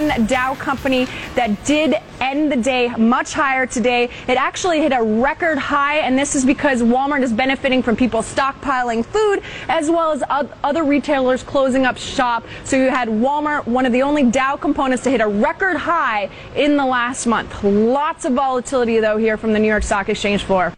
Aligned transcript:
One 0.00 0.26
Dow 0.26 0.54
company 0.54 1.06
that 1.34 1.62
did 1.66 1.94
end 2.20 2.50
the 2.50 2.56
day 2.56 2.88
much 2.96 3.34
higher 3.34 3.66
today. 3.66 4.04
It 4.26 4.38
actually 4.38 4.80
hit 4.80 4.92
a 4.92 5.02
record 5.02 5.58
high, 5.58 5.98
and 5.98 6.18
this 6.18 6.34
is 6.34 6.44
because 6.44 6.82
Walmart 6.82 7.22
is 7.22 7.34
benefiting 7.34 7.82
from 7.82 7.96
people 7.96 8.22
stockpiling 8.22 9.04
food 9.04 9.42
as 9.68 9.90
well 9.90 10.12
as 10.12 10.22
other 10.64 10.84
retailers 10.84 11.42
closing 11.42 11.84
up 11.84 11.98
shop. 11.98 12.46
So 12.64 12.76
you 12.76 12.88
had 12.88 13.08
Walmart, 13.08 13.66
one 13.66 13.84
of 13.84 13.92
the 13.92 14.00
only 14.00 14.22
Dow 14.22 14.56
components 14.56 15.04
to 15.04 15.10
hit 15.10 15.20
a 15.20 15.28
record 15.28 15.76
high 15.76 16.30
in 16.56 16.78
the 16.78 16.86
last 16.86 17.26
month. 17.26 17.62
Lots 17.62 18.24
of 18.24 18.32
volatility, 18.32 19.00
though, 19.00 19.18
here 19.18 19.36
from 19.36 19.52
the 19.52 19.58
New 19.58 19.68
York 19.68 19.82
Stock 19.82 20.08
Exchange 20.08 20.44
floor. 20.44 20.74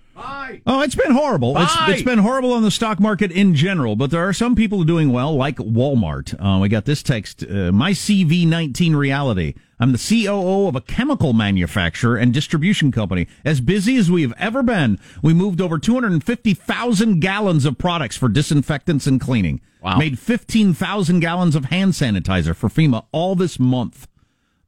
Oh, 0.67 0.83
it's 0.83 0.95
been 0.95 1.13
horrible. 1.13 1.59
It's, 1.59 1.75
it's 1.89 2.03
been 2.03 2.19
horrible 2.19 2.53
on 2.53 2.63
the 2.63 2.71
stock 2.71 3.01
market 3.01 3.33
in 3.33 3.55
general, 3.55 3.97
but 3.97 4.11
there 4.11 4.27
are 4.27 4.33
some 4.33 4.55
people 4.55 4.85
doing 4.85 5.13
well, 5.13 5.35
like 5.35 5.57
Walmart. 5.57 6.35
Uh, 6.39 6.61
we 6.61 6.69
got 6.69 6.85
this 6.85 7.03
text, 7.03 7.43
uh, 7.43 7.73
my 7.73 7.93
CV19 7.93 8.95
reality. 8.95 9.55
I'm 9.81 9.93
the 9.93 9.99
COO 9.99 10.69
of 10.69 10.77
a 10.77 10.81
chemical 10.81 11.33
manufacturer 11.33 12.17
and 12.17 12.33
distribution 12.33 12.93
company. 12.93 13.27
As 13.45 13.61
busy 13.61 13.97
as 13.97 14.11
we 14.11 14.23
have 14.23 14.35
ever 14.39 14.63
been, 14.63 14.99
we 15.23 15.35
moved 15.35 15.61
over 15.61 15.79
250,000 15.79 17.21
gallons 17.21 17.65
of 17.65 17.79
products 17.79 18.17
for 18.17 18.29
disinfectants 18.29 19.09
and 19.09 19.21
cleaning. 19.21 19.61
Wow. 19.83 19.99
Made 19.99 20.19
15,000 20.21 21.19
gallons 21.19 21.57
of 21.57 21.65
hand 21.67 21.95
sanitizer 21.95 22.55
for 22.55 22.69
FEMA 22.69 23.07
all 23.11 23.35
this 23.35 23.59
month. 23.59 24.07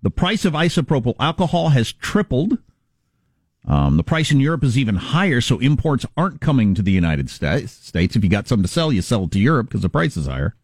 The 0.02 0.10
price 0.10 0.44
of 0.44 0.54
isopropyl 0.54 1.14
alcohol 1.20 1.68
has 1.70 1.92
tripled. 1.92 2.58
Um, 3.66 3.96
the 3.96 4.04
price 4.04 4.30
in 4.30 4.40
Europe 4.40 4.62
is 4.62 4.76
even 4.76 4.96
higher, 4.96 5.40
so 5.40 5.58
imports 5.58 6.04
aren't 6.16 6.40
coming 6.40 6.74
to 6.74 6.82
the 6.82 6.92
United 6.92 7.30
States. 7.30 7.90
If 7.94 8.22
you 8.22 8.28
got 8.28 8.46
something 8.46 8.64
to 8.64 8.68
sell, 8.68 8.92
you 8.92 9.00
sell 9.00 9.24
it 9.24 9.30
to 9.30 9.38
Europe 9.38 9.68
because 9.68 9.80
the 9.80 9.88
price 9.88 10.16
is 10.16 10.26
higher. 10.26 10.54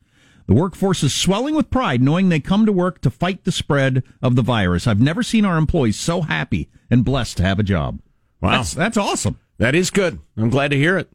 The 0.47 0.55
workforce 0.55 1.03
is 1.03 1.15
swelling 1.15 1.55
with 1.55 1.71
pride, 1.71 2.03
knowing 2.03 2.29
they 2.29 2.41
come 2.41 2.67
to 2.67 2.73
work 2.73 3.01
to 3.03 3.11
fight 3.11 3.45
the 3.45 3.53
spread 3.53 4.03
of 4.21 4.37
the 4.37 4.43
virus. 4.43 4.87
I've 4.87 5.01
never 5.01 5.23
seen 5.23 5.45
our 5.45 5.57
employees 5.57 5.99
so 5.99 6.23
happy 6.23 6.69
and 6.91 7.05
blessed 7.05 7.37
to 7.39 7.45
have 7.45 7.59
a 7.59 7.63
job. 7.63 8.01
Wow. 8.41 8.51
That's, 8.51 8.75
that's 8.75 8.97
awesome. 8.97 9.39
That 9.59 9.75
is 9.75 9.91
good. 9.91 10.19
I'm 10.37 10.51
glad 10.51 10.73
to 10.73 10.77
hear 10.77 10.99
it. 10.99 11.09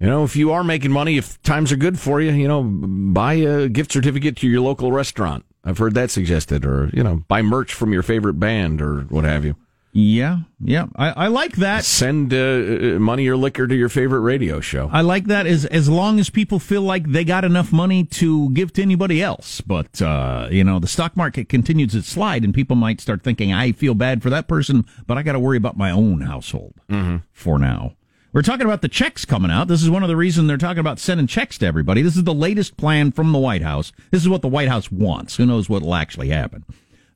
You 0.00 0.06
know, 0.06 0.24
if 0.24 0.34
you 0.34 0.50
are 0.52 0.64
making 0.64 0.90
money, 0.90 1.16
if 1.16 1.40
times 1.42 1.70
are 1.70 1.76
good 1.76 1.98
for 1.98 2.20
you, 2.20 2.32
you 2.32 2.48
know, 2.48 2.62
buy 2.62 3.34
a 3.34 3.68
gift 3.68 3.92
certificate 3.92 4.36
to 4.38 4.48
your 4.48 4.62
local 4.62 4.90
restaurant. 4.92 5.44
I've 5.62 5.78
heard 5.78 5.94
that 5.94 6.10
suggested, 6.10 6.64
or, 6.64 6.90
you 6.92 7.04
know, 7.04 7.22
buy 7.28 7.42
merch 7.42 7.74
from 7.74 7.92
your 7.92 8.02
favorite 8.02 8.40
band 8.40 8.80
or 8.80 9.02
what 9.02 9.24
have 9.24 9.44
you. 9.44 9.56
Yeah, 9.92 10.40
yeah, 10.60 10.86
I, 10.94 11.10
I 11.10 11.26
like 11.26 11.56
that. 11.56 11.84
Send 11.84 12.32
uh, 12.32 12.36
uh, 12.36 12.98
money 13.00 13.26
or 13.26 13.36
liquor 13.36 13.66
to 13.66 13.74
your 13.74 13.88
favorite 13.88 14.20
radio 14.20 14.60
show. 14.60 14.88
I 14.92 15.00
like 15.00 15.24
that 15.26 15.46
as 15.46 15.64
as 15.64 15.88
long 15.88 16.20
as 16.20 16.30
people 16.30 16.60
feel 16.60 16.82
like 16.82 17.10
they 17.10 17.24
got 17.24 17.44
enough 17.44 17.72
money 17.72 18.04
to 18.04 18.50
give 18.50 18.72
to 18.74 18.82
anybody 18.82 19.20
else. 19.20 19.60
But 19.60 20.00
uh, 20.00 20.46
you 20.48 20.62
know, 20.62 20.78
the 20.78 20.86
stock 20.86 21.16
market 21.16 21.48
continues 21.48 21.96
its 21.96 22.06
slide, 22.06 22.44
and 22.44 22.54
people 22.54 22.76
might 22.76 23.00
start 23.00 23.24
thinking, 23.24 23.52
"I 23.52 23.72
feel 23.72 23.94
bad 23.94 24.22
for 24.22 24.30
that 24.30 24.46
person, 24.46 24.86
but 25.08 25.18
I 25.18 25.24
got 25.24 25.32
to 25.32 25.40
worry 25.40 25.56
about 25.56 25.76
my 25.76 25.90
own 25.90 26.20
household 26.20 26.74
mm-hmm. 26.88 27.18
for 27.32 27.58
now." 27.58 27.94
We're 28.32 28.42
talking 28.42 28.66
about 28.66 28.82
the 28.82 28.88
checks 28.88 29.24
coming 29.24 29.50
out. 29.50 29.66
This 29.66 29.82
is 29.82 29.90
one 29.90 30.04
of 30.04 30.08
the 30.08 30.14
reasons 30.14 30.46
they're 30.46 30.56
talking 30.56 30.78
about 30.78 31.00
sending 31.00 31.26
checks 31.26 31.58
to 31.58 31.66
everybody. 31.66 32.00
This 32.00 32.16
is 32.16 32.22
the 32.22 32.32
latest 32.32 32.76
plan 32.76 33.10
from 33.10 33.32
the 33.32 33.40
White 33.40 33.62
House. 33.62 33.90
This 34.12 34.22
is 34.22 34.28
what 34.28 34.42
the 34.42 34.46
White 34.46 34.68
House 34.68 34.92
wants. 34.92 35.34
Who 35.34 35.46
knows 35.46 35.68
what 35.68 35.82
will 35.82 35.96
actually 35.96 36.28
happen? 36.28 36.64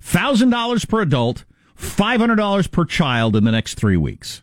Thousand 0.00 0.50
dollars 0.50 0.84
per 0.84 1.02
adult 1.02 1.44
$500 1.78 2.70
per 2.70 2.84
child 2.84 3.36
in 3.36 3.44
the 3.44 3.52
next 3.52 3.74
three 3.74 3.96
weeks. 3.96 4.42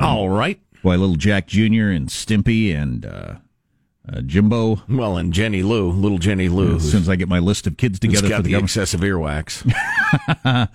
All 0.00 0.28
right. 0.28 0.60
Boy, 0.82 0.96
little 0.96 1.16
Jack 1.16 1.46
Jr. 1.46 1.90
and 1.90 2.08
Stimpy 2.08 2.74
and 2.74 3.06
uh, 3.06 3.34
uh, 4.12 4.20
Jimbo. 4.22 4.82
Well, 4.88 5.16
and 5.16 5.32
Jenny 5.32 5.62
Lou, 5.62 5.90
little 5.90 6.18
Jenny 6.18 6.48
Lou. 6.48 6.76
As 6.76 6.90
soon 6.90 7.02
as 7.02 7.08
I 7.08 7.16
get 7.16 7.28
my 7.28 7.38
list 7.38 7.66
of 7.66 7.76
kids 7.76 7.98
together 7.98 8.28
got 8.28 8.36
for 8.38 8.42
the, 8.42 8.52
the 8.52 8.58
excessive 8.58 9.00
earwax. 9.00 9.64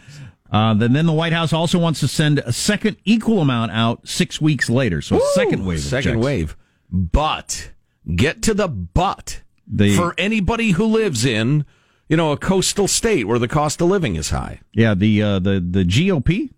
uh, 0.52 0.74
then, 0.74 0.94
then 0.94 1.06
the 1.06 1.14
White 1.14 1.34
House 1.34 1.54
also 1.54 1.80
wants 1.80 2.00
to 2.02 2.08
send 2.08 2.40
a 2.40 2.52
second 2.52 2.98
equal 3.06 3.42
amount 3.42 3.72
out 3.72 4.08
six 4.08 4.42
weeks 4.42 4.70
later. 4.70 5.02
So 5.02 5.16
Ooh, 5.16 5.20
a 5.20 5.32
second 5.34 5.66
wave. 5.66 5.80
Second 5.82 6.20
wave. 6.20 6.58
But 6.90 7.72
get 8.16 8.42
to 8.44 8.54
the 8.54 8.68
but 8.68 9.42
the, 9.66 9.96
for 9.96 10.14
anybody 10.18 10.72
who 10.72 10.86
lives 10.86 11.24
in 11.24 11.66
you 12.12 12.18
know, 12.18 12.34
a 12.34 12.38
coastal 12.38 12.90
state 12.90 13.26
where 13.26 13.40
the 13.40 13.48
cost 13.48 13.80
of 13.80 13.88
living 13.88 14.18
is 14.18 14.32
high. 14.32 14.60
Yeah, 14.74 14.94
the 14.94 15.22
uh, 15.24 15.40
the 15.40 15.62
the 15.62 15.86
GOP, 15.86 16.50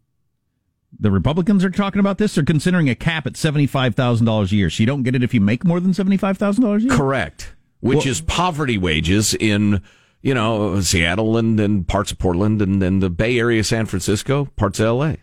the 1.00 1.12
Republicans 1.12 1.64
are 1.64 1.70
talking 1.70 2.00
about 2.00 2.18
this. 2.18 2.34
They're 2.34 2.44
considering 2.44 2.90
a 2.90 2.96
cap 2.96 3.28
at 3.28 3.38
seventy 3.38 3.68
five 3.68 3.94
thousand 3.94 4.26
dollars 4.26 4.52
a 4.52 4.56
year. 4.56 4.72
So 4.72 4.82
you 4.82 4.88
don't 4.88 5.04
get 5.04 5.14
it 5.14 5.22
if 5.22 5.32
you 5.32 5.40
make 5.40 5.64
more 5.64 5.80
than 5.80 5.94
seventy 5.94 6.18
five 6.18 6.40
thousand 6.40 6.64
dollars 6.64 6.84
a 6.84 6.88
year. 6.88 6.98
Correct. 6.98 7.54
Which 7.82 7.98
well, 7.98 8.08
is 8.08 8.22
poverty 8.22 8.80
wages 8.80 9.36
in 9.36 9.84
you 10.24 10.34
know 10.34 10.82
Seattle 10.82 11.38
and, 11.38 11.60
and 11.60 11.88
parts 11.88 12.12
of 12.12 12.18
Portland 12.18 12.60
and 12.60 12.82
then 12.82 12.98
the 12.98 13.12
Bay 13.12 13.38
Area, 13.38 13.64
San 13.64 13.86
Francisco, 13.86 14.46
parts 14.56 14.80
of 14.80 14.88
L.A. 14.88 15.18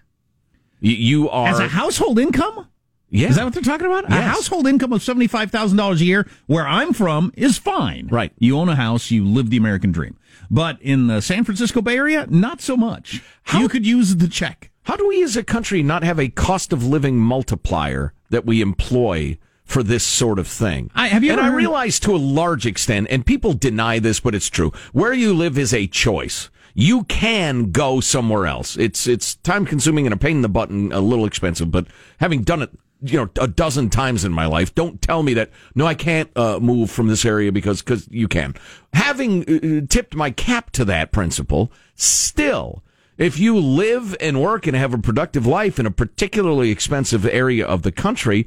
You, 0.79 0.93
you 0.93 1.31
are 1.31 1.49
as 1.49 1.59
a 1.59 1.67
household 1.67 2.21
income. 2.21 2.69
Yeah. 3.11 3.29
Is 3.29 3.37
that 3.37 3.45
what 3.45 3.55
they're 3.55 3.63
talking 3.63 3.89
about? 3.89 4.05
Yes. 4.09 4.21
A 4.21 4.23
household 4.23 4.69
income 4.69 4.93
of 4.93 5.01
$75,000 5.01 6.01
a 6.01 6.05
year, 6.05 6.29
where 6.47 6.67
I'm 6.67 6.93
from, 6.93 7.33
is 7.37 7.59
fine. 7.59 8.07
Right. 8.07 8.33
You 8.39 8.57
own 8.57 8.69
a 8.69 8.77
house, 8.77 9.11
you 9.11 9.25
live 9.25 9.51
the 9.51 9.57
American 9.57 9.91
dream. 9.91 10.17
But 10.51 10.81
in 10.83 11.07
the 11.07 11.21
San 11.23 11.45
Francisco 11.45 11.81
Bay 11.81 11.97
Area, 11.97 12.27
not 12.29 12.61
so 12.61 12.77
much. 12.77 13.23
How, 13.45 13.61
you 13.61 13.69
could 13.69 13.87
use 13.87 14.17
the 14.17 14.29
check. 14.29 14.71
How 14.83 14.97
do 14.97 15.07
we 15.07 15.23
as 15.23 15.37
a 15.37 15.45
country 15.45 15.83
not 15.83 16.03
have 16.03 16.19
a 16.19 16.29
cost 16.29 16.73
of 16.73 16.85
living 16.85 17.19
multiplier 17.19 18.13
that 18.31 18.45
we 18.45 18.61
employ 18.61 19.39
for 19.65 19.83
this 19.83 20.03
sort 20.03 20.39
of 20.39 20.49
thing? 20.49 20.91
I, 20.95 21.09
have 21.09 21.23
you 21.23 21.33
and 21.33 21.41
I 21.41 21.53
realize 21.53 22.01
to 22.01 22.15
a 22.15 22.19
large 22.19 22.67
extent, 22.67 23.07
and 23.11 23.25
people 23.25 23.53
deny 23.53 24.01
this, 24.01 24.19
but 24.19 24.35
it's 24.35 24.51
true. 24.51 24.73
Where 24.93 25.13
you 25.13 25.33
live 25.33 25.57
is 25.57 25.73
a 25.73 25.87
choice 25.87 26.51
you 26.75 27.05
can 27.05 27.71
go 27.73 28.01
somewhere 28.01 28.47
else. 28.47 28.77
It's 28.77 29.07
it's 29.07 29.35
time 29.37 29.67
consuming 29.67 30.07
and 30.07 30.15
a 30.15 30.17
pain 30.17 30.37
in 30.37 30.43
the 30.43 30.49
butt 30.49 30.71
and 30.71 30.93
a 30.93 31.01
little 31.01 31.25
expensive, 31.25 31.71
but 31.71 31.87
having 32.19 32.43
done 32.43 32.63
it 32.63 32.71
you 33.03 33.17
know 33.17 33.31
a 33.41 33.49
dozen 33.49 33.91
times 33.91 34.25
in 34.25 34.33
my 34.33 34.47
life. 34.47 34.75
Don't 34.75 35.01
tell 35.01 35.23
me 35.23 35.35
that 35.35 35.51
no, 35.75 35.87
I 35.87 35.95
can't 35.95 36.31
uh, 36.37 36.59
move 36.61 36.91
from 36.91 37.09
this 37.09 37.25
area 37.25 37.53
because 37.53 37.83
because 37.83 38.09
you 38.11 38.29
can. 38.29 38.55
Having 38.93 39.43
uh, 39.43 39.87
tipped 39.89 40.15
my 40.15 40.31
cap 40.31 40.71
to 40.73 40.85
that 40.87 41.13
principle, 41.13 41.73
still. 41.95 42.83
If 43.19 43.39
you 43.39 43.59
live 43.59 44.17
and 44.19 44.41
work 44.41 44.67
and 44.67 44.75
have 44.75 44.95
a 44.95 44.99
productive 44.99 45.47
life 45.47 45.79
in 45.79 45.85
a 45.85 45.91
particularly 45.91 46.71
expensive 46.71 47.27
area 47.27 47.67
of 47.67 47.83
the 47.83 47.93
country, 47.93 48.47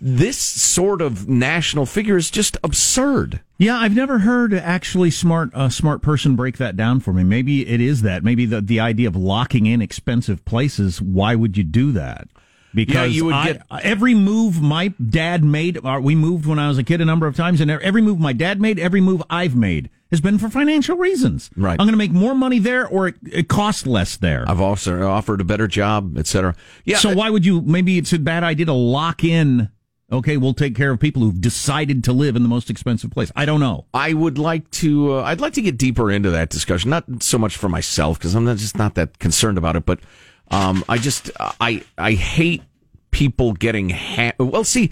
this 0.00 0.38
sort 0.38 1.02
of 1.02 1.28
national 1.28 1.86
figure 1.86 2.16
is 2.16 2.30
just 2.30 2.56
absurd. 2.62 3.40
Yeah, 3.58 3.78
I've 3.78 3.94
never 3.94 4.20
heard 4.20 4.54
actually 4.54 5.10
smart 5.10 5.50
a 5.54 5.70
smart 5.70 6.02
person 6.02 6.36
break 6.36 6.56
that 6.58 6.76
down 6.76 7.00
for 7.00 7.12
me. 7.12 7.24
Maybe 7.24 7.66
it 7.66 7.80
is 7.80 8.02
that. 8.02 8.24
Maybe 8.24 8.46
the 8.46 8.60
the 8.60 8.80
idea 8.80 9.08
of 9.08 9.16
locking 9.16 9.66
in 9.66 9.82
expensive 9.82 10.44
places. 10.44 11.00
Why 11.00 11.34
would 11.34 11.56
you 11.56 11.64
do 11.64 11.92
that? 11.92 12.28
Because 12.74 12.94
yeah, 12.94 13.04
you 13.04 13.24
would 13.26 13.34
I, 13.34 13.52
get 13.52 13.62
every 13.82 14.14
move 14.14 14.60
my 14.60 14.88
dad 14.88 15.44
made. 15.44 15.84
Uh, 15.84 16.00
we 16.02 16.14
moved 16.14 16.46
when 16.46 16.58
I 16.58 16.68
was 16.68 16.78
a 16.78 16.84
kid 16.84 17.00
a 17.00 17.04
number 17.04 17.26
of 17.26 17.36
times, 17.36 17.60
and 17.60 17.70
every 17.70 18.02
move 18.02 18.18
my 18.18 18.32
dad 18.32 18.60
made, 18.60 18.78
every 18.78 19.00
move 19.00 19.22
I've 19.30 19.54
made 19.56 19.90
has 20.10 20.20
been 20.20 20.38
for 20.38 20.48
financial 20.48 20.96
reasons. 20.96 21.50
Right. 21.56 21.72
I'm 21.72 21.86
going 21.86 21.92
to 21.92 21.96
make 21.96 22.12
more 22.12 22.34
money 22.34 22.58
there, 22.58 22.86
or 22.86 23.08
it, 23.08 23.16
it 23.30 23.48
costs 23.48 23.86
less 23.86 24.16
there. 24.16 24.44
I've 24.46 24.60
also 24.60 25.08
offered 25.08 25.40
a 25.40 25.44
better 25.44 25.66
job, 25.66 26.18
etc. 26.18 26.54
Yeah. 26.84 26.98
So 26.98 27.14
why 27.14 27.30
would 27.30 27.44
you? 27.44 27.62
Maybe 27.62 27.98
it's 27.98 28.12
a 28.12 28.18
bad 28.18 28.44
idea 28.44 28.66
to 28.66 28.72
lock 28.72 29.24
in. 29.24 29.70
Okay, 30.10 30.36
we'll 30.36 30.52
take 30.52 30.76
care 30.76 30.90
of 30.90 31.00
people 31.00 31.22
who've 31.22 31.40
decided 31.40 32.04
to 32.04 32.12
live 32.12 32.36
in 32.36 32.42
the 32.42 32.48
most 32.48 32.68
expensive 32.68 33.10
place. 33.10 33.32
I 33.34 33.46
don't 33.46 33.60
know. 33.60 33.86
I 33.94 34.12
would 34.12 34.36
like 34.36 34.70
to. 34.72 35.14
Uh, 35.14 35.22
I'd 35.22 35.40
like 35.40 35.54
to 35.54 35.62
get 35.62 35.78
deeper 35.78 36.10
into 36.10 36.30
that 36.30 36.50
discussion. 36.50 36.90
Not 36.90 37.22
so 37.22 37.38
much 37.38 37.56
for 37.56 37.70
myself 37.70 38.18
because 38.18 38.34
I'm 38.34 38.44
not, 38.44 38.58
just 38.58 38.76
not 38.76 38.94
that 38.96 39.18
concerned 39.18 39.56
about 39.56 39.76
it, 39.76 39.86
but 39.86 40.00
um, 40.50 40.84
I 40.88 40.98
just 40.98 41.30
I 41.38 41.82
I 41.96 42.12
hate 42.12 42.62
people 43.10 43.52
getting 43.52 43.90
ha- 43.90 44.32
well. 44.38 44.64
See, 44.64 44.90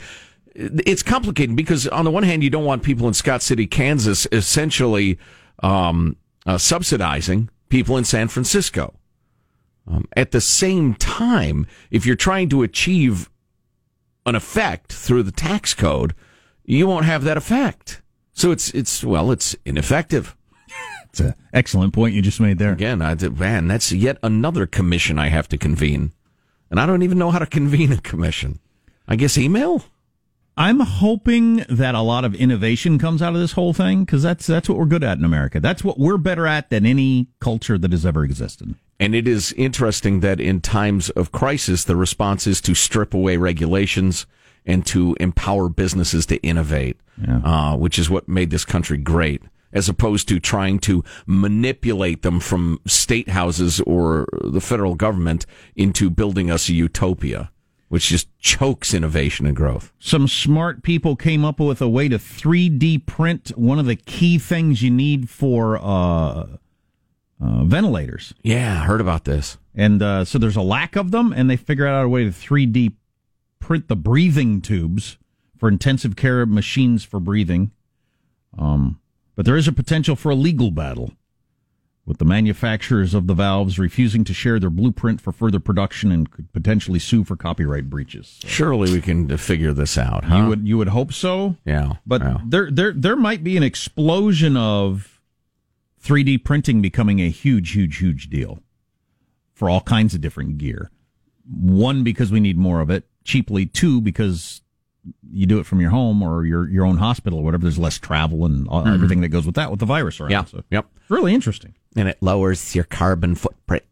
it's 0.54 1.02
complicated 1.02 1.56
because 1.56 1.86
on 1.88 2.04
the 2.04 2.10
one 2.10 2.22
hand, 2.22 2.42
you 2.42 2.50
don't 2.50 2.64
want 2.64 2.82
people 2.82 3.08
in 3.08 3.14
Scott 3.14 3.42
City, 3.42 3.66
Kansas, 3.66 4.26
essentially 4.32 5.18
um, 5.62 6.16
uh, 6.46 6.58
subsidizing 6.58 7.50
people 7.68 7.96
in 7.96 8.04
San 8.04 8.28
Francisco. 8.28 8.94
Um, 9.86 10.06
at 10.16 10.30
the 10.30 10.40
same 10.40 10.94
time, 10.94 11.66
if 11.90 12.06
you're 12.06 12.16
trying 12.16 12.48
to 12.50 12.62
achieve 12.62 13.30
an 14.26 14.34
effect 14.34 14.92
through 14.92 15.22
the 15.22 15.32
tax 15.32 15.74
code, 15.74 16.14
you 16.64 16.86
won't 16.86 17.06
have 17.06 17.24
that 17.24 17.36
effect. 17.36 18.02
So 18.32 18.50
it's 18.52 18.70
it's 18.70 19.02
well, 19.02 19.30
it's 19.32 19.56
ineffective. 19.64 20.36
It's 21.10 21.20
an 21.20 21.34
excellent 21.52 21.92
point 21.92 22.14
you 22.14 22.22
just 22.22 22.40
made 22.40 22.58
there. 22.58 22.72
Again, 22.72 23.02
I, 23.02 23.14
did, 23.14 23.38
man, 23.38 23.68
that's 23.68 23.92
yet 23.92 24.18
another 24.22 24.66
commission 24.66 25.18
I 25.18 25.28
have 25.28 25.48
to 25.48 25.58
convene. 25.58 26.12
And 26.70 26.78
I 26.78 26.86
don't 26.86 27.02
even 27.02 27.18
know 27.18 27.30
how 27.30 27.40
to 27.40 27.46
convene 27.46 27.92
a 27.92 28.00
commission. 28.00 28.60
I 29.08 29.16
guess 29.16 29.36
email? 29.36 29.84
I'm 30.56 30.80
hoping 30.80 31.64
that 31.68 31.94
a 31.94 32.00
lot 32.00 32.24
of 32.24 32.34
innovation 32.34 32.98
comes 32.98 33.22
out 33.22 33.34
of 33.34 33.40
this 33.40 33.52
whole 33.52 33.72
thing 33.72 34.04
because 34.04 34.22
that's 34.22 34.46
that's 34.46 34.68
what 34.68 34.78
we're 34.78 34.84
good 34.84 35.02
at 35.02 35.18
in 35.18 35.24
America. 35.24 35.58
That's 35.58 35.82
what 35.82 35.98
we're 35.98 36.18
better 36.18 36.46
at 36.46 36.70
than 36.70 36.84
any 36.84 37.28
culture 37.40 37.78
that 37.78 37.92
has 37.92 38.04
ever 38.04 38.24
existed. 38.24 38.74
And 38.98 39.14
it 39.14 39.26
is 39.26 39.52
interesting 39.54 40.20
that 40.20 40.38
in 40.38 40.60
times 40.60 41.08
of 41.10 41.32
crisis, 41.32 41.84
the 41.84 41.96
response 41.96 42.46
is 42.46 42.60
to 42.62 42.74
strip 42.74 43.14
away 43.14 43.38
regulations 43.38 44.26
and 44.66 44.84
to 44.86 45.16
empower 45.18 45.70
businesses 45.70 46.26
to 46.26 46.36
innovate, 46.42 47.00
yeah. 47.16 47.38
uh, 47.38 47.76
which 47.76 47.98
is 47.98 48.10
what 48.10 48.28
made 48.28 48.50
this 48.50 48.66
country 48.66 48.98
great. 48.98 49.42
As 49.72 49.88
opposed 49.88 50.28
to 50.28 50.40
trying 50.40 50.78
to 50.80 51.04
manipulate 51.26 52.22
them 52.22 52.40
from 52.40 52.80
state 52.86 53.28
houses 53.28 53.80
or 53.82 54.26
the 54.42 54.60
federal 54.60 54.94
government 54.94 55.46
into 55.76 56.10
building 56.10 56.50
us 56.50 56.68
a 56.68 56.74
utopia, 56.74 57.50
which 57.88 58.08
just 58.08 58.28
chokes 58.38 58.92
innovation 58.94 59.46
and 59.46 59.56
growth. 59.56 59.92
Some 59.98 60.28
smart 60.28 60.82
people 60.82 61.16
came 61.16 61.44
up 61.44 61.60
with 61.60 61.80
a 61.80 61.88
way 61.88 62.08
to 62.08 62.18
3D 62.18 63.06
print 63.06 63.50
one 63.56 63.78
of 63.78 63.86
the 63.86 63.96
key 63.96 64.38
things 64.38 64.82
you 64.82 64.90
need 64.90 65.28
for 65.28 65.78
uh, 65.78 66.46
uh, 67.42 67.64
ventilators. 67.64 68.34
Yeah, 68.42 68.82
I 68.82 68.84
heard 68.84 69.00
about 69.00 69.24
this. 69.24 69.58
And 69.74 70.02
uh, 70.02 70.24
so 70.24 70.38
there's 70.38 70.56
a 70.56 70.62
lack 70.62 70.96
of 70.96 71.10
them, 71.10 71.32
and 71.32 71.48
they 71.48 71.56
figured 71.56 71.88
out 71.88 72.04
a 72.04 72.08
way 72.08 72.24
to 72.24 72.30
3D 72.30 72.94
print 73.60 73.88
the 73.88 73.96
breathing 73.96 74.60
tubes 74.60 75.16
for 75.56 75.68
intensive 75.68 76.16
care 76.16 76.44
machines 76.46 77.04
for 77.04 77.20
breathing. 77.20 77.70
Um, 78.58 78.98
but 79.40 79.46
there 79.46 79.56
is 79.56 79.66
a 79.66 79.72
potential 79.72 80.16
for 80.16 80.28
a 80.28 80.34
legal 80.34 80.70
battle 80.70 81.12
with 82.04 82.18
the 82.18 82.26
manufacturers 82.26 83.14
of 83.14 83.26
the 83.26 83.32
valves 83.32 83.78
refusing 83.78 84.22
to 84.22 84.34
share 84.34 84.60
their 84.60 84.68
blueprint 84.68 85.18
for 85.18 85.32
further 85.32 85.58
production 85.58 86.12
and 86.12 86.30
could 86.30 86.52
potentially 86.52 86.98
sue 86.98 87.24
for 87.24 87.36
copyright 87.36 87.88
breaches. 87.88 88.36
So 88.42 88.48
Surely 88.48 88.92
we 88.92 89.00
can 89.00 89.34
figure 89.38 89.72
this 89.72 89.96
out. 89.96 90.24
Huh? 90.24 90.36
you 90.36 90.46
would 90.48 90.68
you 90.68 90.76
would 90.76 90.88
hope 90.88 91.10
so. 91.14 91.56
yeah, 91.64 91.94
But 92.04 92.20
yeah. 92.20 92.36
there 92.44 92.70
there 92.70 92.92
there 92.92 93.16
might 93.16 93.42
be 93.42 93.56
an 93.56 93.62
explosion 93.62 94.58
of 94.58 95.22
3D 96.04 96.44
printing 96.44 96.82
becoming 96.82 97.20
a 97.20 97.30
huge 97.30 97.70
huge 97.72 97.96
huge 97.96 98.28
deal 98.28 98.58
for 99.54 99.70
all 99.70 99.80
kinds 99.80 100.12
of 100.12 100.20
different 100.20 100.58
gear. 100.58 100.90
One 101.50 102.04
because 102.04 102.30
we 102.30 102.40
need 102.40 102.58
more 102.58 102.82
of 102.82 102.90
it 102.90 103.04
cheaply. 103.24 103.64
Two 103.64 104.02
because 104.02 104.60
you 105.32 105.46
do 105.46 105.58
it 105.58 105.66
from 105.66 105.80
your 105.80 105.90
home 105.90 106.22
or 106.22 106.44
your 106.44 106.68
your 106.68 106.84
own 106.84 106.98
hospital 106.98 107.38
or 107.38 107.44
whatever. 107.44 107.62
There's 107.62 107.78
less 107.78 107.98
travel 107.98 108.44
and 108.44 108.68
all, 108.68 108.86
everything 108.86 109.20
that 109.22 109.28
goes 109.28 109.46
with 109.46 109.54
that 109.56 109.70
with 109.70 109.80
the 109.80 109.86
virus 109.86 110.20
around. 110.20 110.30
Mm-hmm. 110.30 110.56
yeah, 110.56 110.60
So 110.60 110.64
yep. 110.70 110.86
it's 111.00 111.10
really 111.10 111.34
interesting. 111.34 111.74
And 111.96 112.08
it 112.08 112.18
lowers 112.20 112.74
your 112.74 112.84
carbon 112.84 113.34
footprint 113.34 113.84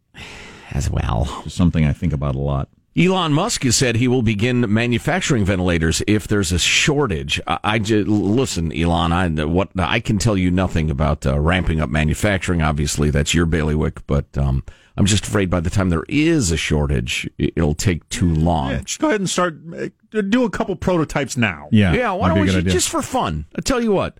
as 0.70 0.91
well. 0.91 1.43
It's 1.44 1.55
something 1.55 1.85
I 1.85 1.93
think 1.93 2.12
about 2.12 2.35
a 2.35 2.41
lot. 2.41 2.69
Elon 2.99 3.33
Musk 3.33 3.62
has 3.62 3.77
said 3.77 3.95
he 3.97 4.09
will 4.09 4.23
begin 4.23 4.73
manufacturing 4.73 5.45
ventilators 5.45 6.03
if 6.09 6.27
there's 6.27 6.50
a 6.50 6.59
shortage. 6.59 7.41
I, 7.47 7.59
I 7.62 7.79
just, 7.79 8.09
listen, 8.09 8.73
Elon. 8.73 9.12
I 9.12 9.29
what 9.45 9.71
I 9.79 10.00
can 10.00 10.19
tell 10.19 10.37
you 10.37 10.50
nothing 10.50 10.91
about 10.91 11.25
uh, 11.25 11.39
ramping 11.39 11.81
up 11.81 11.91
manufacturing. 11.91 12.61
Obviously, 12.61 13.11
that's 13.11 13.33
your 13.35 13.47
bailiwick. 13.47 14.05
But 14.09 14.37
um, 14.37 14.65
I'm 14.97 15.06
just 15.06 15.27
afraid 15.29 15.49
by 15.49 15.61
the 15.61 15.71
time 15.71 15.91
there 15.91 16.05
is 16.09 16.50
a 16.50 16.56
shortage, 16.56 17.31
it- 17.39 17.53
it'll 17.55 17.75
take 17.75 18.09
too 18.09 18.35
long. 18.35 18.71
Yeah, 18.73 18.81
just 18.81 18.99
go 18.99 19.09
ahead 19.09 19.21
and 19.21 19.31
start. 19.31 19.59
uh, 19.79 20.21
Do 20.23 20.43
a 20.45 20.50
couple 20.50 20.75
prototypes 20.75 21.37
now. 21.37 21.69
Yeah, 21.71 21.93
Yeah, 21.93 22.12
why 22.12 22.29
don't 22.31 22.41
we 22.41 22.47
good 22.47 22.67
just 22.67 22.89
for 22.89 23.00
fun? 23.00 23.45
I 23.55 23.61
tell 23.61 23.81
you 23.81 23.93
what, 23.93 24.19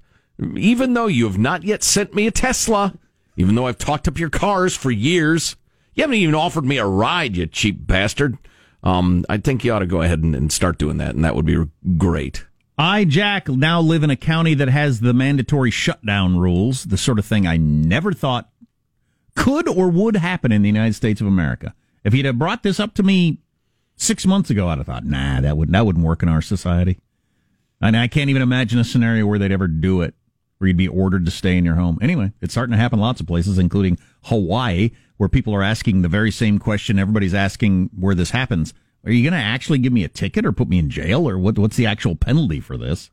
even 0.57 0.95
though 0.95 1.09
you 1.09 1.25
have 1.27 1.39
not 1.39 1.65
yet 1.65 1.83
sent 1.83 2.15
me 2.15 2.29
a 2.29 2.31
Tesla, 2.31 2.95
even 3.37 3.57
though 3.57 3.67
I've 3.67 3.79
talked 3.79 4.07
up 4.07 4.21
your 4.21 4.31
cars 4.31 4.77
for 4.77 4.93
years, 4.93 5.57
you 5.95 6.03
haven't 6.05 6.17
even 6.19 6.37
offered 6.37 6.65
me 6.65 6.79
a 6.79 6.87
ride, 6.87 7.37
you 7.37 7.47
cheap 7.49 7.85
bastard. 7.85 8.39
Um, 8.83 9.25
I 9.29 9.39
think 9.39 9.65
you 9.65 9.73
ought 9.73 9.81
to 9.81 9.87
go 9.87 10.03
ahead 10.03 10.23
and, 10.23 10.35
and 10.35 10.53
start 10.53 10.79
doing 10.79 10.99
that, 10.99 11.15
and 11.15 11.25
that 11.25 11.35
would 11.35 11.47
be 11.47 11.65
great. 11.97 12.45
I, 12.79 13.05
Jack, 13.05 13.49
now 13.49 13.81
live 13.81 14.05
in 14.05 14.11
a 14.11 14.17
county 14.17 14.55
that 14.55 14.69
has 14.69 15.01
the 15.01 15.13
mandatory 15.13 15.71
shutdown 15.73 16.39
rules, 16.39 16.85
the 16.85 16.97
sort 16.97 17.19
of 17.19 17.27
thing 17.27 17.47
I 17.47 17.57
never 17.57 18.13
thought 18.13 18.51
could 19.35 19.69
or 19.69 19.89
would 19.89 20.17
happen 20.17 20.53
in 20.53 20.63
the 20.63 20.69
United 20.69 20.95
States 20.95 21.21
of 21.21 21.27
America. 21.27 21.75
If 22.05 22.13
he'd 22.13 22.25
have 22.25 22.39
brought 22.39 22.63
this 22.63 22.79
up 22.79 22.95
to 22.95 23.03
me 23.03 23.39
six 23.97 24.27
months 24.27 24.51
ago, 24.51 24.69
I'd 24.69 24.79
have 24.79 24.87
thought, 24.87 25.05
nah, 25.05 25.41
that 25.41 25.57
would 25.57 25.73
that 25.73 25.87
wouldn't 25.87 26.05
work 26.05 26.23
in 26.23 26.29
our 26.29 26.41
society. 26.41 26.99
And 27.81 27.97
I 27.97 28.07
can't 28.09 28.31
even 28.31 28.43
imagine 28.43 28.79
a 28.79 28.85
scenario 28.85 29.27
where 29.27 29.39
they'd 29.39 29.53
ever 29.53 29.69
do 29.69 30.01
it, 30.03 30.15
where 30.59 30.69
you'd 30.69 30.77
be 30.77 30.89
ordered 30.89 31.25
to 31.25 31.31
stay 31.31 31.57
in 31.57 31.65
your 31.65 31.75
home. 31.75 31.99
Anyway, 32.01 32.33
it's 32.41 32.55
starting 32.55 32.73
to 32.73 32.79
happen 32.79 33.01
lots 33.01 33.21
of 33.21 33.27
places, 33.27 33.59
including 33.59 33.99
Hawaii, 34.29 34.91
where 35.17 35.29
people 35.29 35.55
are 35.55 35.63
asking 35.63 36.03
the 36.03 36.09
very 36.09 36.31
same 36.31 36.59
question 36.59 36.99
everybody's 36.99 37.35
asking 37.35 37.91
where 37.99 38.15
this 38.15 38.31
happens. 38.31 38.73
Are 39.05 39.13
you 39.13 39.23
going 39.29 39.39
to 39.39 39.47
actually 39.47 39.79
give 39.79 39.93
me 39.93 40.05
a 40.05 40.09
ticket 40.09 40.45
or 40.47 40.53
put 40.53 40.69
me 40.69 40.79
in 40.79 40.91
jail, 40.91 41.29
or 41.29 41.39
what? 41.39 41.59
What's 41.59 41.77
the 41.77 41.87
actual 41.87 42.17
penalty 42.17 42.61
for 42.61 42.77
this? 42.77 43.11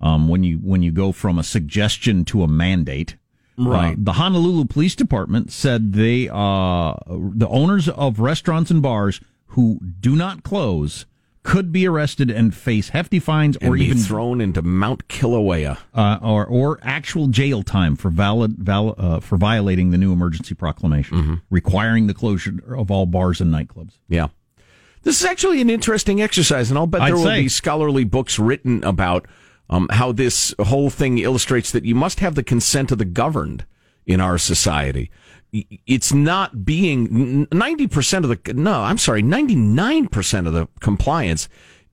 Um, 0.00 0.28
when 0.28 0.42
you 0.42 0.58
when 0.58 0.82
you 0.82 0.90
go 0.90 1.12
from 1.12 1.38
a 1.38 1.44
suggestion 1.44 2.24
to 2.26 2.42
a 2.42 2.48
mandate, 2.48 3.16
Right. 3.58 3.92
Uh, 3.92 3.96
the 3.98 4.12
Honolulu 4.14 4.64
Police 4.64 4.94
Department 4.94 5.52
said 5.52 5.92
they 5.92 6.28
uh, 6.28 6.94
the 7.06 7.48
owners 7.48 7.88
of 7.88 8.18
restaurants 8.18 8.70
and 8.70 8.82
bars 8.82 9.20
who 9.48 9.78
do 10.00 10.16
not 10.16 10.42
close 10.42 11.04
could 11.44 11.72
be 11.72 11.86
arrested 11.88 12.30
and 12.30 12.54
face 12.54 12.90
hefty 12.90 13.18
fines 13.18 13.56
And 13.56 13.70
or 13.70 13.76
even 13.76 13.98
thrown 13.98 14.40
into 14.40 14.62
Mount 14.62 15.08
Kilauea. 15.08 15.76
uh, 15.94 16.18
or 16.22 16.46
or 16.46 16.78
actual 16.82 17.26
jail 17.26 17.62
time 17.64 17.96
for 17.96 18.10
valid 18.10 18.56
val, 18.58 18.94
uh, 18.96 19.18
for 19.20 19.36
violating 19.36 19.90
the 19.90 19.98
new 19.98 20.12
emergency 20.12 20.54
proclamation 20.54 21.18
Mm-hmm. 21.18 21.34
requiring 21.50 22.06
the 22.06 22.14
closure 22.14 22.60
of 22.74 22.90
all 22.90 23.06
bars 23.06 23.40
and 23.40 23.52
nightclubs. 23.52 23.92
Yeah. 24.08 24.28
This 25.02 25.18
is 25.20 25.26
actually 25.26 25.60
an 25.60 25.68
interesting 25.68 26.22
exercise, 26.22 26.70
and 26.70 26.78
I'll 26.78 26.86
bet 26.86 27.00
I'd 27.02 27.08
there 27.08 27.16
will 27.16 27.24
say. 27.24 27.42
be 27.42 27.48
scholarly 27.48 28.04
books 28.04 28.38
written 28.38 28.84
about 28.84 29.26
um, 29.68 29.88
how 29.90 30.12
this 30.12 30.54
whole 30.60 30.90
thing 30.90 31.18
illustrates 31.18 31.72
that 31.72 31.84
you 31.84 31.96
must 31.96 32.20
have 32.20 32.36
the 32.36 32.44
consent 32.44 32.92
of 32.92 32.98
the 32.98 33.04
governed 33.04 33.64
in 34.06 34.20
our 34.20 34.38
society. 34.38 35.10
It's 35.52 36.12
not 36.12 36.64
being 36.64 37.46
90% 37.48 38.24
of 38.24 38.28
the, 38.30 38.54
no, 38.54 38.82
I'm 38.82 38.98
sorry, 38.98 39.22
99% 39.22 40.46
of 40.46 40.52
the 40.54 40.66
compliance 40.80 41.48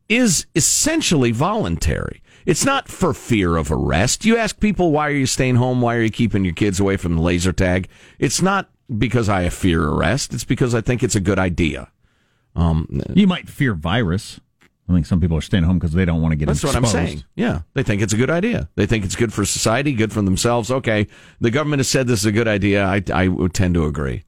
is 0.08 0.46
essentially 0.56 1.32
voluntary. 1.32 2.22
It's 2.46 2.66
not 2.66 2.88
for 2.88 3.14
fear 3.14 3.58
of 3.58 3.72
arrest. 3.72 4.26
You 4.26 4.38
ask 4.38 4.60
people, 4.60 4.92
why 4.92 5.08
are 5.08 5.14
you 5.14 5.26
staying 5.26 5.56
home? 5.56 5.82
Why 5.82 5.96
are 5.96 6.02
you 6.02 6.10
keeping 6.10 6.46
your 6.46 6.54
kids 6.54 6.80
away 6.80 6.98
from 6.98 7.16
the 7.16 7.22
laser 7.22 7.54
tag? 7.54 7.90
It's 8.18 8.42
not 8.42 8.70
because 8.98 9.30
I 9.30 9.48
fear 9.50 9.84
arrest. 9.84 10.34
It's 10.34 10.46
because 10.46 10.74
I 10.74 10.82
think 10.82 11.04
it's 11.04 11.16
a 11.16 11.20
good 11.20 11.38
idea. 11.38 11.92
Um, 12.56 13.02
you 13.14 13.28
might 13.28 13.50
fear 13.50 13.74
virus. 13.74 14.40
I 14.90 14.94
think 14.94 15.06
some 15.06 15.22
people 15.22 15.38
are 15.38 15.42
staying 15.42 15.66
home 15.66 15.78
because 15.78 15.94
they 15.94 16.04
don't 16.04 16.22
want 16.22 16.32
to 16.32 16.36
get 16.36 16.48
That's 16.48 16.64
what. 16.64 16.76
I'm 16.76 16.86
saying. 16.86 17.24
Yeah, 17.36 17.62
they 17.76 17.84
think 17.84 18.02
it's 18.02 18.14
a 18.14 18.18
good 18.18 18.32
idea. 18.32 18.70
They 18.76 18.88
think 18.88 19.06
it's 19.06 19.16
good 19.16 19.32
for 19.32 19.46
society, 19.46 19.94
good 19.94 20.12
for 20.12 20.24
themselves. 20.24 20.72
Okay, 20.72 21.08
the 21.40 21.52
government 21.52 21.80
has 21.80 21.88
said 21.88 22.08
this 22.08 22.22
is 22.22 22.26
a 22.26 22.32
good 22.32 22.48
idea. 22.48 22.86
I, 22.86 23.04
I 23.14 23.28
would 23.28 23.54
tend 23.54 23.76
to 23.76 23.86
agree. 23.86 24.24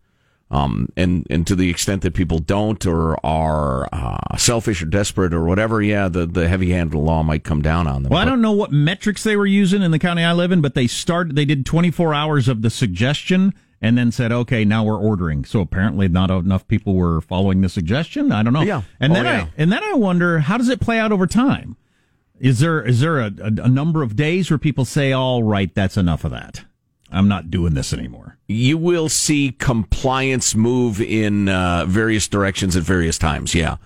Um, 0.51 0.89
and 0.97 1.25
and 1.29 1.47
to 1.47 1.55
the 1.55 1.69
extent 1.69 2.01
that 2.03 2.13
people 2.13 2.37
don't 2.37 2.85
or 2.85 3.17
are 3.25 3.87
uh, 3.91 4.37
selfish 4.37 4.83
or 4.83 4.85
desperate 4.85 5.33
or 5.33 5.45
whatever, 5.45 5.81
yeah, 5.81 6.09
the 6.09 6.27
the 6.27 6.47
heavy 6.47 6.71
hand 6.71 6.87
of 6.87 6.91
the 6.91 6.97
law 6.99 7.23
might 7.23 7.43
come 7.43 7.61
down 7.61 7.87
on 7.87 8.03
them. 8.03 8.11
Well, 8.11 8.21
I 8.21 8.25
don't 8.25 8.41
know 8.41 8.51
what 8.51 8.71
metrics 8.71 9.23
they 9.23 9.37
were 9.37 9.45
using 9.45 9.81
in 9.81 9.91
the 9.91 9.99
county 9.99 10.23
I 10.23 10.33
live 10.33 10.51
in, 10.51 10.61
but 10.61 10.75
they 10.75 10.87
started. 10.87 11.35
They 11.35 11.45
did 11.45 11.65
24 11.65 12.13
hours 12.13 12.47
of 12.49 12.61
the 12.61 12.69
suggestion, 12.69 13.53
and 13.81 13.97
then 13.97 14.11
said, 14.11 14.31
"Okay, 14.31 14.63
now 14.65 14.83
we're 14.83 14.99
ordering." 14.99 15.43
So 15.45 15.59
apparently, 15.59 16.07
not 16.07 16.29
enough 16.31 16.67
people 16.67 16.95
were 16.95 17.21
following 17.21 17.61
the 17.61 17.69
suggestion. 17.69 18.31
I 18.31 18.43
don't 18.43 18.53
know. 18.53 18.61
Yeah. 18.61 18.83
and 18.99 19.11
Oh, 19.11 19.15
then 19.15 19.25
yeah. 19.25 19.41
I 19.45 19.49
and 19.57 19.71
then 19.71 19.83
I 19.83 19.93
wonder 19.93 20.39
how 20.39 20.57
does 20.57 20.69
it 20.69 20.79
play 20.79 20.99
out 20.99 21.11
over 21.11 21.27
time? 21.27 21.75
Is 22.39 22.59
there 22.59 22.81
is 22.83 22.99
there 23.01 23.19
a, 23.19 23.31
a, 23.41 23.47
a 23.63 23.69
number 23.69 24.01
of 24.03 24.15
days 24.15 24.49
where 24.49 24.57
people 24.57 24.85
say, 24.85 25.11
"All 25.11 25.43
right, 25.43 25.73
that's 25.73 25.97
enough 25.97 26.23
of 26.23 26.31
that. 26.31 26.63
I'm 27.11 27.27
not 27.27 27.49
doing 27.51 27.73
this 27.73 27.93
anymore." 27.93 28.37
you 28.47 28.77
will 28.77 29.07
see 29.07 29.49
compliance 29.59 30.55
move 30.55 30.99
in 30.99 31.47
uh, 31.47 31.85
various 31.87 32.27
directions 32.27 32.75
at 32.75 32.83
various 32.83 33.17
times. 33.17 33.55
Yeah. 33.55 33.77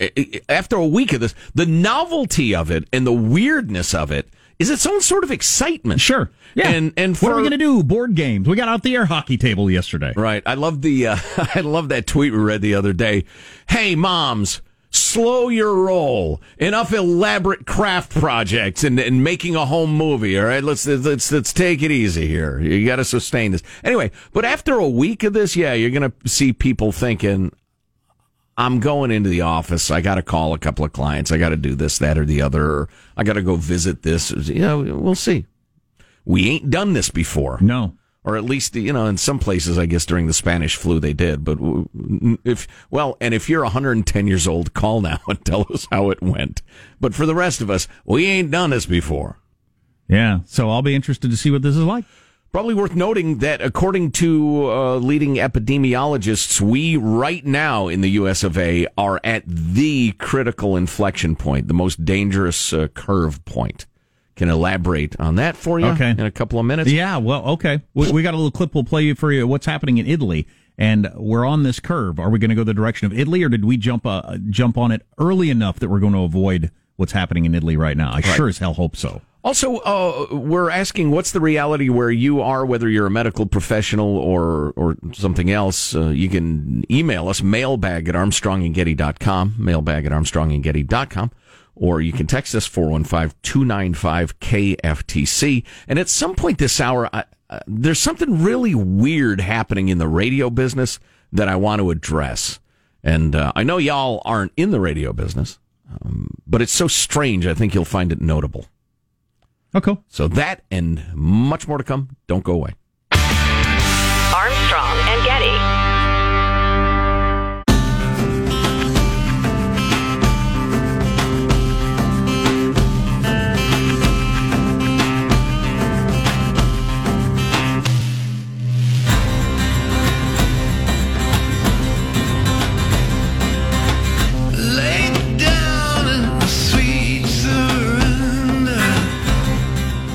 I- 0.00 0.12
I- 0.16 0.40
After 0.48 0.76
a 0.76 0.86
week 0.86 1.12
of 1.12 1.20
this, 1.20 1.34
the 1.56 1.66
novelty 1.66 2.54
of 2.54 2.70
it 2.70 2.88
and 2.92 3.04
the 3.04 3.12
weirdness 3.12 3.94
of 3.94 4.12
it 4.12 4.28
is 4.58 4.70
its 4.70 4.86
own 4.86 5.00
sort 5.00 5.24
of 5.24 5.30
excitement. 5.30 6.00
Sure. 6.00 6.30
Yeah. 6.54 6.68
And 6.68 6.92
and 6.96 7.16
what 7.18 7.32
are 7.32 7.36
we 7.36 7.42
going 7.42 7.52
to 7.52 7.58
do? 7.58 7.82
Board 7.82 8.14
games. 8.14 8.48
We 8.48 8.56
got 8.56 8.68
out 8.68 8.82
the 8.82 8.94
air 8.94 9.06
hockey 9.06 9.36
table 9.36 9.70
yesterday. 9.70 10.12
Right. 10.16 10.42
I 10.46 10.54
love 10.54 10.82
the 10.82 11.08
uh, 11.08 11.16
I 11.54 11.60
love 11.60 11.88
that 11.88 12.06
tweet 12.06 12.32
we 12.32 12.38
read 12.38 12.62
the 12.62 12.74
other 12.74 12.92
day. 12.92 13.24
Hey 13.68 13.94
moms, 13.94 14.60
slow 14.90 15.48
your 15.48 15.74
roll. 15.74 16.40
Enough 16.58 16.92
elaborate 16.92 17.66
craft 17.66 18.12
projects 18.12 18.84
and, 18.84 18.98
and 19.00 19.24
making 19.24 19.56
a 19.56 19.66
home 19.66 19.96
movie. 19.96 20.38
All 20.38 20.44
right, 20.44 20.62
let's 20.62 20.86
let's 20.86 21.32
let's 21.32 21.52
take 21.52 21.82
it 21.82 21.90
easy 21.90 22.26
here. 22.28 22.60
You 22.60 22.86
got 22.86 22.96
to 22.96 23.04
sustain 23.04 23.52
this 23.52 23.62
anyway. 23.82 24.10
But 24.32 24.44
after 24.44 24.74
a 24.74 24.88
week 24.88 25.24
of 25.24 25.32
this, 25.32 25.56
yeah, 25.56 25.72
you're 25.72 25.90
gonna 25.90 26.12
see 26.26 26.52
people 26.52 26.92
thinking. 26.92 27.52
I'm 28.56 28.80
going 28.80 29.10
into 29.10 29.30
the 29.30 29.40
office. 29.42 29.90
I 29.90 30.00
got 30.00 30.16
to 30.16 30.22
call 30.22 30.52
a 30.54 30.58
couple 30.58 30.84
of 30.84 30.92
clients. 30.92 31.32
I 31.32 31.38
got 31.38 31.50
to 31.50 31.56
do 31.56 31.74
this, 31.74 31.98
that, 31.98 32.18
or 32.18 32.24
the 32.26 32.42
other. 32.42 32.64
Or 32.64 32.88
I 33.16 33.24
got 33.24 33.34
to 33.34 33.42
go 33.42 33.56
visit 33.56 34.02
this. 34.02 34.30
You 34.30 34.60
know, 34.60 34.82
we'll 34.82 35.14
see. 35.14 35.46
We 36.24 36.48
ain't 36.50 36.70
done 36.70 36.92
this 36.92 37.10
before 37.10 37.58
No. 37.60 37.94
or 38.24 38.36
at 38.36 38.44
least 38.44 38.76
you 38.76 38.92
know 38.92 39.06
in 39.06 39.16
some 39.16 39.40
places 39.40 39.76
i 39.76 39.86
guess 39.86 40.06
during 40.06 40.28
the 40.28 40.32
spanish 40.32 40.76
flu 40.76 41.00
they 41.00 41.12
did 41.12 41.42
but 41.42 41.58
if 42.44 42.68
well 42.92 43.16
and 43.20 43.34
if 43.34 43.48
you're 43.48 43.64
110 43.64 44.26
years 44.28 44.46
old 44.46 44.72
call 44.72 45.00
now 45.00 45.18
and 45.26 45.44
tell 45.44 45.66
us 45.74 45.88
how 45.90 46.10
it 46.10 46.22
went 46.22 46.62
but 47.00 47.12
for 47.12 47.26
the 47.26 47.34
rest 47.34 47.60
of 47.60 47.68
us 47.70 47.88
we 48.04 48.26
ain't 48.26 48.52
done 48.52 48.70
this 48.70 48.86
before 48.86 49.38
Yeah. 50.08 50.40
So 50.44 50.70
I'll 50.70 50.82
be 50.82 50.94
interested 50.94 51.32
to 51.32 51.36
see 51.36 51.50
what 51.50 51.62
this 51.62 51.74
is 51.76 51.82
like. 51.84 52.04
Probably 52.52 52.74
worth 52.74 52.94
noting 52.94 53.38
that 53.38 53.62
according 53.62 54.10
to 54.12 54.70
uh, 54.70 54.96
leading 54.96 55.36
epidemiologists, 55.36 56.60
we 56.60 56.98
right 56.98 57.42
now 57.46 57.88
in 57.88 58.02
the 58.02 58.10
US 58.10 58.44
of 58.44 58.58
A 58.58 58.86
are 58.98 59.18
at 59.24 59.42
the 59.46 60.12
critical 60.18 60.76
inflection 60.76 61.34
point, 61.34 61.66
the 61.66 61.72
most 61.72 62.04
dangerous 62.04 62.74
uh, 62.74 62.88
curve 62.88 63.42
point. 63.46 63.86
can 64.36 64.50
elaborate 64.50 65.18
on 65.18 65.36
that 65.36 65.56
for 65.56 65.80
you 65.80 65.86
Okay. 65.86 66.10
in 66.10 66.20
a 66.20 66.30
couple 66.30 66.58
of 66.58 66.66
minutes. 66.66 66.90
Yeah, 66.92 67.16
well, 67.16 67.42
okay. 67.52 67.80
We, 67.94 68.12
we 68.12 68.22
got 68.22 68.34
a 68.34 68.36
little 68.36 68.50
clip 68.50 68.74
we'll 68.74 68.84
play 68.84 69.14
for 69.14 69.32
you. 69.32 69.46
What's 69.46 69.64
happening 69.64 69.96
in 69.96 70.06
Italy? 70.06 70.46
And 70.76 71.08
we're 71.16 71.46
on 71.46 71.62
this 71.62 71.80
curve. 71.80 72.18
Are 72.20 72.28
we 72.28 72.38
going 72.38 72.50
to 72.50 72.54
go 72.54 72.64
the 72.64 72.74
direction 72.74 73.06
of 73.06 73.18
Italy, 73.18 73.42
or 73.42 73.48
did 73.48 73.64
we 73.64 73.78
jump 73.78 74.04
uh, 74.04 74.36
jump 74.50 74.76
on 74.76 74.90
it 74.92 75.06
early 75.18 75.48
enough 75.48 75.78
that 75.78 75.88
we're 75.88 76.00
going 76.00 76.14
to 76.14 76.20
avoid 76.22 76.70
what's 76.96 77.12
happening 77.12 77.46
in 77.46 77.54
Italy 77.54 77.78
right 77.78 77.96
now? 77.96 78.10
I 78.12 78.20
sure 78.20 78.48
as 78.48 78.58
hell 78.58 78.74
hope 78.74 78.94
so. 78.96 79.22
Also, 79.44 79.78
uh, 79.78 80.28
we're 80.30 80.70
asking 80.70 81.10
what's 81.10 81.32
the 81.32 81.40
reality 81.40 81.88
where 81.88 82.12
you 82.12 82.40
are, 82.40 82.64
whether 82.64 82.88
you're 82.88 83.08
a 83.08 83.10
medical 83.10 83.44
professional 83.44 84.16
or 84.16 84.72
or 84.76 84.94
something 85.12 85.50
else. 85.50 85.96
Uh, 85.96 86.10
you 86.10 86.28
can 86.28 86.84
email 86.90 87.28
us, 87.28 87.42
mailbag 87.42 88.08
at 88.08 88.14
armstrongandgetty.com, 88.14 89.56
mailbag 89.58 90.06
at 90.06 90.12
armstrongandgetty.com, 90.12 91.32
or 91.74 92.00
you 92.00 92.12
can 92.12 92.28
text 92.28 92.54
us 92.54 92.68
415-295-KFTC. 92.68 95.64
And 95.88 95.98
at 95.98 96.08
some 96.08 96.36
point 96.36 96.58
this 96.58 96.80
hour, 96.80 97.10
I, 97.12 97.24
uh, 97.50 97.58
there's 97.66 97.98
something 97.98 98.44
really 98.44 98.76
weird 98.76 99.40
happening 99.40 99.88
in 99.88 99.98
the 99.98 100.08
radio 100.08 100.50
business 100.50 101.00
that 101.32 101.48
I 101.48 101.56
want 101.56 101.80
to 101.80 101.90
address. 101.90 102.60
And 103.02 103.34
uh, 103.34 103.50
I 103.56 103.64
know 103.64 103.78
y'all 103.78 104.22
aren't 104.24 104.52
in 104.56 104.70
the 104.70 104.78
radio 104.78 105.12
business, 105.12 105.58
um, 105.90 106.28
but 106.46 106.62
it's 106.62 106.70
so 106.70 106.86
strange, 106.86 107.44
I 107.44 107.54
think 107.54 107.74
you'll 107.74 107.84
find 107.84 108.12
it 108.12 108.20
notable. 108.20 108.68
Oh, 109.74 109.78
okay. 109.78 109.98
So 110.08 110.28
that 110.28 110.62
and 110.70 111.02
much 111.14 111.66
more 111.66 111.78
to 111.78 111.84
come. 111.84 112.16
Don't 112.26 112.44
go 112.44 112.52
away. 112.52 112.74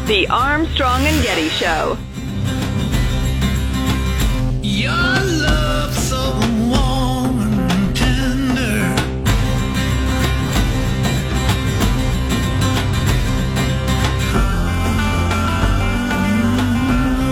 The 0.08 0.26
Armstrong 0.30 1.06
and 1.06 1.22
Getty 1.22 1.50
Show. 1.50 1.98
Your 4.62 4.92
love 4.94 5.94
so 5.94 6.32
warm 6.70 7.42
and 7.42 7.94
tender. 7.94 8.96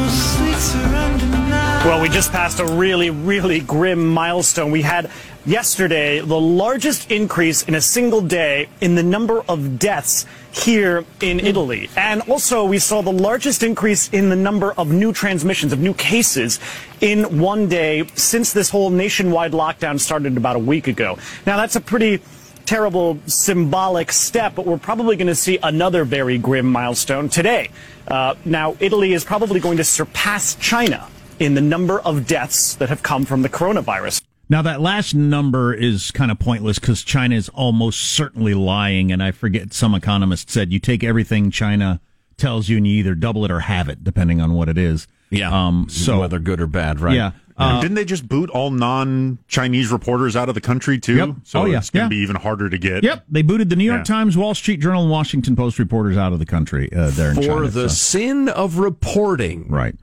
Sweet 0.09 0.57
surrender 0.57 1.25
now. 1.27 1.81
Well, 1.85 2.01
we 2.01 2.09
just 2.09 2.33
passed 2.33 2.59
a 2.59 2.65
really, 2.65 3.09
really 3.09 3.61
grim 3.61 4.05
milestone. 4.05 4.71
We 4.71 4.81
had 4.81 5.09
yesterday 5.45 6.19
the 6.19 6.41
largest 6.41 7.09
increase 7.09 7.63
in 7.63 7.75
a 7.75 7.81
single 7.81 8.19
day 8.19 8.67
in 8.81 8.95
the 8.95 9.03
number 9.03 9.43
of 9.47 9.79
deaths 9.79 10.25
here 10.55 11.03
in 11.21 11.39
Italy. 11.39 11.89
And 11.97 12.21
also, 12.21 12.65
we 12.65 12.79
saw 12.79 13.01
the 13.01 13.11
largest 13.11 13.61
increase 13.61 14.09
in 14.09 14.29
the 14.29 14.35
number 14.35 14.71
of 14.73 14.91
new 14.91 15.11
transmissions, 15.11 15.73
of 15.73 15.79
new 15.79 15.93
cases 15.93 16.59
in 17.01 17.39
one 17.39 17.67
day 17.67 18.07
since 18.15 18.53
this 18.53 18.69
whole 18.69 18.89
nationwide 18.89 19.51
lockdown 19.51 19.99
started 19.99 20.37
about 20.37 20.55
a 20.55 20.59
week 20.59 20.87
ago. 20.87 21.17
Now, 21.45 21.57
that's 21.57 21.75
a 21.75 21.81
pretty 21.81 22.21
terrible 22.65 23.19
symbolic 23.27 24.11
step, 24.11 24.55
but 24.55 24.65
we're 24.65 24.77
probably 24.77 25.15
going 25.15 25.27
to 25.27 25.35
see 25.35 25.59
another 25.61 26.03
very 26.03 26.37
grim 26.37 26.65
milestone 26.65 27.29
today. 27.29 27.69
Uh, 28.07 28.35
now, 28.45 28.75
Italy 28.79 29.13
is 29.13 29.23
probably 29.23 29.59
going 29.59 29.77
to 29.77 29.83
surpass 29.83 30.55
China 30.55 31.07
in 31.37 31.53
the 31.53 31.61
number 31.61 31.99
of 31.99 32.25
deaths 32.25 32.75
that 32.75 32.89
have 32.89 33.03
come 33.03 33.25
from 33.25 33.41
the 33.41 33.49
coronavirus. 33.49 34.24
Now 34.49 34.61
that 34.61 34.79
last 34.81 35.15
number 35.15 35.73
is 35.73 36.11
kind 36.11 36.29
of 36.31 36.37
pointless 36.39 36.77
because 36.79 37.03
China 37.03 37.35
is 37.35 37.49
almost 37.49 37.99
certainly 38.01 38.53
lying, 38.53 39.11
and 39.11 39.23
I 39.23 39.31
forget 39.31 39.73
some 39.73 39.95
economist 39.95 40.49
said 40.51 40.71
you 40.71 40.79
take 40.79 41.03
everything 41.03 41.49
China 41.51 41.99
tells 42.37 42.69
you 42.69 42.77
and 42.77 42.85
you 42.87 42.93
either 42.99 43.15
double 43.15 43.43
it 43.45 43.51
or 43.51 43.61
have 43.61 43.89
it, 43.89 44.03
depending 44.03 44.41
on 44.41 44.53
what 44.53 44.69
it 44.69 44.77
is. 44.77 45.07
Um. 45.43 45.87
So 45.89 46.19
whether 46.19 46.39
good 46.39 46.61
or 46.61 46.67
bad, 46.67 46.99
right? 46.99 47.15
yeah. 47.15 47.31
Uh, 47.57 47.79
didn't 47.81 47.95
they 47.95 48.03
just 48.03 48.27
boot 48.27 48.49
all 48.49 48.69
non-Chinese 48.69 49.89
reporters 49.89 50.35
out 50.35 50.49
of 50.49 50.55
the 50.55 50.61
country 50.61 50.99
too? 50.99 51.15
Yep. 51.15 51.29
So 51.45 51.61
Oh, 51.61 51.65
yeah. 51.65 51.77
it's 51.77 51.89
going 51.89 52.03
Yeah. 52.05 52.09
be 52.09 52.17
even 52.17 52.35
harder 52.35 52.69
to 52.69 52.77
get. 52.77 53.01
Yep, 53.03 53.23
they 53.29 53.41
booted 53.43 53.69
the 53.69 53.77
New 53.77 53.85
York 53.85 53.99
Yeah. 53.99 54.03
Times, 54.15 54.35
Wall 54.35 54.53
Street 54.53 54.81
Journal, 54.81 55.03
and 55.03 55.11
Washington 55.11 55.55
Post 55.55 55.79
reporters 55.79 56.17
out 56.17 56.33
of 56.33 56.39
the 56.39 56.45
country 56.45 56.91
uh, 56.93 57.11
there 57.11 57.29
in 57.29 57.35
For 57.37 57.41
China. 57.43 57.67
the 57.69 57.89
so- 57.89 57.95
sin 57.95 58.49
of 58.49 58.77
reporting, 58.79 59.67
right. 59.69 59.95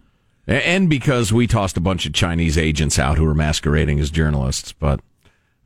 And 0.47 0.91
because 0.91 1.33
we 1.33 1.47
tossed 1.47 1.77
a 1.77 1.81
bunch 1.81 2.05
of 2.05 2.13
Chinese 2.13 2.59
agents 2.59 2.99
out 2.99 3.17
who 3.17 3.25
were 3.25 3.35
masquerading 3.35 4.01
as 4.01 4.11
journalists, 4.11 4.73
but 4.73 5.01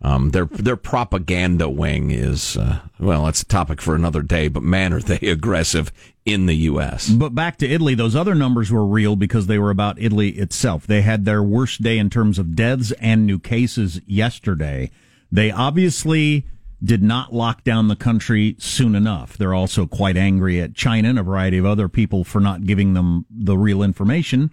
um, 0.02 0.30
their 0.30 0.44
their 0.44 0.76
propaganda 0.76 1.68
wing 1.68 2.10
is 2.10 2.56
uh, 2.56 2.80
well, 3.00 3.26
it's 3.26 3.40
a 3.40 3.46
topic 3.46 3.80
for 3.80 3.94
another 3.94 4.20
day. 4.20 4.48
But 4.48 4.62
man, 4.62 4.92
are 4.92 5.00
they 5.00 5.16
aggressive 5.28 5.90
in 6.26 6.46
the 6.46 6.56
U.S. 6.56 7.08
But 7.08 7.34
back 7.34 7.56
to 7.58 7.68
Italy, 7.68 7.94
those 7.94 8.14
other 8.14 8.34
numbers 8.34 8.70
were 8.70 8.84
real 8.84 9.16
because 9.16 9.46
they 9.46 9.58
were 9.58 9.70
about 9.70 10.00
Italy 10.00 10.30
itself. 10.30 10.86
They 10.86 11.02
had 11.02 11.24
their 11.24 11.42
worst 11.42 11.82
day 11.82 11.98
in 11.98 12.10
terms 12.10 12.38
of 12.38 12.54
deaths 12.54 12.92
and 13.00 13.24
new 13.24 13.38
cases 13.38 14.00
yesterday. 14.06 14.90
They 15.32 15.50
obviously 15.50 16.44
did 16.84 17.02
not 17.02 17.32
lock 17.32 17.64
down 17.64 17.88
the 17.88 17.96
country 17.96 18.54
soon 18.58 18.94
enough. 18.94 19.38
They're 19.38 19.54
also 19.54 19.86
quite 19.86 20.18
angry 20.18 20.60
at 20.60 20.74
China 20.74 21.08
and 21.08 21.18
a 21.18 21.22
variety 21.22 21.56
of 21.56 21.64
other 21.64 21.88
people 21.88 22.22
for 22.22 22.40
not 22.40 22.66
giving 22.66 22.92
them 22.92 23.24
the 23.30 23.56
real 23.56 23.82
information 23.82 24.50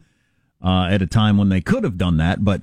uh, 0.63 0.87
at 0.89 1.01
a 1.01 1.07
time 1.07 1.37
when 1.37 1.49
they 1.49 1.61
could 1.61 1.83
have 1.83 1.97
done 1.97 2.17
that. 2.17 2.43
But 2.43 2.61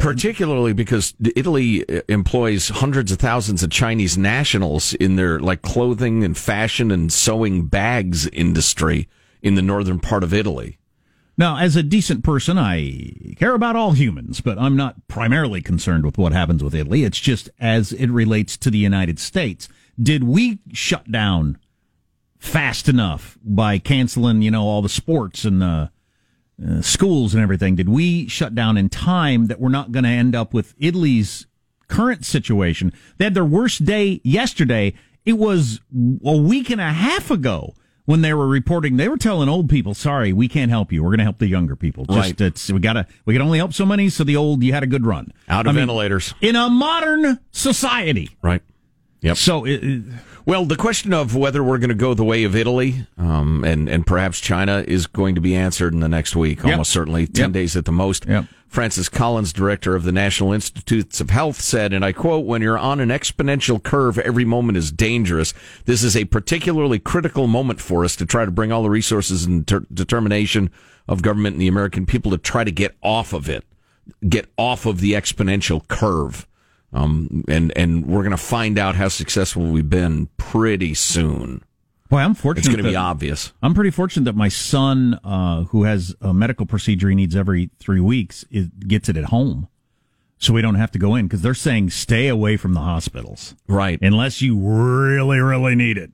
particularly 0.00 0.72
because 0.72 1.14
Italy 1.34 1.88
uh, 1.88 2.02
employs 2.08 2.68
hundreds 2.68 3.10
of 3.10 3.18
thousands 3.18 3.62
of 3.62 3.70
Chinese 3.70 4.18
nationals 4.18 4.94
in 4.94 5.16
their 5.16 5.40
like 5.40 5.62
clothing 5.62 6.24
and 6.24 6.36
fashion 6.36 6.90
and 6.90 7.12
sewing 7.12 7.66
bags 7.66 8.26
industry 8.28 9.08
in 9.42 9.54
the 9.54 9.62
northern 9.62 9.98
part 9.98 10.22
of 10.22 10.34
Italy. 10.34 10.78
Now, 11.36 11.56
as 11.58 11.76
a 11.76 11.84
decent 11.84 12.24
person, 12.24 12.58
I 12.58 13.34
care 13.36 13.54
about 13.54 13.76
all 13.76 13.92
humans, 13.92 14.40
but 14.40 14.58
I'm 14.58 14.76
not 14.76 15.06
primarily 15.06 15.62
concerned 15.62 16.04
with 16.04 16.18
what 16.18 16.32
happens 16.32 16.64
with 16.64 16.74
Italy. 16.74 17.04
It's 17.04 17.20
just 17.20 17.48
as 17.60 17.92
it 17.92 18.08
relates 18.08 18.56
to 18.56 18.70
the 18.70 18.78
United 18.78 19.20
States. 19.20 19.68
Did 20.00 20.24
we 20.24 20.58
shut 20.72 21.10
down 21.10 21.58
fast 22.38 22.88
enough 22.88 23.38
by 23.44 23.78
canceling, 23.78 24.42
you 24.42 24.50
know, 24.50 24.64
all 24.64 24.82
the 24.82 24.88
sports 24.88 25.44
and 25.44 25.62
the 25.62 25.90
uh, 26.66 26.80
schools 26.82 27.34
and 27.34 27.42
everything? 27.42 27.76
Did 27.76 27.88
we 27.88 28.28
shut 28.28 28.54
down 28.54 28.76
in 28.76 28.88
time 28.88 29.46
that 29.46 29.60
we're 29.60 29.68
not 29.68 29.92
going 29.92 30.04
to 30.04 30.10
end 30.10 30.34
up 30.34 30.52
with 30.54 30.74
Italy's 30.78 31.46
current 31.88 32.24
situation? 32.24 32.92
They 33.18 33.24
had 33.24 33.34
their 33.34 33.44
worst 33.44 33.84
day 33.84 34.20
yesterday. 34.24 34.94
It 35.24 35.34
was 35.34 35.80
a 36.24 36.36
week 36.36 36.70
and 36.70 36.80
a 36.80 36.92
half 36.92 37.30
ago 37.30 37.74
when 38.06 38.22
they 38.22 38.32
were 38.32 38.48
reporting. 38.48 38.96
They 38.96 39.08
were 39.08 39.18
telling 39.18 39.48
old 39.50 39.68
people, 39.68 39.92
"Sorry, 39.92 40.32
we 40.32 40.48
can't 40.48 40.70
help 40.70 40.90
you. 40.92 41.02
We're 41.02 41.10
going 41.10 41.18
to 41.18 41.24
help 41.24 41.38
the 41.38 41.46
younger 41.48 41.76
people. 41.76 42.06
Just 42.06 42.18
Right. 42.18 42.40
it's 42.40 42.70
we 42.72 42.80
gotta 42.80 43.06
we 43.26 43.34
can 43.34 43.42
only 43.42 43.58
help 43.58 43.74
so 43.74 43.84
many. 43.84 44.08
So 44.08 44.24
the 44.24 44.36
old, 44.36 44.62
you 44.62 44.72
had 44.72 44.82
a 44.82 44.86
good 44.86 45.04
run 45.04 45.32
Out 45.48 45.66
of 45.66 45.70
I 45.70 45.72
mean, 45.72 45.82
ventilators. 45.82 46.34
in 46.40 46.56
a 46.56 46.70
modern 46.70 47.38
society. 47.52 48.30
Right. 48.42 48.62
Yep. 49.20 49.36
So 49.36 49.64
it, 49.64 49.82
it- 49.84 50.02
Well, 50.46 50.64
the 50.64 50.76
question 50.76 51.12
of 51.12 51.34
whether 51.36 51.62
we're 51.62 51.78
going 51.78 51.88
to 51.90 51.94
go 51.94 52.14
the 52.14 52.24
way 52.24 52.44
of 52.44 52.56
Italy 52.56 53.06
um, 53.18 53.64
and 53.64 53.88
and 53.88 54.06
perhaps 54.06 54.40
China 54.40 54.82
is 54.86 55.06
going 55.06 55.34
to 55.34 55.40
be 55.40 55.54
answered 55.54 55.92
in 55.92 56.00
the 56.00 56.08
next 56.08 56.34
week, 56.36 56.58
Yep. 56.62 56.72
almost 56.72 56.90
certainly 56.90 57.26
ten 57.26 57.46
Yep. 57.46 57.52
days 57.52 57.76
at 57.76 57.84
the 57.84 57.92
most. 57.92 58.24
Yep. 58.26 58.46
Francis 58.68 59.08
Collins, 59.08 59.52
director 59.54 59.94
of 59.96 60.04
the 60.04 60.12
National 60.12 60.52
Institutes 60.52 61.20
of 61.22 61.30
Health, 61.30 61.60
said, 61.60 61.92
and 61.94 62.04
I 62.04 62.12
quote: 62.12 62.44
"When 62.46 62.62
you're 62.62 62.78
on 62.78 63.00
an 63.00 63.08
exponential 63.08 63.82
curve, 63.82 64.18
every 64.18 64.44
moment 64.44 64.78
is 64.78 64.92
dangerous. 64.92 65.52
This 65.86 66.02
is 66.02 66.16
a 66.16 66.24
particularly 66.26 66.98
critical 66.98 67.46
moment 67.46 67.80
for 67.80 68.04
us 68.04 68.14
to 68.16 68.26
try 68.26 68.44
to 68.44 68.50
bring 68.50 68.70
all 68.72 68.82
the 68.82 68.90
resources 68.90 69.44
and 69.46 69.66
ter- 69.66 69.86
determination 69.92 70.70
of 71.08 71.22
government 71.22 71.54
and 71.54 71.62
the 71.62 71.68
American 71.68 72.04
people 72.06 72.30
to 72.30 72.38
try 72.38 72.62
to 72.62 72.70
get 72.70 72.94
off 73.02 73.32
of 73.32 73.48
it, 73.48 73.64
get 74.28 74.46
off 74.56 74.86
of 74.86 75.00
the 75.00 75.12
exponential 75.12 75.86
curve." 75.88 76.46
Um, 76.92 77.44
and 77.48 77.76
and 77.76 78.06
we're 78.06 78.22
going 78.22 78.30
to 78.30 78.36
find 78.36 78.78
out 78.78 78.94
how 78.94 79.08
successful 79.08 79.62
we've 79.64 79.90
been 79.90 80.28
pretty 80.38 80.94
soon. 80.94 81.62
boy, 82.08 82.18
I'm 82.18 82.34
fortunate. 82.34 82.60
It's 82.60 82.68
going 82.68 82.82
to 82.82 82.90
be 82.90 82.96
obvious. 82.96 83.52
I'm 83.62 83.74
pretty 83.74 83.90
fortunate 83.90 84.24
that 84.24 84.36
my 84.36 84.48
son, 84.48 85.20
uh, 85.22 85.64
who 85.64 85.84
has 85.84 86.14
a 86.20 86.32
medical 86.32 86.64
procedure 86.64 87.10
he 87.10 87.14
needs 87.14 87.36
every 87.36 87.70
three 87.78 88.00
weeks, 88.00 88.44
is, 88.50 88.68
gets 88.86 89.08
it 89.08 89.16
at 89.16 89.26
home. 89.26 89.68
So 90.38 90.52
we 90.52 90.62
don't 90.62 90.76
have 90.76 90.92
to 90.92 90.98
go 90.98 91.14
in 91.16 91.26
because 91.26 91.42
they're 91.42 91.52
saying 91.52 91.90
stay 91.90 92.28
away 92.28 92.56
from 92.56 92.72
the 92.72 92.80
hospitals. 92.80 93.54
Right. 93.66 93.98
Unless 94.00 94.40
you 94.40 94.56
really, 94.56 95.40
really 95.40 95.74
need 95.74 95.98
it. 95.98 96.12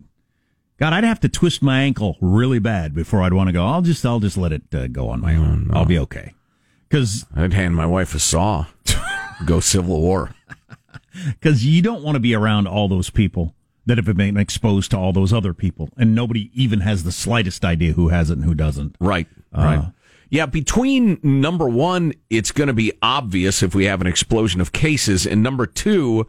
God, 0.79 0.93
I'd 0.93 1.05
have 1.05 1.21
to 1.21 1.29
twist 1.29 1.63
my 1.63 1.81
ankle 1.83 2.17
really 2.21 2.59
bad 2.59 2.95
before 2.95 3.23
I'd 3.23 3.35
want 3.35 3.49
to 3.49 3.53
go. 3.53 3.65
I'll 3.67 3.83
just, 3.83 4.05
I'll 4.05 4.21
just 4.21 4.37
let 4.37 4.51
it 4.51 4.63
uh, 4.75 4.89
go 4.89 5.09
on 5.09 5.21
my 5.21 5.37
own. 5.37 5.71
I'll 5.73 5.85
be 5.85 5.99
okay. 6.01 6.33
Because, 6.89 7.27
I'd 7.37 7.53
hand 7.53 7.77
my 7.77 7.87
wife 7.87 8.15
a 8.15 8.19
saw. 8.19 8.67
Go 9.47 9.61
Civil 9.61 10.01
War. 10.01 10.35
because 11.27 11.65
you 11.65 11.83
don't 11.83 12.03
want 12.03 12.17
to 12.17 12.21
be 12.21 12.35
around 12.35 12.67
all 12.67 12.89
those 12.89 13.11
people 13.11 13.55
that 13.87 13.99
have 13.99 14.17
been 14.17 14.37
exposed 14.37 14.91
to 14.91 14.99
all 14.99 15.13
those 15.13 15.33
other 15.33 15.53
people, 15.53 15.91
and 15.97 16.15
nobody 16.15 16.51
even 16.55 16.81
has 16.81 17.05
the 17.05 17.13
slightest 17.13 17.65
idea 17.65 17.93
who 17.93 18.09
has 18.09 18.31
it 18.31 18.35
and 18.35 18.45
who 18.45 18.55
doesn't. 18.55 18.97
Right, 18.99 19.27
right. 19.53 19.93
Yeah, 20.31 20.47
between 20.47 21.21
number 21.23 21.69
one, 21.69 22.15
it's 22.31 22.51
going 22.51 22.67
to 22.67 22.75
be 22.75 22.93
obvious 23.03 23.63
if 23.63 23.75
we 23.75 23.85
have 23.85 24.01
an 24.01 24.07
explosion 24.07 24.61
of 24.61 24.73
cases, 24.73 25.27
and 25.27 25.43
number 25.43 25.67
two, 25.67 26.27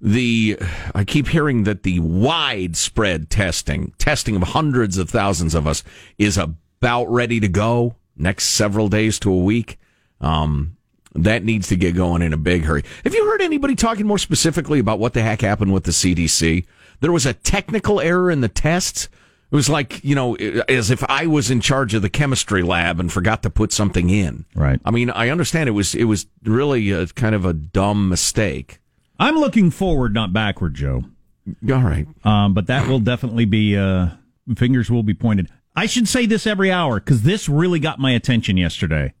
the 0.00 0.58
I 0.94 1.04
keep 1.04 1.28
hearing 1.28 1.64
that 1.64 1.82
the 1.82 2.00
widespread 2.00 3.30
testing, 3.30 3.92
testing 3.98 4.36
of 4.36 4.42
hundreds 4.42 4.98
of 4.98 5.08
thousands 5.08 5.54
of 5.54 5.66
us, 5.66 5.84
is 6.18 6.36
about 6.38 7.04
ready 7.06 7.38
to 7.40 7.48
go 7.48 7.96
next 8.16 8.48
several 8.48 8.88
days 8.88 9.18
to 9.20 9.32
a 9.32 9.38
week. 9.38 9.78
Um, 10.20 10.73
that 11.14 11.44
needs 11.44 11.68
to 11.68 11.76
get 11.76 11.94
going 11.94 12.22
in 12.22 12.32
a 12.32 12.36
big 12.36 12.64
hurry. 12.64 12.82
Have 13.04 13.14
you 13.14 13.24
heard 13.26 13.40
anybody 13.40 13.74
talking 13.74 14.06
more 14.06 14.18
specifically 14.18 14.78
about 14.78 14.98
what 14.98 15.12
the 15.12 15.22
heck 15.22 15.40
happened 15.40 15.72
with 15.72 15.84
the 15.84 15.92
CDC? 15.92 16.66
There 17.00 17.12
was 17.12 17.26
a 17.26 17.34
technical 17.34 18.00
error 18.00 18.30
in 18.30 18.40
the 18.40 18.48
tests. 18.48 19.08
It 19.50 19.56
was 19.56 19.68
like, 19.68 20.02
you 20.02 20.16
know, 20.16 20.34
as 20.34 20.90
if 20.90 21.04
I 21.04 21.26
was 21.26 21.50
in 21.50 21.60
charge 21.60 21.94
of 21.94 22.02
the 22.02 22.10
chemistry 22.10 22.62
lab 22.62 22.98
and 22.98 23.12
forgot 23.12 23.42
to 23.44 23.50
put 23.50 23.72
something 23.72 24.10
in. 24.10 24.44
Right. 24.54 24.80
I 24.84 24.90
mean, 24.90 25.10
I 25.10 25.28
understand 25.28 25.68
it 25.68 25.72
was 25.72 25.94
it 25.94 26.04
was 26.04 26.26
really 26.42 26.90
a, 26.90 27.06
kind 27.06 27.34
of 27.34 27.44
a 27.44 27.52
dumb 27.52 28.08
mistake. 28.08 28.80
I'm 29.18 29.36
looking 29.36 29.70
forward, 29.70 30.12
not 30.12 30.32
backward, 30.32 30.74
Joe. 30.74 31.04
All 31.70 31.82
right. 31.82 32.06
Um, 32.24 32.54
but 32.54 32.66
that 32.66 32.88
will 32.88 32.98
definitely 32.98 33.44
be 33.44 33.76
uh, 33.76 34.08
fingers 34.56 34.90
will 34.90 35.04
be 35.04 35.14
pointed. 35.14 35.48
I 35.76 35.86
should 35.86 36.08
say 36.08 36.26
this 36.26 36.46
every 36.46 36.72
hour 36.72 36.98
because 36.98 37.22
this 37.22 37.48
really 37.48 37.78
got 37.78 37.98
my 37.98 38.12
attention 38.12 38.56
yesterday. 38.56 39.12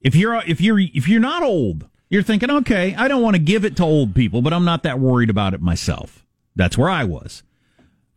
If 0.00 0.14
you're 0.14 0.42
if 0.46 0.60
you're 0.60 0.78
if 0.78 1.08
you're 1.08 1.20
not 1.20 1.42
old, 1.42 1.88
you're 2.08 2.22
thinking, 2.22 2.50
okay, 2.50 2.94
I 2.96 3.08
don't 3.08 3.22
want 3.22 3.36
to 3.36 3.42
give 3.42 3.64
it 3.64 3.76
to 3.76 3.84
old 3.84 4.14
people, 4.14 4.42
but 4.42 4.52
I'm 4.52 4.64
not 4.64 4.82
that 4.82 4.98
worried 4.98 5.30
about 5.30 5.54
it 5.54 5.60
myself. 5.60 6.24
That's 6.56 6.76
where 6.78 6.90
I 6.90 7.04
was. 7.04 7.42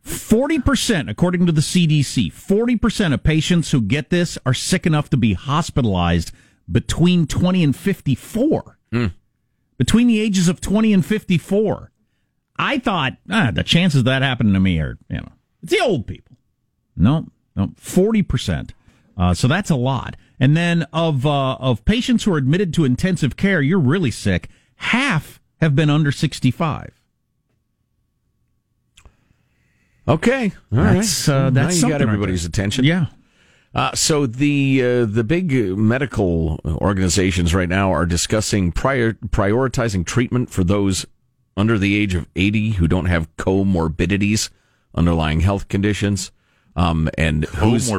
Forty 0.00 0.58
percent, 0.58 1.08
according 1.08 1.46
to 1.46 1.52
the 1.52 1.60
CDC, 1.60 2.32
forty 2.32 2.76
percent 2.76 3.14
of 3.14 3.22
patients 3.22 3.70
who 3.70 3.80
get 3.80 4.10
this 4.10 4.36
are 4.44 4.54
sick 4.54 4.86
enough 4.86 5.08
to 5.10 5.16
be 5.16 5.32
hospitalized 5.34 6.32
between 6.70 7.26
twenty 7.26 7.62
and 7.62 7.74
fifty-four. 7.74 8.78
Between 9.78 10.06
the 10.06 10.20
ages 10.20 10.48
of 10.48 10.60
twenty 10.60 10.92
and 10.92 11.04
fifty-four. 11.04 11.90
I 12.56 12.78
thought 12.78 13.14
ah, 13.30 13.50
the 13.52 13.64
chances 13.64 14.00
of 14.00 14.04
that 14.04 14.22
happening 14.22 14.52
to 14.52 14.60
me 14.60 14.78
are, 14.78 14.98
you 15.08 15.16
know, 15.16 15.32
it's 15.62 15.72
the 15.72 15.80
old 15.80 16.06
people. 16.06 16.36
No, 16.96 17.28
no, 17.56 17.70
forty 17.76 18.22
percent. 18.22 18.74
Uh, 19.16 19.32
so 19.32 19.48
that's 19.48 19.70
a 19.70 19.76
lot. 19.76 20.16
And 20.44 20.54
then 20.54 20.82
of 20.92 21.24
uh, 21.24 21.54
of 21.54 21.86
patients 21.86 22.24
who 22.24 22.34
are 22.34 22.36
admitted 22.36 22.74
to 22.74 22.84
intensive 22.84 23.34
care, 23.34 23.62
you're 23.62 23.78
really 23.78 24.10
sick. 24.10 24.50
Half 24.76 25.40
have 25.62 25.74
been 25.74 25.88
under 25.88 26.12
sixty-five. 26.12 26.90
Okay. 30.06 30.52
All 30.70 30.78
right. 30.80 30.94
That's, 30.96 31.30
uh, 31.30 31.48
Now 31.48 31.70
you 31.70 31.88
got 31.88 32.02
everybody's 32.02 32.42
there. 32.42 32.48
attention. 32.50 32.84
Yeah. 32.84 33.06
Uh, 33.74 33.94
so 33.94 34.26
the 34.26 34.82
uh, 34.84 35.06
the 35.06 35.24
big 35.24 35.50
medical 35.78 36.60
organizations 36.66 37.54
right 37.54 37.70
now 37.70 37.90
are 37.90 38.04
discussing 38.04 38.70
prior, 38.70 39.14
prioritizing 39.14 40.04
treatment 40.04 40.50
for 40.50 40.62
those 40.62 41.06
under 41.56 41.78
the 41.78 41.96
age 41.96 42.14
of 42.14 42.28
80 42.36 42.72
who 42.72 42.86
don't 42.86 43.06
have 43.06 43.34
comorbidities, 43.38 44.50
underlying 44.94 45.40
health 45.40 45.68
conditions, 45.68 46.32
um, 46.76 47.08
and 47.16 47.46
who's 47.46 47.90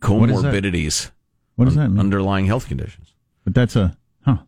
Comorbidity. 0.00 0.28
yeah 0.30 0.36
is 0.36 0.42
that? 0.42 0.52
comorbidities, 0.64 1.10
What 1.56 1.64
does 1.66 1.74
that 1.76 1.88
mean? 1.90 1.98
underlying 2.00 2.46
health 2.46 2.66
conditions. 2.68 3.12
But 3.44 3.54
that's 3.54 3.76
a 3.76 3.96
huh. 4.24 4.38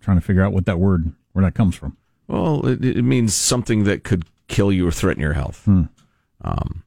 Trying 0.00 0.18
to 0.18 0.24
figure 0.24 0.42
out 0.42 0.52
what 0.52 0.66
that 0.66 0.78
word 0.78 1.12
where 1.32 1.44
that 1.44 1.54
comes 1.54 1.74
from. 1.76 1.96
Well, 2.26 2.66
it, 2.66 2.84
it 2.84 3.02
means 3.02 3.34
something 3.34 3.84
that 3.84 4.04
could 4.04 4.24
kill 4.48 4.72
you 4.72 4.86
or 4.86 4.92
threaten 4.92 5.20
your 5.20 5.32
health. 5.34 5.66
Um, 6.42 6.84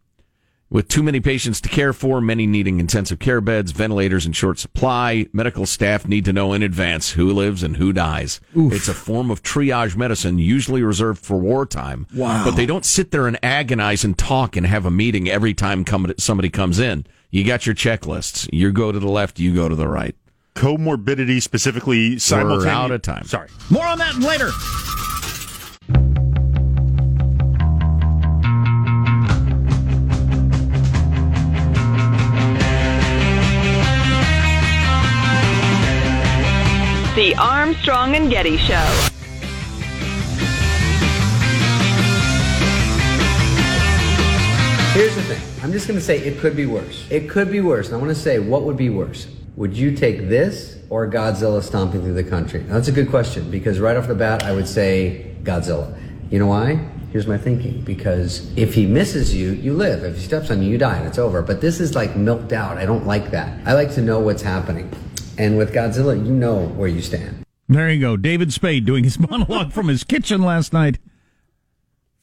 with 0.69 0.87
too 0.87 1.03
many 1.03 1.19
patients 1.19 1.61
to 1.61 1.69
care 1.69 1.93
for, 1.93 2.19
many 2.19 2.47
needing 2.47 2.79
intensive 2.79 3.19
care 3.19 3.41
beds, 3.41 3.71
ventilators 3.71 4.25
in 4.25 4.31
short 4.33 4.57
supply, 4.57 5.27
medical 5.31 5.67
staff 5.67 6.07
need 6.07 6.25
to 6.25 6.33
know 6.33 6.51
in 6.53 6.63
advance 6.63 7.11
who 7.11 7.31
lives 7.31 7.61
and 7.61 7.77
who 7.77 7.93
dies. 7.93 8.41
It's 8.55 8.87
a 8.87 8.93
form 8.95 9.29
of 9.29 9.43
triage 9.43 9.95
medicine, 9.95 10.39
usually 10.39 10.81
reserved 10.81 11.23
for 11.23 11.37
wartime. 11.37 12.07
Wow. 12.15 12.43
But 12.43 12.55
they 12.55 12.65
don't 12.65 12.85
sit 12.85 13.11
there 13.11 13.27
and 13.27 13.37
agonize 13.43 14.03
and 14.03 14.17
talk 14.17 14.55
and 14.55 14.65
have 14.65 14.85
a 14.87 14.91
meeting 14.91 15.29
every 15.29 15.53
time 15.53 15.85
somebody 16.17 16.49
comes 16.49 16.79
in. 16.79 17.05
You 17.33 17.43
got 17.43 17.65
your 17.65 17.73
checklists. 17.73 18.47
You 18.53 18.71
go 18.71 18.91
to 18.91 18.99
the 18.99 19.09
left, 19.09 19.39
you 19.39 19.55
go 19.55 19.67
to 19.67 19.73
the 19.73 19.87
right. 19.87 20.15
Comorbidity 20.53 21.41
specifically 21.41 22.19
simultaneous. 22.19 22.67
out 22.67 22.91
of 22.91 23.01
time. 23.01 23.23
Sorry. 23.23 23.49
More 23.71 23.87
on 23.87 23.97
that 23.97 24.17
later. 24.17 24.51
The 37.15 37.33
Armstrong 37.39 38.15
and 38.15 38.29
Getty 38.29 38.57
Show. 38.57 39.09
Here's 44.93 45.15
the 45.15 45.23
thing. 45.23 45.52
I'm 45.63 45.71
just 45.71 45.87
going 45.87 45.97
to 45.97 46.03
say 46.03 46.17
it 46.17 46.39
could 46.39 46.57
be 46.57 46.65
worse. 46.65 47.07
It 47.09 47.29
could 47.29 47.49
be 47.49 47.61
worse. 47.61 47.87
And 47.87 47.95
I 47.95 47.97
want 47.97 48.09
to 48.09 48.21
say, 48.21 48.37
what 48.37 48.63
would 48.63 48.75
be 48.75 48.89
worse? 48.89 49.27
Would 49.55 49.77
you 49.77 49.95
take 49.95 50.27
this 50.27 50.77
or 50.89 51.09
Godzilla 51.09 51.63
stomping 51.63 52.01
through 52.01 52.15
the 52.15 52.23
country? 52.25 52.63
Now, 52.63 52.73
that's 52.73 52.89
a 52.89 52.91
good 52.91 53.09
question 53.09 53.49
because 53.49 53.79
right 53.79 53.95
off 53.95 54.07
the 54.09 54.13
bat, 54.13 54.43
I 54.43 54.51
would 54.51 54.67
say 54.67 55.33
Godzilla. 55.43 55.97
You 56.29 56.39
know 56.39 56.47
why? 56.47 56.75
Here's 57.13 57.27
my 57.27 57.37
thinking. 57.37 57.79
Because 57.83 58.51
if 58.57 58.73
he 58.73 58.85
misses 58.85 59.33
you, 59.33 59.51
you 59.51 59.73
live. 59.73 60.03
If 60.03 60.17
he 60.17 60.21
steps 60.21 60.51
on 60.51 60.61
you, 60.61 60.69
you 60.69 60.77
die 60.77 60.97
and 60.97 61.07
it's 61.07 61.17
over. 61.17 61.41
But 61.41 61.61
this 61.61 61.79
is 61.79 61.95
like 61.95 62.17
milked 62.17 62.51
out. 62.51 62.77
I 62.77 62.85
don't 62.85 63.07
like 63.07 63.31
that. 63.31 63.65
I 63.65 63.71
like 63.71 63.93
to 63.93 64.01
know 64.01 64.19
what's 64.19 64.41
happening. 64.41 64.91
And 65.37 65.57
with 65.57 65.73
Godzilla, 65.73 66.17
you 66.17 66.33
know 66.33 66.67
where 66.67 66.89
you 66.89 67.01
stand. 67.01 67.45
There 67.69 67.89
you 67.89 68.01
go. 68.01 68.17
David 68.17 68.51
Spade 68.51 68.83
doing 68.83 69.05
his 69.05 69.17
monologue 69.29 69.71
from 69.71 69.87
his 69.87 70.03
kitchen 70.03 70.41
last 70.41 70.73
night. 70.73 70.99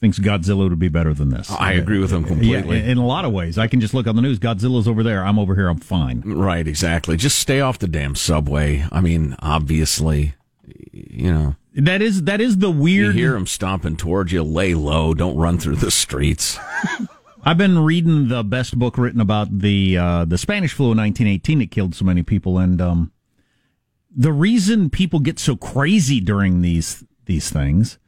Thinks 0.01 0.19
Godzilla 0.19 0.69
would 0.69 0.79
be 0.79 0.89
better 0.89 1.13
than 1.13 1.29
this. 1.29 1.51
I 1.51 1.73
agree 1.73 1.99
with 1.99 2.11
him 2.11 2.23
Yeah, 2.23 2.29
completely. 2.29 2.83
in 2.91 2.97
a 2.97 3.07
lot 3.07 3.27
of 3.27 3.33
ways. 3.33 3.59
I 3.59 3.67
can 3.67 3.81
just 3.81 3.93
look 3.93 4.07
on 4.07 4.17
the 4.17 4.23
news. 4.23 4.39
Godzilla's 4.39 4.89
over 4.89 5.03
there. 5.03 5.23
I'm 5.23 5.39
over 5.39 5.55
here. 5.55 5.69
I'm 5.69 5.79
fine. 5.79 6.23
Right, 6.25 6.67
exactly. 6.67 7.19
Just 7.19 7.39
stay 7.39 7.61
off 7.61 7.79
the 7.79 7.87
damn 7.87 8.15
subway. 8.15 8.87
I 8.91 9.03
mean, 9.03 9.37
obviously, 9.41 10.35
you 10.91 11.31
know, 11.31 11.57
That 11.75 12.01
is 12.01 12.23
that 12.25 12.41
is 12.41 12.59
the 12.59 12.73
you 12.73 12.81
weird. 12.81 13.15
hear 13.15 13.33
them 13.33 13.47
stomping 13.47 13.97
towards 13.99 14.33
you. 14.33 14.43
Lay 14.43 14.73
low. 14.75 15.13
Don't 15.13 15.37
run 15.37 15.59
through 15.59 15.77
the 15.77 15.91
streets. 15.91 16.59
I've 17.45 17.59
been 17.59 17.79
reading 17.79 18.29
the 18.29 18.43
best 18.43 18.79
book 18.79 18.97
written 18.99 19.21
about 19.21 19.59
the 19.61 19.97
uh, 19.99 20.25
the 20.25 20.37
Spanish 20.39 20.73
flu 20.73 20.93
in 20.93 20.99
1918 20.99 21.59
that 21.61 21.71
killed 21.71 21.95
so 21.95 22.05
many 22.07 22.23
people, 22.23 22.59
and 22.59 22.81
um, 22.81 23.13
the 24.15 24.33
reason 24.33 24.91
people 24.91 25.21
get 25.21 25.39
so 25.39 25.57
crazy 25.57 26.21
during 26.21 26.61
these 26.63 27.05
these 27.27 27.49
things 27.51 27.99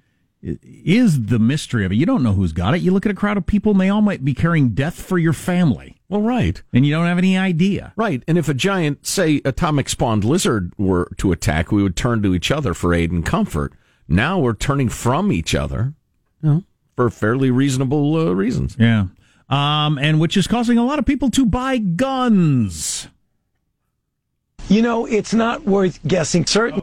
is 0.43 1.27
the 1.27 1.39
mystery 1.39 1.85
of 1.85 1.93
it. 1.93 1.95
You 1.97 2.05
don't 2.07 2.23
know 2.23 2.33
who's 2.33 2.53
got 2.53 2.75
it. 2.75 2.83
You 2.83 2.91
look 2.93 3.07
at 3.07 3.13
a 3.13 3.15
crowd 3.15 3.37
of 3.37 3.47
people, 3.47 3.73
and 3.73 3.81
they 3.81 3.89
all 3.89 4.03
might 4.03 4.25
be 4.25 4.35
carrying 4.35 4.71
death 4.71 5.01
for 5.01 5.17
your 5.19 5.33
family, 5.33 6.01
Well, 6.09 6.23
right, 6.23 6.61
and 6.73 6.85
you 6.85 6.93
don't 6.93 7.07
have 7.07 7.19
any 7.19 7.39
idea. 7.39 7.93
right. 7.97 8.23
And 8.27 8.37
if 8.37 8.49
a 8.49 8.55
giant, 8.55 9.07
say, 9.07 9.41
atomic 9.45 9.89
spawned 9.89 10.25
lizard 10.25 10.73
were 10.77 11.13
to 11.19 11.31
attack, 11.33 11.71
we 11.71 11.83
would 11.83 11.95
turn 11.97 12.23
to 12.23 12.35
each 12.35 12.51
other 12.51 12.75
for 12.75 12.93
aid 12.93 13.13
and 13.13 13.25
comfort. 13.25 13.73
Now 14.09 14.39
we're 14.41 14.55
turning 14.55 14.89
from 14.89 15.31
each 15.31 15.55
other, 15.55 15.95
you 16.43 16.49
know, 16.49 16.63
for 16.97 17.09
fairly 17.09 17.51
reasonable 17.53 18.17
uh, 18.17 18.33
reasons. 18.33 18.77
Yeah, 18.79 19.07
um, 19.49 19.97
and 19.99 20.19
which 20.19 20.37
is 20.37 20.47
causing 20.49 20.77
a 20.77 20.85
lot 20.85 20.99
of 20.99 21.07
people 21.07 21.31
to 21.31 21.47
buy 21.47 21.79
guns. 21.79 23.07
You 24.69 24.83
know, 24.83 25.07
it's 25.07 25.33
not 25.35 25.65
worth 25.65 26.01
guessing 26.07 26.47
certain. 26.47 26.83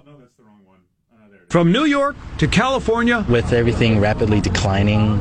From 1.49 1.71
New 1.71 1.85
York 1.85 2.15
to 2.37 2.47
California 2.47 3.25
With 3.27 3.53
everything 3.53 3.99
rapidly 3.99 4.39
declining, 4.39 5.19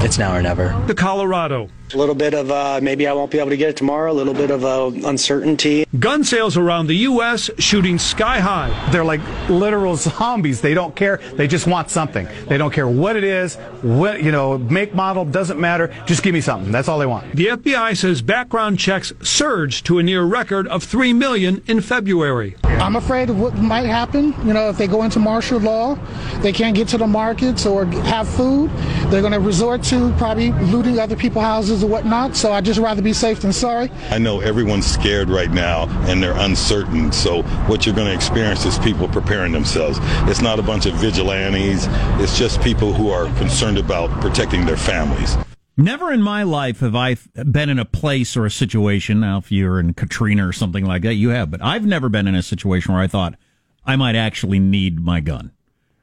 it's 0.00 0.18
now 0.18 0.36
or 0.36 0.42
never. 0.42 0.74
to 0.88 0.94
Colorado, 0.94 1.68
A 1.94 1.98
little 1.98 2.14
bit 2.14 2.32
of 2.32 2.50
uh, 2.50 2.80
maybe 2.82 3.06
I 3.06 3.12
won't 3.12 3.30
be 3.30 3.38
able 3.38 3.50
to 3.50 3.56
get 3.56 3.68
it 3.68 3.76
tomorrow. 3.76 4.10
A 4.10 4.14
little 4.14 4.32
bit 4.32 4.50
of 4.50 4.64
uh, 4.64 4.90
uncertainty. 5.06 5.84
gun 5.98 6.24
sales 6.24 6.56
around 6.56 6.86
the 6.86 6.96
U.S. 7.10 7.50
shooting 7.58 7.98
sky 7.98 8.40
high. 8.40 8.70
They're 8.90 9.04
like 9.04 9.20
literal 9.50 9.96
zombies. 10.08 10.62
They 10.62 10.72
don't 10.72 10.96
care. 10.96 11.18
They 11.34 11.46
just 11.46 11.66
want 11.66 11.90
something. 11.90 12.26
They 12.46 12.56
don't 12.56 12.72
care 12.72 12.88
what 12.88 13.16
it 13.16 13.24
is, 13.24 13.56
what, 13.82 14.22
you 14.22 14.32
know, 14.32 14.56
make, 14.56 14.94
model, 14.94 15.26
doesn't 15.26 15.60
matter. 15.60 15.94
Just 16.06 16.22
give 16.22 16.32
me 16.32 16.40
something. 16.40 16.72
That's 16.72 16.88
all 16.88 16.98
they 16.98 17.04
want. 17.06 17.36
The 17.36 17.48
FBI 17.48 17.94
says 17.96 18.22
background 18.22 18.78
checks 18.78 19.12
surged 19.22 19.84
to 19.86 19.98
a 19.98 20.02
near 20.02 20.22
record 20.22 20.66
of 20.68 20.82
3 20.82 21.12
million 21.12 21.62
in 21.66 21.82
February. 21.82 22.56
I'm 22.64 22.96
afraid 22.96 23.28
of 23.28 23.38
what 23.38 23.54
might 23.56 23.86
happen. 23.86 24.34
You 24.46 24.54
know, 24.54 24.70
if 24.70 24.78
they 24.78 24.86
go 24.86 25.02
into 25.02 25.18
martial 25.18 25.60
law, 25.60 25.96
they 26.40 26.52
can't 26.52 26.74
get 26.74 26.88
to 26.88 26.98
the 26.98 27.06
markets 27.06 27.66
or 27.66 27.84
have 27.84 28.26
food. 28.28 28.70
They're 29.10 29.20
going 29.20 29.34
to 29.34 29.40
resort 29.40 29.82
to 29.84 30.12
probably 30.16 30.52
looting 30.52 30.98
other 30.98 31.16
people's 31.16 31.44
houses 31.44 31.81
and 31.82 31.90
whatnot. 31.90 32.36
So 32.36 32.52
I'd 32.52 32.64
just 32.64 32.80
rather 32.80 33.02
be 33.02 33.12
safe 33.12 33.40
than 33.40 33.52
sorry. 33.52 33.90
I 34.10 34.18
know 34.18 34.40
everyone's 34.40 34.86
scared 34.86 35.28
right 35.28 35.50
now 35.50 35.88
and 36.08 36.22
they're 36.22 36.36
uncertain. 36.36 37.12
So 37.12 37.42
what 37.66 37.84
you're 37.84 37.94
going 37.94 38.08
to 38.08 38.14
experience 38.14 38.64
is 38.64 38.78
people 38.78 39.08
preparing 39.08 39.52
themselves. 39.52 39.98
It's 40.30 40.40
not 40.40 40.58
a 40.58 40.62
bunch 40.62 40.86
of 40.86 40.94
vigilantes. 40.94 41.86
It's 42.20 42.38
just 42.38 42.60
people 42.62 42.92
who 42.92 43.10
are 43.10 43.26
concerned 43.38 43.78
about 43.78 44.10
protecting 44.20 44.66
their 44.66 44.76
families. 44.76 45.36
Never 45.76 46.12
in 46.12 46.22
my 46.22 46.42
life 46.42 46.80
have 46.80 46.94
I 46.94 47.16
been 47.50 47.70
in 47.70 47.78
a 47.78 47.84
place 47.84 48.36
or 48.36 48.44
a 48.44 48.50
situation. 48.50 49.20
Now, 49.20 49.38
if 49.38 49.50
you're 49.50 49.80
in 49.80 49.94
Katrina 49.94 50.46
or 50.46 50.52
something 50.52 50.84
like 50.84 51.02
that, 51.02 51.14
you 51.14 51.30
have, 51.30 51.50
but 51.50 51.62
I've 51.62 51.86
never 51.86 52.08
been 52.08 52.28
in 52.28 52.34
a 52.34 52.42
situation 52.42 52.92
where 52.92 53.02
I 53.02 53.06
thought 53.06 53.36
I 53.84 53.96
might 53.96 54.14
actually 54.14 54.58
need 54.58 55.00
my 55.00 55.20
gun. 55.20 55.52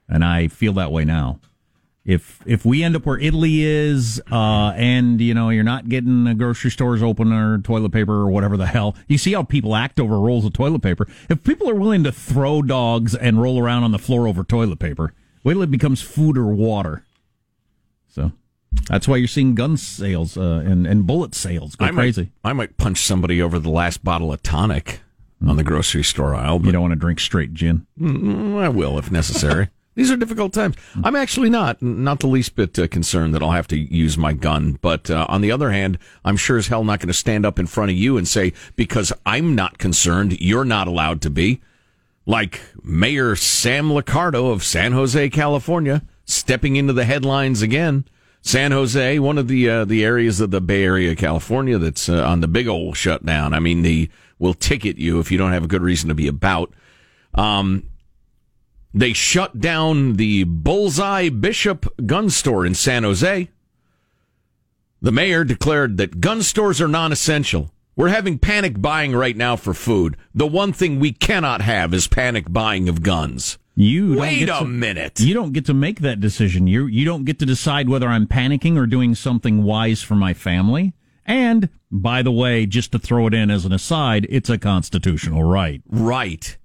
And 0.08 0.26
I 0.26 0.48
feel 0.48 0.74
that 0.74 0.92
way 0.92 1.06
now. 1.06 1.40
If 2.10 2.42
if 2.48 2.66
we 2.66 2.84
end 2.84 2.96
up 2.96 3.06
where 3.06 3.20
Italy 3.20 3.62
is, 3.62 4.20
uh, 4.32 4.74
and 4.76 5.22
you 5.22 5.36
know 5.36 5.50
you're 5.50 5.64
not 5.64 5.90
getting 5.90 6.24
the 6.24 6.34
grocery 6.34 6.72
stores 6.72 7.04
open 7.04 7.32
or 7.32 7.60
toilet 7.60 7.92
paper 7.92 8.14
or 8.14 8.32
whatever 8.32 8.58
the 8.58 8.66
hell, 8.66 8.96
you 9.08 9.20
see 9.20 9.34
how 9.34 9.44
people 9.44 9.76
act 9.76 10.00
over 10.00 10.20
rolls 10.20 10.44
of 10.44 10.54
toilet 10.54 10.82
paper. 10.82 11.08
If 11.30 11.44
people 11.44 11.70
are 11.70 11.76
willing 11.76 12.04
to 12.06 12.12
throw 12.12 12.64
dogs 12.64 13.14
and 13.14 13.40
roll 13.40 13.62
around 13.62 13.84
on 13.84 13.92
the 13.92 14.00
floor 14.00 14.28
over 14.28 14.44
toilet 14.44 14.80
paper, 14.80 15.14
wait 15.44 15.54
till 15.54 15.62
it 15.62 15.70
becomes 15.70 16.02
food 16.02 16.36
or 16.36 16.48
water. 16.48 17.04
So 18.08 18.32
that's 18.88 19.08
why 19.08 19.18
you're 19.18 19.28
seeing 19.28 19.54
gun 19.54 19.78
sales 19.78 20.36
uh, 20.36 20.64
and 20.66 20.88
and 20.88 21.06
bullet 21.06 21.36
sales 21.36 21.76
go 21.76 21.86
I 21.86 21.92
crazy. 21.92 22.32
Might, 22.44 22.50
I 22.50 22.54
might 22.54 22.78
punch 22.78 23.06
somebody 23.06 23.40
over 23.40 23.60
the 23.60 23.70
last 23.70 24.04
bottle 24.04 24.34
of 24.34 24.42
tonic 24.42 25.02
on 25.48 25.58
the 25.58 25.64
grocery 25.64 26.04
store 26.04 26.34
aisle. 26.34 26.66
You 26.66 26.72
don't 26.72 26.82
want 26.82 26.94
to 26.94 27.00
drink 27.00 27.20
straight 27.20 27.54
gin. 27.54 27.86
Mm, 28.00 28.58
I 28.58 28.70
will 28.70 28.98
if 28.98 29.12
necessary. 29.12 29.70
These 30.00 30.12
are 30.12 30.16
difficult 30.16 30.54
times. 30.54 30.78
I'm 31.04 31.18
actually 31.18 31.50
not 31.50 31.82
not 31.82 32.22
the 32.22 32.28
least 32.28 32.56
bit 32.56 32.80
uh, 32.80 32.88
concerned 32.88 33.36
that 33.36 33.44
I'll 33.44 33.52
have 33.52 33.68
to 33.68 33.78
use 33.78 34.18
my 34.18 34.32
gun. 34.32 34.80
But 34.82 35.12
uh, 35.12 35.26
on 35.28 35.42
the 35.42 35.52
other 35.52 35.72
hand, 35.72 36.00
I'm 36.24 36.38
sure 36.38 36.58
as 36.58 36.68
hell 36.68 36.86
not 36.86 37.00
going 37.00 37.10
to 37.10 37.14
stand 37.14 37.46
up 37.46 37.60
in 37.60 37.68
front 37.68 37.92
of 37.92 37.98
you 37.98 38.16
and 38.16 38.26
say 38.26 38.54
because 38.78 39.12
I'm 39.26 39.56
not 39.56 39.78
concerned, 39.78 40.40
you're 40.40 40.64
not 40.64 40.88
allowed 40.88 41.22
to 41.24 41.30
be. 41.30 41.60
Like 42.26 42.62
Mayor 42.82 43.36
Sam 43.36 43.90
Liccardo 43.90 44.54
of 44.54 44.64
San 44.64 44.94
Jose, 44.94 45.30
California, 45.32 46.04
stepping 46.24 46.78
into 46.78 46.94
the 46.94 47.04
headlines 47.04 47.62
again. 47.62 48.06
San 48.42 48.72
Jose, 48.72 49.20
one 49.20 49.38
of 49.38 49.50
the 49.50 49.70
uh, 49.70 49.84
the 49.84 50.06
areas 50.06 50.40
of 50.40 50.52
the 50.52 50.62
Bay 50.62 50.86
Area, 50.86 51.14
California, 51.14 51.78
that's 51.78 52.08
uh, 52.08 52.26
on 52.26 52.40
the 52.40 52.48
big 52.48 52.70
old 52.70 52.96
shutdown. 52.96 53.54
I 53.54 53.60
mean, 53.60 53.82
they 53.82 54.08
will 54.38 54.54
ticket 54.54 54.98
you 54.98 55.20
if 55.20 55.30
you 55.30 55.38
don't 55.38 55.52
have 55.52 55.66
a 55.66 55.68
good 55.68 55.82
reason 55.82 56.08
to 56.08 56.16
be 56.16 56.30
about. 56.30 56.74
Um, 57.34 57.89
they 58.94 59.14
shut 59.14 59.60
down 59.60 60.14
the 60.14 60.44
Bullseye 60.46 61.30
Bishop 61.30 61.86
gun 62.06 62.30
store 62.30 62.66
in 62.66 62.74
San 62.76 63.04
Jose. 63.04 63.50
The 65.02 65.12
mayor 65.12 65.44
declared 65.44 65.98
that 65.98 66.20
gun 66.20 66.42
stores 66.44 66.82
are 66.82 66.88
non 66.88 67.12
essential. 67.12 67.72
We're 67.96 68.10
having 68.10 68.40
panic 68.40 68.82
buying 68.82 69.14
right 69.16 69.36
now 69.36 69.56
for 69.56 69.74
food. 69.74 70.16
The 70.34 70.48
one 70.48 70.72
thing 70.74 71.00
we 71.00 71.12
cannot 71.12 71.62
have 71.62 71.94
is 71.94 72.08
panic 72.08 72.46
buying 72.52 72.88
of 72.88 73.04
guns. 73.04 73.58
You 73.76 74.10
don't 74.16 74.18
Wait 74.22 74.44
a 74.50 74.60
to- 74.60 74.66
minute. 74.66 75.20
You 75.20 75.34
don't 75.34 75.54
get 75.54 75.66
to 75.68 75.74
make 75.74 76.00
that 76.02 76.20
decision. 76.20 76.68
You 76.68 76.86
you 76.88 77.06
don't 77.06 77.24
get 77.26 77.40
to 77.40 77.46
decide 77.46 77.88
whether 77.90 78.08
I'm 78.08 78.28
panicking 78.28 78.76
or 78.78 78.86
doing 78.88 79.16
something 79.16 79.64
wise 79.64 80.02
for 80.02 80.16
my 80.16 80.34
family. 80.34 80.94
And 81.26 81.70
by 81.92 82.22
the 82.22 82.32
way, 82.32 82.66
just 82.66 82.92
to 82.92 83.00
throw 83.00 83.28
it 83.28 83.34
in 83.34 83.50
as 83.52 83.64
an 83.64 83.72
aside, 83.72 84.26
it's 84.30 84.50
a 84.50 84.58
constitutional 84.58 85.44
right. 85.44 85.82
Right. 85.88 86.58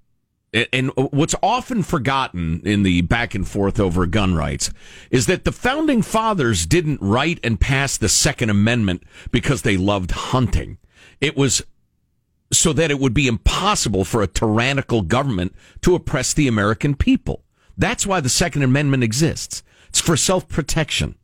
And 0.73 0.93
what's 0.97 1.35
often 1.43 1.83
forgotten 1.83 2.63
in 2.65 2.85
the 2.85 3.01
back 3.03 3.35
and 3.35 3.47
forth 3.47 3.81
over 3.81 4.07
gun 4.07 4.37
rights 4.37 4.71
is 5.11 5.27
that 5.27 5.45
the 5.45 5.51
founding 5.51 6.01
fathers 6.01 6.65
didn't 6.65 7.01
write 7.03 7.41
and 7.43 7.61
pass 7.61 7.97
the 7.97 8.09
Second 8.09 8.51
Amendment 8.51 9.03
because 9.33 9.63
they 9.63 9.77
loved 9.77 10.13
hunting. 10.13 10.79
It 11.21 11.37
was 11.37 11.63
so 12.53 12.73
that 12.73 12.93
it 12.93 13.01
would 13.01 13.15
be 13.15 13.27
impossible 13.27 14.05
for 14.05 14.23
a 14.23 14.29
tyrannical 14.29 15.03
government 15.03 15.55
to 15.83 15.97
oppress 15.97 16.33
the 16.33 16.47
American 16.47 16.95
people. 16.95 17.43
That's 17.77 18.07
why 18.07 18.21
the 18.21 18.29
Second 18.29 18.63
Amendment 18.63 19.03
exists. 19.03 19.65
It's 19.89 20.01
for 20.01 20.17
self 20.17 20.49
protection. 20.49 21.17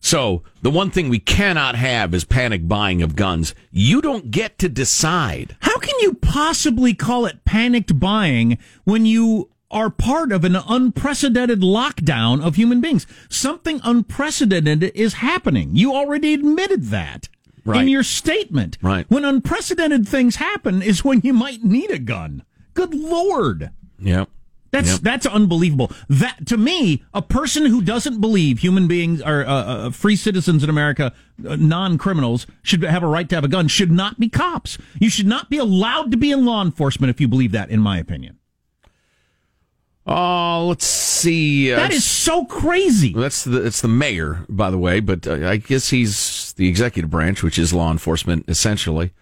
So 0.00 0.42
the 0.62 0.70
one 0.70 0.90
thing 0.90 1.08
we 1.08 1.18
cannot 1.18 1.76
have 1.76 2.14
is 2.14 2.24
panic 2.24 2.66
buying 2.66 3.02
of 3.02 3.16
guns. 3.16 3.54
You 3.70 4.00
don't 4.00 4.30
get 4.30 4.58
to 4.58 4.68
decide. 4.68 5.56
How 5.60 5.78
can 5.78 5.94
you 6.00 6.14
possibly 6.14 6.94
call 6.94 7.26
it 7.26 7.44
panicked 7.44 7.98
buying 8.00 8.58
when 8.84 9.06
you 9.06 9.50
are 9.70 9.90
part 9.90 10.32
of 10.32 10.42
an 10.42 10.56
unprecedented 10.56 11.60
lockdown 11.60 12.42
of 12.42 12.56
human 12.56 12.80
beings? 12.80 13.06
Something 13.28 13.80
unprecedented 13.84 14.84
is 14.94 15.14
happening. 15.14 15.76
You 15.76 15.94
already 15.94 16.34
admitted 16.34 16.84
that. 16.86 17.28
Right. 17.64 17.82
In 17.82 17.88
your 17.88 18.02
statement. 18.02 18.78
Right. 18.80 19.04
When 19.10 19.24
unprecedented 19.24 20.08
things 20.08 20.36
happen 20.36 20.80
is 20.80 21.04
when 21.04 21.20
you 21.22 21.34
might 21.34 21.62
need 21.62 21.90
a 21.90 21.98
gun. 21.98 22.42
Good 22.72 22.94
lord. 22.94 23.70
Yep. 23.98 24.30
That's 24.72 24.92
Yep. 24.92 25.00
that's 25.00 25.26
unbelievable. 25.26 25.90
That 26.08 26.46
to 26.46 26.56
me, 26.56 27.02
a 27.12 27.22
person 27.22 27.66
who 27.66 27.82
doesn't 27.82 28.20
believe 28.20 28.60
human 28.60 28.86
beings 28.86 29.20
are 29.20 29.44
uh, 29.44 29.52
uh, 29.52 29.90
free 29.90 30.14
citizens 30.16 30.62
in 30.62 30.70
America, 30.70 31.12
uh, 31.48 31.56
non 31.56 31.98
criminals, 31.98 32.46
should 32.62 32.82
have 32.82 33.02
a 33.02 33.08
right 33.08 33.28
to 33.28 33.34
have 33.34 33.44
a 33.44 33.48
gun. 33.48 33.66
Should 33.66 33.90
not 33.90 34.20
be 34.20 34.28
cops. 34.28 34.78
You 35.00 35.10
should 35.10 35.26
not 35.26 35.50
be 35.50 35.58
allowed 35.58 36.10
to 36.12 36.16
be 36.16 36.30
in 36.30 36.44
law 36.44 36.62
enforcement 36.62 37.10
if 37.10 37.20
you 37.20 37.26
believe 37.26 37.50
that. 37.52 37.70
In 37.70 37.80
my 37.80 37.98
opinion, 37.98 38.36
Oh, 40.06 40.66
let's 40.68 40.86
see. 40.86 41.72
Uh, 41.72 41.76
that 41.76 41.92
is 41.92 42.04
so 42.04 42.44
crazy. 42.46 43.12
That's 43.12 43.44
the 43.44 43.64
it's 43.64 43.80
the 43.80 43.88
mayor, 43.88 44.44
by 44.48 44.70
the 44.70 44.78
way, 44.78 45.00
but 45.00 45.26
uh, 45.26 45.46
I 45.48 45.58
guess 45.58 45.90
he's 45.90 46.52
the 46.54 46.68
executive 46.68 47.10
branch, 47.10 47.42
which 47.42 47.58
is 47.58 47.72
law 47.72 47.90
enforcement 47.92 48.44
essentially. 48.48 49.12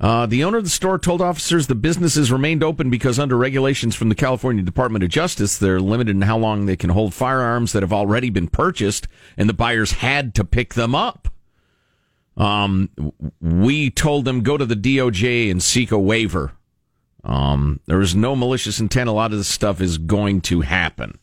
Uh, 0.00 0.24
the 0.24 0.42
owner 0.42 0.56
of 0.56 0.64
the 0.64 0.70
store 0.70 0.98
told 0.98 1.20
officers 1.20 1.66
the 1.66 1.74
businesses 1.74 2.32
remained 2.32 2.64
open 2.64 2.88
because 2.88 3.18
under 3.18 3.36
regulations 3.36 3.94
from 3.94 4.08
the 4.08 4.14
California 4.14 4.62
Department 4.62 5.04
of 5.04 5.10
Justice, 5.10 5.58
they're 5.58 5.78
limited 5.78 6.16
in 6.16 6.22
how 6.22 6.38
long 6.38 6.64
they 6.64 6.76
can 6.76 6.90
hold 6.90 7.12
firearms 7.12 7.72
that 7.72 7.82
have 7.82 7.92
already 7.92 8.30
been 8.30 8.48
purchased, 8.48 9.06
and 9.36 9.46
the 9.46 9.54
buyers 9.54 9.92
had 9.92 10.34
to 10.36 10.44
pick 10.44 10.72
them 10.72 10.94
up. 10.94 11.28
Um, 12.38 12.88
we 13.42 13.90
told 13.90 14.24
them 14.24 14.42
go 14.42 14.56
to 14.56 14.64
the 14.64 14.74
DOJ 14.74 15.50
and 15.50 15.62
seek 15.62 15.90
a 15.90 15.98
waiver. 15.98 16.52
Um, 17.22 17.80
there 17.84 18.00
is 18.00 18.14
no 18.14 18.34
malicious 18.34 18.80
intent. 18.80 19.10
A 19.10 19.12
lot 19.12 19.32
of 19.32 19.38
this 19.38 19.48
stuff 19.48 19.82
is 19.82 19.98
going 19.98 20.40
to 20.42 20.62
happen. 20.62 21.18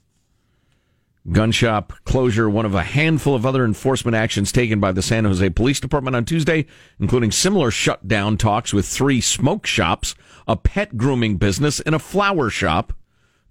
Gun 1.29 1.51
shop 1.51 1.91
closure, 2.05 2.49
one 2.49 2.65
of 2.65 2.73
a 2.73 2.83
handful 2.83 3.35
of 3.35 3.45
other 3.45 3.65
enforcement 3.65 4.15
actions 4.15 4.51
taken 4.51 4.79
by 4.79 4.93
the 4.93 5.01
San 5.01 5.25
Jose 5.25 5.49
Police 5.49 5.81
Department 5.81 6.15
on 6.15 6.23
Tuesday, 6.23 6.65
including 7.01 7.31
similar 7.31 7.69
shutdown 7.69 8.37
talks 8.37 8.71
with 8.71 8.85
three 8.85 9.19
smoke 9.19 9.65
shops, 9.65 10.15
a 10.47 10.55
pet 10.55 10.95
grooming 10.95 11.35
business, 11.35 11.81
and 11.81 11.93
a 11.93 11.99
flower 11.99 12.49
shop, 12.49 12.93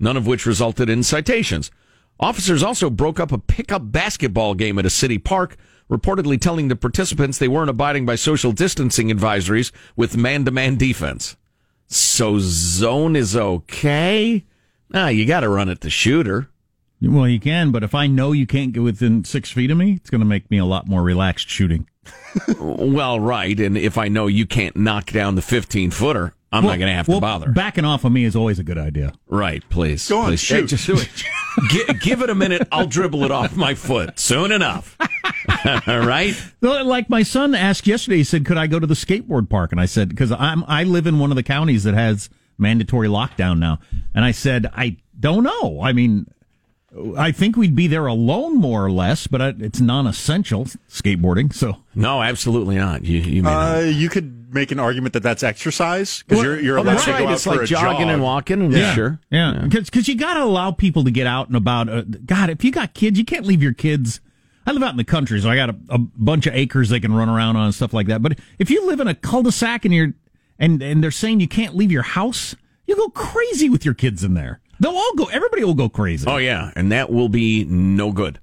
none 0.00 0.16
of 0.16 0.26
which 0.26 0.46
resulted 0.46 0.88
in 0.88 1.02
citations. 1.02 1.70
Officers 2.18 2.62
also 2.62 2.88
broke 2.88 3.20
up 3.20 3.30
a 3.30 3.38
pickup 3.38 3.92
basketball 3.92 4.54
game 4.54 4.78
at 4.78 4.86
a 4.86 4.90
city 4.90 5.18
park, 5.18 5.56
reportedly 5.90 6.40
telling 6.40 6.68
the 6.68 6.76
participants 6.76 7.36
they 7.36 7.48
weren't 7.48 7.68
abiding 7.68 8.06
by 8.06 8.14
social 8.14 8.52
distancing 8.52 9.08
advisories 9.10 9.70
with 9.96 10.16
man 10.16 10.46
to 10.46 10.50
man 10.50 10.76
defense. 10.76 11.36
So 11.88 12.38
zone 12.38 13.16
is 13.16 13.36
okay? 13.36 14.46
Nah, 14.88 15.08
you 15.08 15.26
gotta 15.26 15.50
run 15.50 15.68
at 15.68 15.82
the 15.82 15.90
shooter. 15.90 16.48
Well, 17.02 17.28
you 17.28 17.38
can, 17.40 17.72
but 17.72 17.82
if 17.82 17.94
I 17.94 18.06
know 18.06 18.32
you 18.32 18.46
can't 18.46 18.72
get 18.72 18.82
within 18.82 19.24
six 19.24 19.50
feet 19.50 19.70
of 19.70 19.76
me, 19.76 19.92
it's 19.94 20.08
going 20.10 20.20
to 20.20 20.26
make 20.26 20.50
me 20.50 20.58
a 20.58 20.64
lot 20.64 20.88
more 20.88 21.02
relaxed 21.02 21.48
shooting. 21.48 21.86
well, 22.58 23.20
right. 23.20 23.58
And 23.60 23.76
if 23.76 23.98
I 23.98 24.08
know 24.08 24.26
you 24.26 24.46
can't 24.46 24.76
knock 24.76 25.06
down 25.12 25.34
the 25.34 25.42
15 25.42 25.90
footer, 25.90 26.32
I'm 26.52 26.64
Well- 26.64 26.72
not 26.72 26.78
going 26.78 26.88
to 26.90 26.94
have 26.94 27.08
well, 27.08 27.18
to 27.18 27.22
bother. 27.22 27.50
Backing 27.52 27.84
off 27.84 28.04
of 28.04 28.12
me 28.12 28.24
is 28.24 28.34
always 28.36 28.58
a 28.58 28.62
good 28.62 28.78
idea. 28.78 29.12
Right, 29.26 29.62
please. 29.68 30.08
Go 30.08 30.20
on, 30.20 30.28
please. 30.28 30.40
shoot. 30.40 30.68
Just 30.68 30.86
do 30.86 30.96
it. 30.96 31.08
Gi- 31.68 31.94
give 32.00 32.22
it 32.22 32.30
a 32.30 32.34
minute. 32.34 32.66
I'll 32.72 32.86
dribble 32.86 33.24
it 33.24 33.30
off 33.30 33.56
my 33.56 33.74
foot 33.74 34.18
soon 34.18 34.52
enough. 34.52 34.96
All 35.86 36.00
right. 36.00 36.34
Like 36.62 37.10
my 37.10 37.22
son 37.22 37.54
asked 37.54 37.86
yesterday, 37.86 38.18
he 38.18 38.24
said, 38.24 38.44
"Could 38.44 38.58
I 38.58 38.66
go 38.66 38.78
to 38.78 38.86
the 38.86 38.94
skateboard 38.94 39.48
park?" 39.48 39.72
And 39.72 39.80
I 39.80 39.86
said, 39.86 40.08
"Because 40.10 40.32
I'm 40.32 40.64
I 40.66 40.84
live 40.84 41.06
in 41.06 41.18
one 41.18 41.30
of 41.30 41.36
the 41.36 41.42
counties 41.42 41.84
that 41.84 41.94
has 41.94 42.28
mandatory 42.58 43.08
lockdown 43.08 43.58
now." 43.58 43.78
And 44.14 44.24
I 44.24 44.30
said, 44.32 44.66
"I 44.74 44.96
don't 45.18 45.44
know. 45.44 45.80
I 45.82 45.92
mean, 45.92 46.26
I 47.18 47.30
think 47.32 47.56
we'd 47.56 47.74
be 47.76 47.86
there 47.88 48.06
alone 48.06 48.56
more 48.58 48.84
or 48.84 48.90
less, 48.90 49.26
but 49.26 49.42
I- 49.42 49.54
it's 49.58 49.80
non-essential 49.80 50.64
skateboarding. 50.90 51.52
So 51.52 51.76
No, 51.94 52.22
absolutely 52.22 52.76
not. 52.76 53.04
You, 53.04 53.20
you 53.20 53.42
may 53.42 53.50
Uh, 53.50 53.80
you 53.80 54.08
could 54.08 54.54
make 54.54 54.70
an 54.70 54.78
argument 54.80 55.12
that 55.12 55.22
that's 55.22 55.42
exercise 55.42 56.22
because 56.22 56.42
you're 56.42 56.58
you're 56.60 56.78
Oh, 56.78 56.82
allowed 56.82 56.92
that's 56.94 57.04
to 57.04 57.10
right. 57.12 57.18
go 57.18 57.26
out 57.28 57.32
It's 57.34 57.44
for 57.44 57.50
like 57.50 57.60
a 57.62 57.66
jogging 57.66 58.06
jog. 58.06 58.14
and 58.14 58.22
walking 58.22 58.62
and 58.62 58.72
yeah, 58.72 58.94
sure. 58.94 59.20
Yeah, 59.30 59.66
because 59.68 60.08
you 60.08 60.14
got 60.16 60.34
to 60.34 60.42
allow 60.42 60.70
people 60.70 61.04
to 61.04 61.10
get 61.10 61.26
out 61.26 61.48
and 61.48 61.56
about. 61.56 61.88
Uh, 61.88 62.02
God, 62.24 62.48
if 62.50 62.64
you 62.64 62.70
got 62.72 62.94
kids, 62.94 63.18
you 63.18 63.24
can't 63.24 63.44
leave 63.44 63.62
your 63.62 63.74
kids. 63.74 64.20
I 64.66 64.72
live 64.72 64.82
out 64.82 64.90
in 64.90 64.96
the 64.96 65.04
country, 65.04 65.40
so 65.40 65.48
I 65.50 65.56
got 65.56 65.70
a, 65.70 65.76
a 65.90 65.98
bunch 65.98 66.46
of 66.46 66.54
acres 66.54 66.88
they 66.88 66.98
can 67.00 67.12
run 67.12 67.28
around 67.28 67.56
on 67.56 67.66
and 67.66 67.74
stuff 67.74 67.92
like 67.92 68.06
that. 68.08 68.20
But 68.22 68.38
if 68.58 68.68
you 68.70 68.86
live 68.86 68.98
in 69.00 69.06
a 69.06 69.14
cul-de-sac 69.14 69.84
and 69.84 69.92
you're 69.94 70.14
and 70.58 70.82
and 70.82 71.04
they're 71.04 71.10
saying 71.10 71.40
you 71.40 71.46
can't 71.48 71.76
leave 71.76 71.92
your 71.92 72.02
house, 72.02 72.56
you 72.86 72.96
go 72.96 73.08
crazy 73.10 73.68
with 73.68 73.84
your 73.84 73.94
kids 73.94 74.24
in 74.24 74.34
there. 74.34 74.60
They'll 74.80 74.96
all 74.96 75.14
go. 75.16 75.24
Everybody 75.26 75.64
will 75.64 75.74
go 75.74 75.88
crazy. 75.88 76.26
Oh 76.28 76.36
yeah, 76.36 76.70
and 76.76 76.92
that 76.92 77.10
will 77.10 77.28
be 77.28 77.64
no 77.64 78.12
good. 78.12 78.38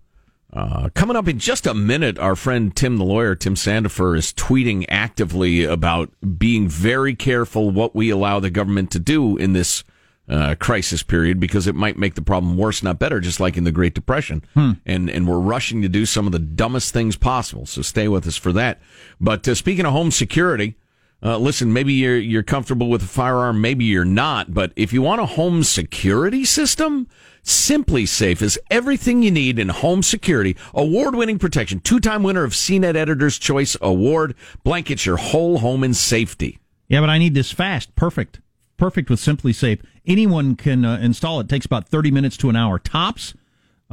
Uh, 0.52 0.90
coming 0.94 1.16
up 1.16 1.28
in 1.28 1.40
just 1.40 1.66
a 1.66 1.74
minute, 1.74 2.20
our 2.20 2.36
friend 2.36 2.76
Tim 2.76 2.98
the 2.98 3.04
lawyer, 3.04 3.34
Tim 3.34 3.56
Sandefur, 3.56 4.16
is 4.16 4.32
tweeting 4.34 4.86
actively 4.88 5.64
about 5.64 6.12
being 6.38 6.68
very 6.68 7.16
careful 7.16 7.72
what 7.72 7.96
we 7.96 8.12
allow 8.12 8.40
the 8.40 8.52
government 8.52 8.92
to 8.92 9.00
do 9.00 9.36
in 9.36 9.54
this 9.54 9.84
uh, 10.30 10.54
crisis 10.60 11.02
period 11.02 11.40
because 11.40 11.66
it 11.66 11.74
might 11.74 11.98
make 11.98 12.14
the 12.14 12.22
problem 12.22 12.56
worse, 12.56 12.84
not 12.84 13.00
better, 13.00 13.20
just 13.20 13.40
like 13.40 13.58
in 13.58 13.64
the 13.64 13.72
Great 13.72 13.96
Depression. 13.96 14.44
And 14.86 15.10
and 15.10 15.28
we're 15.28 15.40
rushing 15.40 15.82
to 15.82 15.90
do 15.90 16.06
some 16.06 16.28
of 16.28 16.32
the 16.32 16.40
dumbest 16.40 16.94
things 16.94 17.18
possible. 17.18 17.66
So 17.66 17.82
stay 17.82 18.08
with 18.08 18.28
us 18.28 18.38
for 18.38 18.54
that. 18.54 18.80
But 19.20 19.48
uh, 19.48 19.56
speaking 19.56 19.86
of 19.86 19.92
home 19.92 20.12
security, 20.12 20.76
uh, 21.24 21.38
listen, 21.38 21.72
maybe 21.72 21.94
you're 21.94 22.18
you're 22.18 22.44
comfortable 22.44 22.90
with 22.90 23.04
a 23.04 23.08
firearm, 23.08 23.62
maybe 23.62 23.86
you're 23.86 24.04
not. 24.04 24.54
But 24.54 24.74
if 24.76 24.92
you 24.92 25.02
want 25.02 25.22
a 25.22 25.26
home 25.26 25.64
security 25.64 26.44
system, 26.44 27.08
SimpliSafe 27.44 28.42
is 28.42 28.60
everything 28.70 29.24
you 29.24 29.32
need 29.32 29.58
in 29.58 29.70
home 29.70 30.04
security. 30.04 30.56
Award-winning 30.74 31.40
protection, 31.40 31.80
two-time 31.80 32.24
winner 32.24 32.44
of 32.44 32.52
CNET 32.52 32.96
Editor's 32.96 33.38
Choice 33.38 33.76
Award, 33.82 34.36
blankets 34.64 35.06
your 35.06 35.18
whole 35.18 35.60
home 35.60 35.84
in 35.84 35.94
safety. 35.94 36.60
Yeah, 36.88 37.02
but 37.02 37.10
I 37.10 37.18
need 37.18 37.34
this 37.34 37.52
fast. 37.52 37.96
Perfect. 37.96 38.40
Perfect 38.78 39.10
with 39.10 39.20
SimpliSafe. 39.20 39.82
Anyone 40.06 40.56
can 40.56 40.84
uh, 40.84 40.98
install 41.02 41.40
it. 41.40 41.48
Takes 41.48 41.66
about 41.66 41.88
30 41.88 42.12
minutes 42.12 42.38
to 42.38 42.50
an 42.50 42.56
hour 42.56 42.80
tops. 42.80 43.34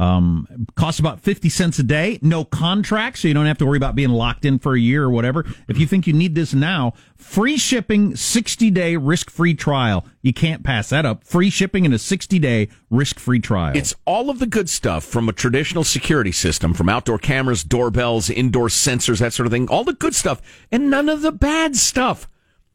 Um, 0.01 0.67
costs 0.77 0.99
about 0.99 1.21
50 1.21 1.51
cents 1.51 1.79
a 1.79 1.83
day. 1.83 2.19
No 2.23 2.43
contract, 2.43 3.19
so 3.19 3.29
you 3.29 3.35
don't 3.35 3.45
have 3.45 3.59
to 3.59 3.67
worry 3.67 3.77
about 3.77 3.95
being 3.95 4.09
locked 4.09 4.47
in 4.47 4.59
for 4.59 4.75
a 4.75 4.81
year 4.81 5.05
or 5.05 5.11
whatever. 5.11 5.45
If 5.69 5.77
you 5.77 5.87
think 5.87 6.07
you 6.07 6.15
need 6.15 6.35
this 6.35 6.55
now, 6.55 6.95
free 7.17 7.59
shipping, 7.59 8.17
60 8.17 8.71
day 8.71 8.97
risk 8.97 9.29
free 9.29 9.53
trial. 9.53 10.07
You 10.23 10.33
can't 10.33 10.65
pass 10.65 10.89
that 10.89 11.05
up. 11.05 11.25
Free 11.25 11.51
shipping 11.51 11.85
and 11.85 11.93
a 11.95 11.99
60 11.99 12.39
day 12.39 12.71
risk 12.89 13.19
free 13.19 13.41
trial. 13.41 13.77
It's 13.77 13.95
all 14.07 14.31
of 14.31 14.39
the 14.39 14.47
good 14.47 14.71
stuff 14.71 15.05
from 15.05 15.29
a 15.29 15.35
traditional 15.35 15.85
security 15.85 16.33
system, 16.33 16.73
from 16.73 16.89
outdoor 16.89 17.19
cameras, 17.19 17.63
doorbells, 17.63 18.31
indoor 18.31 18.69
sensors, 18.69 19.19
that 19.19 19.35
sort 19.35 19.47
of 19.47 19.53
thing. 19.53 19.69
All 19.69 19.85
the 19.85 19.93
good 19.93 20.15
stuff 20.15 20.41
and 20.73 20.89
none 20.89 21.11
of 21.11 21.21
the 21.21 21.33
bad 21.33 21.77
stuff. 21.77 22.27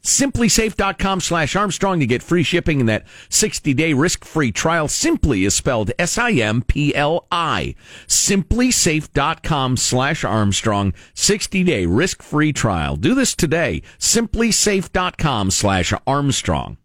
SimpliSafe.com 0.06 1.20
slash 1.20 1.56
Armstrong 1.56 1.98
to 2.00 2.06
get 2.06 2.22
free 2.22 2.42
shipping 2.44 2.80
and 2.80 2.88
that 2.88 3.04
60 3.28 3.74
day 3.74 3.92
risk 3.92 4.24
free 4.24 4.52
trial. 4.52 4.86
Simpli 4.86 5.44
is 5.44 5.54
spelled 5.54 5.90
S 5.98 6.16
I 6.16 6.32
M 6.32 6.62
P 6.62 6.94
L 6.94 7.26
I. 7.30 7.74
SimpliSafe.com 8.06 9.76
slash 9.76 10.24
Armstrong. 10.24 10.94
60 11.14 11.64
day 11.64 11.86
risk 11.86 12.22
free 12.22 12.52
trial. 12.52 12.96
Do 12.96 13.14
this 13.14 13.34
today. 13.34 13.82
SimpliSafe.com 13.98 15.50
slash 15.50 15.92
Armstrong. 16.06 16.76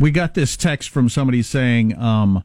we 0.00 0.10
got 0.10 0.34
this 0.34 0.56
text 0.56 0.90
from 0.90 1.08
somebody 1.08 1.42
saying, 1.42 1.96
um, 1.98 2.42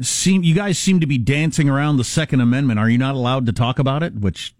seem 0.00 0.42
you 0.42 0.54
guys 0.54 0.78
seem 0.78 1.00
to 1.00 1.06
be 1.06 1.18
dancing 1.18 1.68
around 1.68 1.96
the 1.96 2.04
Second 2.04 2.40
Amendment. 2.40 2.78
Are 2.78 2.90
you 2.90 2.98
not 2.98 3.14
allowed 3.14 3.46
to 3.46 3.52
talk 3.52 3.78
about 3.78 4.02
it? 4.02 4.14
Which 4.14 4.54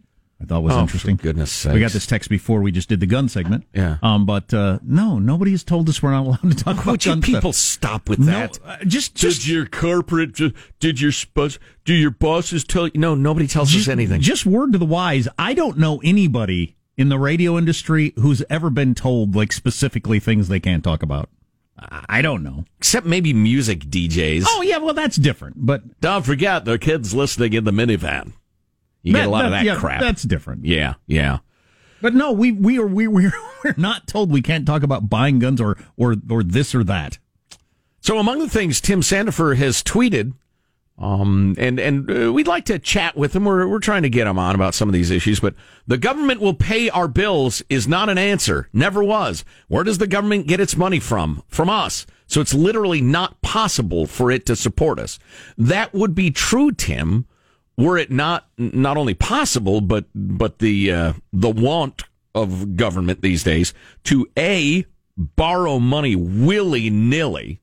I 0.45 0.47
thought 0.47 0.63
was 0.63 0.75
Oh, 0.75 0.81
interesting. 0.81 1.17
goodness 1.17 1.65
We 1.65 1.81
got 1.81 1.93
this 1.93 2.07
text 2.07 2.29
before 2.29 2.61
we 2.61 2.71
just 2.71 2.89
did 2.89 3.01
the 3.01 3.07
gun 3.07 3.29
segment. 3.29 3.65
Yeah. 3.75 3.97
Um, 4.03 4.27
but 4.27 4.53
uh, 4.53 4.79
no, 4.83 5.19
nobody 5.19 5.51
has 5.53 5.65
told 5.65 5.89
us 5.89 6.03
we're 6.03 6.11
not 6.13 6.27
allowed 6.27 6.51
to 6.57 6.65
talk 6.65 6.75
about 6.77 6.87
Would 6.93 7.03
gun 7.05 7.21
people 7.23 7.53
stuff. 7.53 7.73
stop 8.01 8.09
with 8.09 8.19
No, 8.19 8.27
that? 8.27 8.59
uh, 8.65 8.77
just 8.87 9.15
just 9.15 9.41
did 9.43 9.49
your 9.49 9.67
corporate, 9.67 10.35
just, 10.35 10.55
did 10.81 11.01
your 11.01 11.13
bus, 11.35 11.59
do 11.85 11.95
your 11.95 12.11
bosses 12.11 12.65
tell 12.65 12.87
you? 12.87 12.93
No, 12.95 13.15
nobody 13.15 13.47
tells 13.47 13.75
us 13.75 13.89
anything. 13.89 14.21
Just 14.21 14.47
word 14.47 14.73
to 14.73 14.79
the 14.79 14.85
wise. 14.87 15.27
I 15.39 15.55
don't 15.55 15.79
know 15.79 16.01
anybody 16.05 16.77
in 16.97 17.09
the 17.09 17.19
radio 17.19 17.59
industry 17.59 18.13
who's 18.17 18.43
ever 18.49 18.71
been 18.71 18.95
told 18.95 19.35
like 19.35 19.53
specifically 19.53 20.21
things 20.21 20.49
they 20.49 20.61
can't 20.61 20.85
talk 20.85 21.03
about. 21.03 21.29
I 21.79 22.05
I 22.09 22.23
don't 22.23 22.43
know. 22.45 22.65
Except 22.79 23.05
maybe 23.07 23.33
music 23.33 23.81
DJs. 23.87 24.45
Oh 24.47 24.63
yeah, 24.63 24.79
well 24.79 24.95
that's 24.95 25.17
different. 25.17 25.57
But 25.67 26.01
Don't 26.01 26.25
forget, 26.25 26.65
the 26.65 26.79
kids 26.79 27.13
listening 27.15 27.53
in 27.55 27.65
the 27.65 27.73
minivan. 27.73 28.33
You 29.05 29.13
get 29.13 29.27
a 29.27 29.31
lot 29.31 29.45
of 29.45 29.53
that 29.53 29.65
yeah, 29.65 29.77
crap. 29.77 30.01
That's 30.01 30.23
different. 30.23 30.65
yeah, 30.65 30.95
yeah. 31.07 31.39
But 32.01 32.15
no, 32.15 32.33
we 32.33 32.53
we 32.53 32.79
are 32.79 32.87
we 32.87 33.07
we're, 33.07 33.33
we're 33.65 33.75
not 33.77 34.07
told 34.07 34.33
we 34.33 34.43
can't 34.43 34.67
talk 34.67 34.83
about 34.83 35.09
buying 35.09 35.39
guns 35.39 35.61
or 35.61 35.79
or 35.97 36.17
or 36.29 36.43
this 36.43 36.75
or 36.75 36.83
that. 36.85 37.19
So 38.01 38.19
among 38.19 38.41
the 38.41 38.49
things 38.49 38.81
Tim 38.81 39.01
Sandefur 39.01 39.57
has 39.57 39.83
tweeted, 39.83 40.33
um, 40.99 41.55
and 41.59 41.79
and 41.79 42.11
uh, 42.11 42.33
we'd 42.33 42.47
like 42.47 42.65
to 42.67 42.79
chat 42.79 43.17
with 43.17 43.35
him. 43.35 43.45
We're 43.45 43.67
we're 43.67 43.79
trying 43.79 44.03
to 44.03 44.11
get 44.11 44.27
him 44.27 44.39
on 44.39 44.55
about 44.55 44.75
some 44.75 44.89
of 44.89 44.93
these 44.93 45.11
issues, 45.11 45.41
but 45.41 45.55
the 45.87 45.99
government 45.99 46.41
will 46.41 46.55
pay 46.55 46.89
our 46.91 47.09
bills 47.09 47.63
is 47.69 47.89
not 47.89 48.09
an 48.09 48.19
answer. 48.19 48.69
Never 48.73 49.03
was. 49.03 49.45
Where 49.69 49.85
does 49.85 49.99
the 49.99 50.07
government 50.07 50.47
get 50.47 50.61
its 50.61 50.77
money 50.77 51.01
from? 51.01 51.43
From 51.49 51.69
us. 51.69 52.07
So 52.27 52.41
it's 52.41 52.55
literally 52.55 53.01
not 53.01 53.41
possible 53.43 54.07
for 54.07 54.31
it 54.31 54.47
to 54.47 54.57
support 54.57 54.99
us. 54.99 55.19
That 55.59 55.93
would 55.93 56.15
be 56.15 56.31
true, 56.31 56.73
Tim, 56.73 57.27
were 57.77 57.99
it 57.99 58.11
not 58.11 58.47
not 58.57 58.97
only 58.97 59.15
possible, 59.15 59.81
but 59.81 60.07
but 60.15 60.59
the 60.59 60.93
uh, 60.93 61.13
the 61.33 61.51
want 61.51 62.05
of 62.35 62.77
government 62.77 63.23
these 63.23 63.45
days 63.45 63.73
to 64.05 64.27
a 64.37 64.85
borrow 65.17 65.79
money 65.79 66.17
willy 66.17 66.91
nilly, 66.91 67.61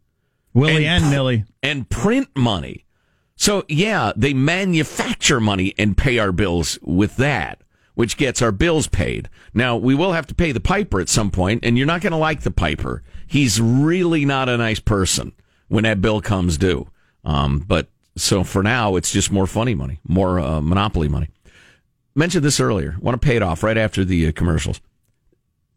Willy 0.54 0.86
and, 0.86 1.04
pr- 1.04 1.10
nilly. 1.10 1.46
and 1.62 1.90
print 1.90 2.30
money. 2.36 2.86
So 3.36 3.66
yeah, 3.68 4.14
they 4.16 4.34
manufacture 4.34 5.40
money 5.40 5.74
and 5.78 5.98
pay 5.98 6.20
our 6.20 6.32
bills 6.32 6.78
with 6.82 7.18
that, 7.18 7.62
which 7.96 8.18
gets 8.18 8.42
our 8.42 8.52
bills 8.52 8.88
paid. 8.88 9.30
Now 9.54 9.78
we 9.78 9.96
will 9.96 10.14
have 10.14 10.28
to 10.28 10.36
pay 10.36 10.52
the 10.52 10.60
piper 10.60 11.00
at 11.00 11.10
some 11.10 11.32
point, 11.32 11.66
and 11.66 11.78
you're 11.78 11.88
not 11.88 12.02
going 12.02 12.12
to 12.12 12.18
like 12.18 12.42
the 12.42 12.52
piper. 12.52 13.04
He's 13.28 13.60
really 13.60 14.26
not 14.26 14.50
a 14.50 14.58
nice 14.58 14.80
person 14.80 15.34
when 15.70 15.86
that 15.86 16.02
bill 16.02 16.22
comes 16.22 16.58
due. 16.58 16.90
Um, 17.24 17.60
but 17.60 17.88
so 18.22 18.44
for 18.44 18.62
now, 18.64 18.96
it's 18.96 19.12
just 19.12 19.32
more 19.32 19.48
funny 19.48 19.76
money, 19.76 20.00
more 20.08 20.40
uh, 20.40 20.62
monopoly 20.62 21.08
money. 21.08 21.30
Mentioned 22.16 22.44
this 22.44 22.60
earlier. 22.60 22.96
Want 23.00 23.20
to 23.22 23.26
pay 23.26 23.36
it 23.36 23.42
off 23.42 23.64
right 23.64 23.78
after 23.78 24.04
the 24.04 24.28
uh, 24.28 24.32
commercials. 24.34 24.82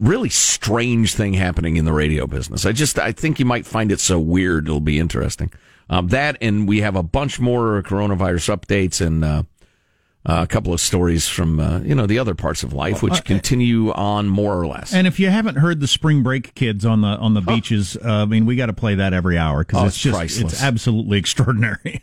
Really 0.01 0.29
strange 0.29 1.15
thing 1.15 1.35
happening 1.35 1.77
in 1.77 1.85
the 1.85 1.93
radio 1.93 2.27
business. 2.27 2.67
I 2.67 2.73
just 2.73 2.99
I 2.99 3.13
think 3.13 3.39
you 3.39 3.45
might 3.45 3.65
find 3.65 3.93
it 3.93 4.01
so 4.01 4.19
weird. 4.19 4.67
It'll 4.67 4.81
be 4.81 4.99
interesting. 4.99 5.53
Um, 5.89 6.09
that 6.09 6.37
and 6.41 6.67
we 6.67 6.81
have 6.81 6.97
a 6.97 7.03
bunch 7.03 7.39
more 7.39 7.83
coronavirus 7.83 8.57
updates 8.57 9.05
and 9.05 9.25
uh, 9.25 9.43
uh, 10.27 10.41
a 10.43 10.47
couple 10.47 10.73
of 10.73 10.81
stories 10.81 11.29
from 11.29 11.61
uh, 11.61 11.79
you 11.81 11.95
know 11.95 12.07
the 12.07 12.19
other 12.19 12.35
parts 12.35 12.63
of 12.65 12.73
life, 12.73 13.03
which 13.03 13.25
continue 13.25 13.93
on 13.93 14.27
more 14.29 14.59
or 14.59 14.67
less. 14.67 14.93
And 14.93 15.07
if 15.07 15.21
you 15.21 15.29
haven't 15.31 15.57
heard 15.57 15.81
the 15.81 15.87
spring 15.87 16.23
break 16.23 16.55
kids 16.55 16.85
on 16.85 17.03
the 17.03 17.09
on 17.09 17.35
the 17.35 17.43
beaches, 17.43 17.97
uh, 17.97 18.23
I 18.23 18.25
mean, 18.25 18.47
we 18.47 18.57
got 18.57 18.67
to 18.67 18.73
play 18.73 18.97
that 18.97 19.13
every 19.13 19.39
hour 19.39 19.61
because 19.65 19.83
Oh, 19.83 19.87
it's 19.87 20.05
it's 20.05 20.35
just 20.35 20.41
it's 20.55 20.63
absolutely 20.63 21.19
extraordinary. 21.25 22.03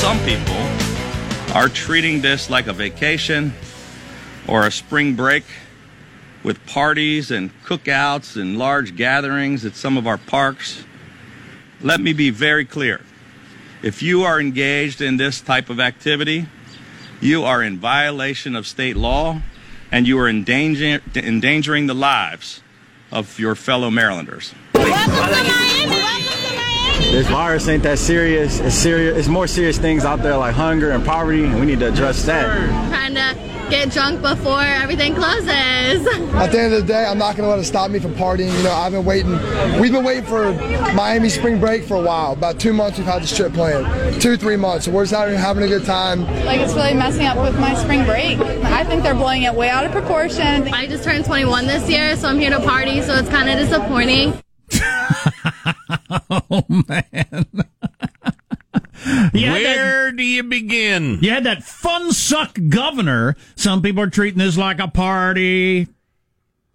Some 0.00 0.18
people 0.24 0.56
are 1.54 1.68
treating 1.68 2.22
this 2.22 2.48
like 2.48 2.66
a 2.68 2.72
vacation 2.72 3.52
or 4.48 4.66
a 4.66 4.70
spring 4.70 5.14
break 5.14 5.44
with 6.42 6.64
parties 6.64 7.30
and 7.30 7.50
cookouts 7.64 8.40
and 8.40 8.56
large 8.56 8.96
gatherings 8.96 9.66
at 9.66 9.76
some 9.76 9.98
of 9.98 10.06
our 10.06 10.16
parks. 10.16 10.84
Let 11.82 12.00
me 12.00 12.14
be 12.14 12.30
very 12.30 12.64
clear. 12.64 13.02
If 13.82 14.02
you 14.02 14.22
are 14.22 14.40
engaged 14.40 15.02
in 15.02 15.18
this 15.18 15.42
type 15.42 15.68
of 15.68 15.78
activity, 15.78 16.46
you 17.20 17.44
are 17.44 17.62
in 17.62 17.78
violation 17.78 18.56
of 18.56 18.66
state 18.66 18.96
law 18.96 19.42
and 19.92 20.08
you 20.08 20.18
are 20.18 20.30
endanger- 20.30 21.02
endangering 21.14 21.88
the 21.88 21.94
lives 21.94 22.62
of 23.12 23.38
your 23.38 23.54
fellow 23.54 23.90
Marylanders. 23.90 24.54
This 27.10 27.26
virus 27.26 27.66
ain't 27.66 27.82
that 27.82 27.98
serious. 27.98 28.60
It's 28.60 28.76
serious. 28.76 29.18
It's 29.18 29.26
more 29.26 29.48
serious 29.48 29.78
things 29.78 30.04
out 30.04 30.22
there 30.22 30.36
like 30.36 30.54
hunger 30.54 30.92
and 30.92 31.04
poverty, 31.04 31.44
and 31.44 31.58
we 31.58 31.66
need 31.66 31.80
to 31.80 31.88
address 31.88 32.24
that. 32.26 32.46
trying 32.88 33.14
to 33.16 33.68
get 33.68 33.90
drunk 33.90 34.22
before 34.22 34.60
everything 34.62 35.16
closes. 35.16 36.06
At 36.34 36.52
the 36.52 36.60
end 36.60 36.72
of 36.72 36.82
the 36.82 36.86
day, 36.86 37.04
I'm 37.04 37.18
not 37.18 37.36
going 37.36 37.48
to 37.48 37.50
let 37.50 37.58
it 37.58 37.64
stop 37.64 37.90
me 37.90 37.98
from 37.98 38.14
partying. 38.14 38.56
You 38.56 38.62
know, 38.62 38.70
I've 38.70 38.92
been 38.92 39.04
waiting. 39.04 39.32
We've 39.80 39.90
been 39.90 40.04
waiting 40.04 40.24
for 40.24 40.52
Miami 40.94 41.30
spring 41.30 41.58
break 41.58 41.82
for 41.82 41.96
a 41.96 42.00
while. 42.00 42.32
About 42.32 42.60
two 42.60 42.72
months 42.72 42.96
we've 42.96 43.08
had 43.08 43.22
this 43.22 43.36
trip 43.36 43.54
planned. 43.54 44.22
Two, 44.22 44.36
three 44.36 44.56
months. 44.56 44.84
So 44.84 44.92
we're 44.92 45.02
just 45.02 45.12
out 45.12 45.28
here 45.28 45.36
having 45.36 45.64
a 45.64 45.68
good 45.68 45.84
time. 45.84 46.24
Like 46.44 46.60
it's 46.60 46.74
really 46.74 46.94
messing 46.94 47.26
up 47.26 47.38
with 47.38 47.58
my 47.58 47.74
spring 47.74 48.04
break. 48.04 48.38
I 48.38 48.84
think 48.84 49.02
they're 49.02 49.14
blowing 49.14 49.42
it 49.42 49.54
way 49.54 49.68
out 49.68 49.84
of 49.84 49.90
proportion. 49.90 50.72
I 50.72 50.86
just 50.86 51.02
turned 51.02 51.24
21 51.24 51.66
this 51.66 51.90
year, 51.90 52.14
so 52.16 52.28
I'm 52.28 52.38
here 52.38 52.50
to 52.50 52.60
party, 52.60 53.02
so 53.02 53.16
it's 53.16 53.28
kind 53.28 53.50
of 53.50 53.58
disappointing. 53.58 54.40
oh 56.30 56.64
man. 56.68 57.46
You 59.32 59.46
had 59.46 59.64
that- 59.64 59.76
Where 59.76 60.12
do 60.12 60.22
you 60.22 60.42
begin? 60.42 61.18
You 61.22 61.30
had 61.30 61.44
that 61.44 61.62
fun 61.62 62.12
suck 62.12 62.58
governor. 62.68 63.36
Some 63.56 63.80
people 63.82 64.02
are 64.02 64.10
treating 64.10 64.38
this 64.38 64.56
like 64.58 64.78
a 64.80 64.88
party. 64.88 65.88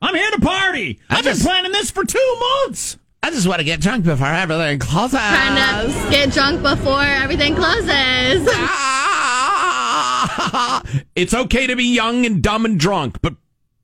I'm 0.02 0.16
here 0.16 0.32
to 0.32 0.40
party. 0.42 1.00
I've 1.10 1.24
been 1.24 1.38
planning 1.38 1.72
this 1.72 1.92
for 1.92 2.04
two 2.06 2.38
months. 2.66 2.98
I 3.24 3.32
just 3.32 3.48
want 3.48 3.60
to 3.60 3.64
get 3.66 3.82
drunk 3.82 4.06
before 4.06 4.28
everything 4.28 4.78
closes. 4.80 5.12
Trying 5.20 5.56
to 5.94 6.10
get 6.12 6.32
drunk 6.32 6.62
before 6.62 7.02
everything 7.02 7.56
closes. 7.56 8.48
Ah! 9.98 10.84
It's 11.16 11.34
okay 11.34 11.68
to 11.68 11.76
be 11.76 11.86
young 11.94 12.26
and 12.26 12.42
dumb 12.42 12.66
and 12.66 12.80
drunk, 12.80 13.22
but 13.22 13.36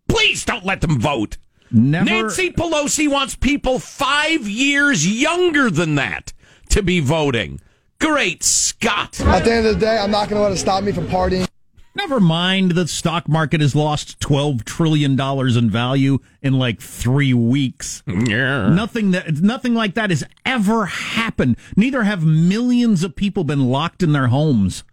please 0.07 0.43
don't 0.45 0.65
let 0.65 0.81
them 0.81 0.99
vote. 0.99 1.37
Never. 1.71 2.05
Nancy 2.05 2.51
Pelosi 2.51 3.09
wants 3.09 3.35
people 3.35 3.79
five 3.79 4.47
years 4.47 5.07
younger 5.07 5.69
than 5.69 5.95
that 5.95 6.33
to 6.69 6.83
be 6.83 6.99
voting. 6.99 7.61
Great 7.99 8.43
Scott. 8.43 9.19
At 9.21 9.45
the 9.45 9.53
end 9.53 9.67
of 9.67 9.75
the 9.75 9.79
day, 9.79 9.97
I'm 9.97 10.11
not 10.11 10.27
going 10.29 10.39
to 10.39 10.43
let 10.43 10.51
it 10.51 10.57
stop 10.57 10.83
me 10.83 10.91
from 10.91 11.07
partying. 11.07 11.47
Never 11.93 12.21
mind 12.21 12.71
the 12.71 12.87
stock 12.87 13.27
market 13.27 13.59
has 13.59 13.75
lost 13.75 14.19
twelve 14.21 14.63
trillion 14.63 15.17
dollars 15.17 15.57
in 15.57 15.69
value 15.69 16.19
in 16.41 16.53
like 16.53 16.79
three 16.79 17.33
weeks. 17.33 18.01
Yeah. 18.07 18.69
Nothing 18.69 19.11
that 19.11 19.41
nothing 19.41 19.73
like 19.73 19.95
that 19.95 20.09
has 20.09 20.23
ever 20.45 20.85
happened. 20.85 21.57
Neither 21.75 22.03
have 22.03 22.23
millions 22.23 23.03
of 23.03 23.15
people 23.17 23.43
been 23.43 23.69
locked 23.69 24.01
in 24.01 24.13
their 24.13 24.27
homes 24.27 24.85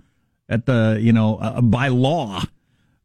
at 0.49 0.67
the 0.67 0.99
you 1.01 1.13
know 1.13 1.37
uh, 1.37 1.61
by 1.61 1.87
law. 1.87 2.43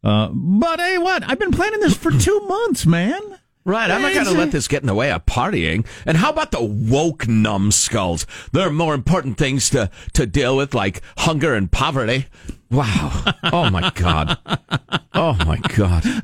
Uh, 0.04 0.30
but 0.34 0.80
hey, 0.80 0.98
what? 0.98 1.24
I've 1.30 1.40
been 1.40 1.52
planning 1.52 1.80
this 1.80 1.96
for 1.96 2.12
two 2.12 2.40
months, 2.48 2.88
man. 2.88 3.22
Right, 3.66 3.90
I'm 3.90 4.02
not 4.02 4.14
going 4.14 4.26
to 4.26 4.34
let 4.34 4.52
this 4.52 4.68
get 4.68 4.82
in 4.84 4.88
the 4.88 4.94
way 4.94 5.10
of 5.12 5.26
partying. 5.26 5.86
And 6.06 6.18
how 6.18 6.30
about 6.32 6.52
the 6.52 6.62
woke 6.62 7.28
numbskulls? 7.30 8.28
There 8.52 8.68
are 8.68 8.72
more 8.72 8.94
important 8.94 9.38
things 9.38 9.70
to, 9.70 9.90
to 10.14 10.26
deal 10.26 10.58
with, 10.58 10.74
like 10.74 11.02
hunger 11.20 11.54
and 11.56 11.72
poverty. 11.72 12.26
Wow. 12.70 13.24
Oh, 13.44 13.70
my 13.70 13.90
God. 13.96 14.38
Oh, 15.14 15.34
my 15.46 15.58
God. 15.76 16.04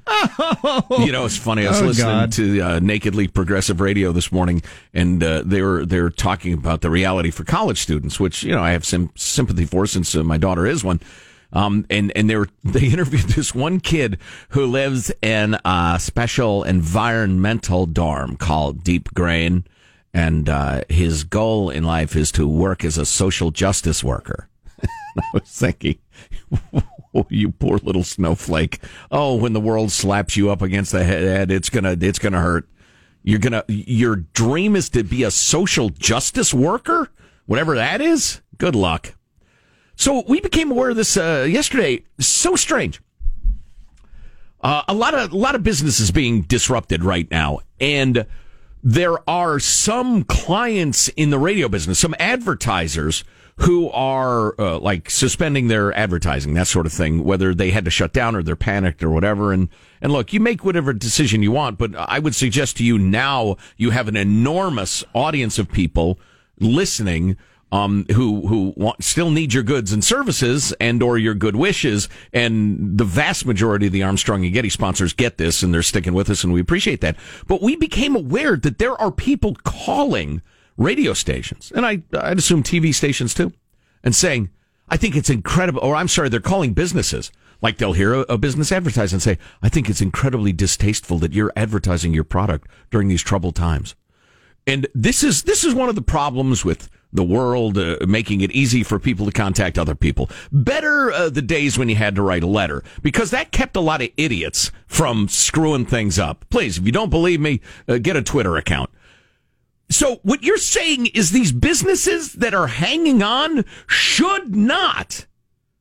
You 0.99 1.11
know, 1.13 1.25
it's 1.25 1.37
funny. 1.37 1.65
I 1.65 1.69
was 1.69 1.81
Oh, 1.81 1.85
listening 1.85 2.05
God. 2.07 2.31
to 2.33 2.59
uh, 2.61 2.79
Nakedly 2.79 3.27
Progressive 3.27 3.79
Radio 3.79 4.11
this 4.11 4.31
morning, 4.31 4.61
and 4.93 5.23
uh, 5.23 5.43
they 5.45 5.61
were 5.61 5.85
they 5.85 6.01
were 6.01 6.09
talking 6.09 6.53
about 6.53 6.81
the 6.81 6.89
reality 6.89 7.31
for 7.31 7.43
college 7.45 7.79
students, 7.81 8.19
which 8.19 8.43
you 8.43 8.51
know 8.53 8.61
I 8.61 8.71
have 8.71 8.83
some 8.85 9.11
sympathy 9.15 9.65
for 9.65 9.85
since 9.85 10.13
uh, 10.15 10.23
my 10.23 10.37
daughter 10.37 10.65
is 10.65 10.83
one. 10.83 10.99
Um, 11.51 11.85
and, 11.89 12.11
and 12.15 12.29
they 12.29 12.35
were, 12.35 12.49
they 12.63 12.87
interviewed 12.87 13.29
this 13.29 13.53
one 13.55 13.79
kid 13.79 14.17
who 14.49 14.65
lives 14.65 15.11
in 15.21 15.57
a 15.65 15.97
special 15.99 16.63
environmental 16.63 17.85
dorm 17.85 18.37
called 18.37 18.83
Deep 18.83 19.13
Grain. 19.13 19.65
And, 20.13 20.49
uh, 20.49 20.83
his 20.89 21.23
goal 21.23 21.69
in 21.69 21.83
life 21.83 22.15
is 22.15 22.31
to 22.33 22.47
work 22.47 22.83
as 22.83 22.97
a 22.97 23.05
social 23.05 23.51
justice 23.51 24.03
worker. 24.03 24.49
I 25.17 25.23
was 25.33 25.43
thinking, 25.43 25.99
oh, 27.13 27.27
you 27.29 27.51
poor 27.51 27.77
little 27.77 28.03
snowflake. 28.03 28.79
Oh, 29.11 29.35
when 29.35 29.53
the 29.53 29.59
world 29.59 29.91
slaps 29.91 30.35
you 30.35 30.49
up 30.49 30.61
against 30.61 30.91
the 30.91 31.03
head, 31.03 31.51
it's 31.51 31.69
gonna, 31.69 31.95
it's 31.99 32.19
gonna 32.19 32.41
hurt. 32.41 32.67
You're 33.23 33.39
gonna, 33.39 33.65
your 33.67 34.15
dream 34.15 34.75
is 34.75 34.89
to 34.89 35.03
be 35.03 35.23
a 35.23 35.31
social 35.31 35.89
justice 35.89 36.53
worker? 36.53 37.09
Whatever 37.45 37.75
that 37.75 38.01
is? 38.01 38.41
Good 38.57 38.75
luck. 38.75 39.13
So 39.99 40.23
we 40.29 40.39
became 40.39 40.71
aware 40.71 40.91
of 40.91 40.95
this 40.95 41.17
uh, 41.17 41.45
yesterday. 41.47 42.05
So 42.21 42.55
strange. 42.55 43.01
Uh, 44.61 44.81
a 44.87 44.93
lot 44.93 45.13
of 45.13 45.33
a 45.33 45.37
lot 45.37 45.55
of 45.55 45.63
businesses 45.63 46.09
being 46.09 46.43
disrupted 46.43 47.03
right 47.03 47.29
now, 47.29 47.59
and 47.81 48.25
there 48.81 49.29
are 49.29 49.59
some 49.59 50.23
clients 50.23 51.09
in 51.09 51.31
the 51.31 51.37
radio 51.37 51.67
business, 51.67 51.99
some 51.99 52.15
advertisers 52.17 53.25
who 53.57 53.89
are 53.89 54.55
uh, 54.57 54.79
like 54.79 55.09
suspending 55.09 55.67
their 55.67 55.93
advertising, 55.93 56.53
that 56.53 56.67
sort 56.67 56.85
of 56.85 56.93
thing, 56.93 57.25
whether 57.25 57.53
they 57.53 57.71
had 57.71 57.83
to 57.83 57.91
shut 57.91 58.13
down 58.13 58.37
or 58.37 58.41
they're 58.41 58.55
panicked 58.55 59.03
or 59.03 59.09
whatever. 59.09 59.51
And 59.51 59.67
and 60.01 60.13
look, 60.13 60.31
you 60.31 60.39
make 60.39 60.63
whatever 60.63 60.93
decision 60.93 61.43
you 61.43 61.51
want, 61.51 61.77
but 61.77 61.93
I 61.93 62.19
would 62.19 62.35
suggest 62.35 62.77
to 62.77 62.85
you 62.85 62.97
now 62.97 63.57
you 63.75 63.89
have 63.89 64.07
an 64.07 64.15
enormous 64.15 65.03
audience 65.13 65.59
of 65.59 65.69
people 65.69 66.17
listening 66.57 67.35
um, 67.71 68.05
who 68.13 68.47
who 68.47 68.73
want, 68.75 69.03
still 69.03 69.29
need 69.29 69.53
your 69.53 69.63
goods 69.63 69.93
and 69.93 70.03
services 70.03 70.73
and 70.79 71.03
or 71.03 71.17
your 71.17 71.35
good 71.35 71.55
wishes. 71.55 72.09
And 72.33 72.97
the 72.97 73.03
vast 73.03 73.45
majority 73.45 73.87
of 73.87 73.93
the 73.93 74.03
Armstrong 74.03 74.43
and 74.43 74.53
Getty 74.53 74.69
sponsors 74.69 75.13
get 75.13 75.37
this, 75.37 75.61
and 75.61 75.73
they're 75.73 75.83
sticking 75.83 76.13
with 76.13 76.29
us, 76.29 76.43
and 76.43 76.51
we 76.51 76.61
appreciate 76.61 77.01
that. 77.01 77.15
But 77.47 77.61
we 77.61 77.75
became 77.75 78.15
aware 78.15 78.57
that 78.57 78.79
there 78.79 78.99
are 78.99 79.11
people 79.11 79.55
calling 79.63 80.41
radio 80.77 81.13
stations, 81.13 81.71
and 81.75 81.85
I 81.85 82.01
I'd 82.13 82.39
assume 82.39 82.63
TV 82.63 82.93
stations 82.93 83.33
too, 83.33 83.53
and 84.03 84.15
saying, 84.15 84.49
"I 84.87 84.97
think 84.97 85.15
it's 85.15 85.29
incredible," 85.29 85.81
or 85.81 85.95
I'm 85.95 86.07
sorry, 86.07 86.29
they're 86.29 86.39
calling 86.39 86.73
businesses. 86.73 87.31
Like 87.61 87.77
they'll 87.77 87.93
hear 87.93 88.13
a, 88.13 88.19
a 88.21 88.37
business 88.37 88.71
advertise 88.71 89.13
and 89.13 89.21
say, 89.21 89.37
"I 89.61 89.69
think 89.69 89.89
it's 89.89 90.01
incredibly 90.01 90.53
distasteful 90.53 91.19
that 91.19 91.33
you're 91.33 91.53
advertising 91.55 92.13
your 92.13 92.23
product 92.23 92.67
during 92.89 93.09
these 93.09 93.21
troubled 93.21 93.55
times." 93.55 93.95
And 94.65 94.87
this 94.93 95.23
is 95.23 95.43
this 95.43 95.63
is 95.63 95.75
one 95.75 95.89
of 95.89 95.95
the 95.95 96.01
problems 96.01 96.65
with 96.65 96.89
the 97.11 97.23
world 97.23 97.77
uh, 97.77 97.97
making 98.07 98.41
it 98.41 98.51
easy 98.51 98.83
for 98.83 98.99
people 98.99 99.25
to 99.25 99.31
contact 99.31 99.77
other 99.77 99.95
people. 99.95 100.29
Better 100.51 101.11
uh, 101.11 101.29
the 101.29 101.41
days 101.41 101.77
when 101.77 101.89
you 101.89 101.95
had 101.95 102.15
to 102.15 102.21
write 102.21 102.43
a 102.43 102.47
letter 102.47 102.83
because 103.01 103.31
that 103.31 103.51
kept 103.51 103.75
a 103.75 103.81
lot 103.81 104.01
of 104.01 104.09
idiots 104.17 104.71
from 104.87 105.27
screwing 105.27 105.85
things 105.85 106.19
up. 106.19 106.45
Please, 106.49 106.77
if 106.77 106.85
you 106.85 106.91
don't 106.91 107.09
believe 107.09 107.39
me, 107.39 107.61
uh, 107.87 107.97
get 107.97 108.15
a 108.15 108.21
Twitter 108.21 108.57
account. 108.57 108.89
So 109.89 110.19
what 110.21 110.43
you're 110.43 110.57
saying 110.57 111.07
is 111.07 111.31
these 111.31 111.51
businesses 111.51 112.33
that 112.33 112.53
are 112.53 112.67
hanging 112.67 113.23
on 113.23 113.65
should 113.87 114.55
not 114.55 115.25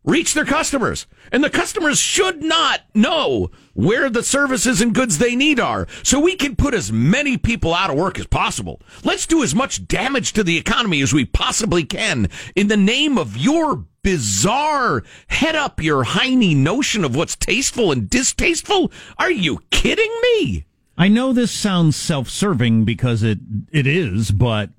reach 0.03 0.33
their 0.33 0.47
customers. 0.47 1.07
And 1.31 1.45
the 1.45 1.51
customers 1.51 1.99
should 1.99 2.43
not 2.43 2.81
know 2.95 3.51
where 3.79 4.11
the 4.11 4.25
services 4.25 4.81
and 4.81 4.93
goods 4.93 5.19
they 5.19 5.37
need 5.37 5.61
are. 5.61 5.87
So 6.03 6.19
we 6.19 6.35
can 6.35 6.57
put 6.57 6.75
as 6.75 6.91
many 6.91 7.39
people 7.39 7.73
out 7.73 7.91
of 7.91 7.97
work 7.97 8.19
as 8.19 8.27
possible. 8.27 8.83
Let's 9.05 9.25
do 9.25 9.45
as 9.45 9.55
much 9.55 9.87
damage 9.87 10.33
to 10.33 10.43
the 10.43 10.59
economy 10.59 11.01
as 11.01 11.13
we 11.13 11.25
possibly 11.25 11.85
can 11.85 12.29
in 12.57 12.67
the 12.67 12.77
name 12.77 13.17
of 13.17 13.37
your 13.37 13.85
bizarre 14.03 15.05
head 15.29 15.55
up 15.55 15.81
your 15.81 16.05
hiney 16.05 16.57
notion 16.57 17.05
of 17.05 17.15
what's 17.15 17.37
tasteful 17.37 17.93
and 17.93 18.11
distasteful. 18.11 18.91
Are 19.17 19.31
you 19.31 19.61
kidding 19.71 20.13
me? 20.23 20.67
I 20.97 21.07
know 21.07 21.33
this 21.33 21.53
sounds 21.53 21.95
self-serving 21.95 22.85
because 22.85 23.23
it 23.23 23.39
it 23.71 23.87
is, 23.87 24.33
but 24.33 24.71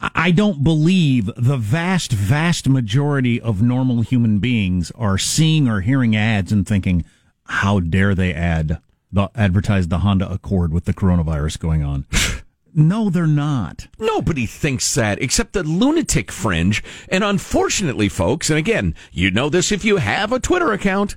I 0.00 0.30
don't 0.30 0.62
believe 0.62 1.30
the 1.36 1.56
vast, 1.56 2.12
vast 2.12 2.68
majority 2.68 3.40
of 3.40 3.60
normal 3.62 4.02
human 4.02 4.38
beings 4.38 4.92
are 4.94 5.18
seeing 5.18 5.68
or 5.68 5.80
hearing 5.80 6.14
ads 6.14 6.52
and 6.52 6.66
thinking, 6.66 7.04
"How 7.44 7.80
dare 7.80 8.14
they 8.14 8.32
add 8.32 8.78
the 9.10 9.28
advertise 9.34 9.88
the 9.88 9.98
Honda 9.98 10.30
Accord 10.30 10.72
with 10.72 10.84
the 10.84 10.94
coronavirus 10.94 11.58
going 11.58 11.82
on?" 11.82 12.06
no, 12.74 13.10
they're 13.10 13.26
not. 13.26 13.88
Nobody 13.98 14.46
thinks 14.46 14.94
that 14.94 15.20
except 15.20 15.52
the 15.52 15.64
lunatic 15.64 16.30
fringe. 16.30 16.84
And 17.08 17.24
unfortunately, 17.24 18.08
folks, 18.08 18.50
and 18.50 18.58
again, 18.58 18.94
you 19.10 19.32
know 19.32 19.48
this 19.48 19.72
if 19.72 19.84
you 19.84 19.96
have 19.96 20.32
a 20.32 20.38
Twitter 20.38 20.72
account, 20.72 21.16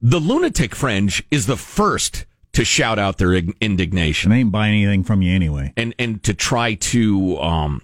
the 0.00 0.20
lunatic 0.20 0.76
fringe 0.76 1.24
is 1.32 1.46
the 1.46 1.56
first 1.56 2.24
to 2.52 2.64
shout 2.64 3.00
out 3.00 3.18
their 3.18 3.34
indignation. 3.34 4.30
They 4.30 4.38
ain't 4.38 4.52
buying 4.52 4.80
anything 4.80 5.02
from 5.02 5.22
you 5.22 5.34
anyway. 5.34 5.72
And 5.76 5.92
and 5.98 6.22
to 6.22 6.34
try 6.34 6.74
to 6.74 7.38
um 7.40 7.82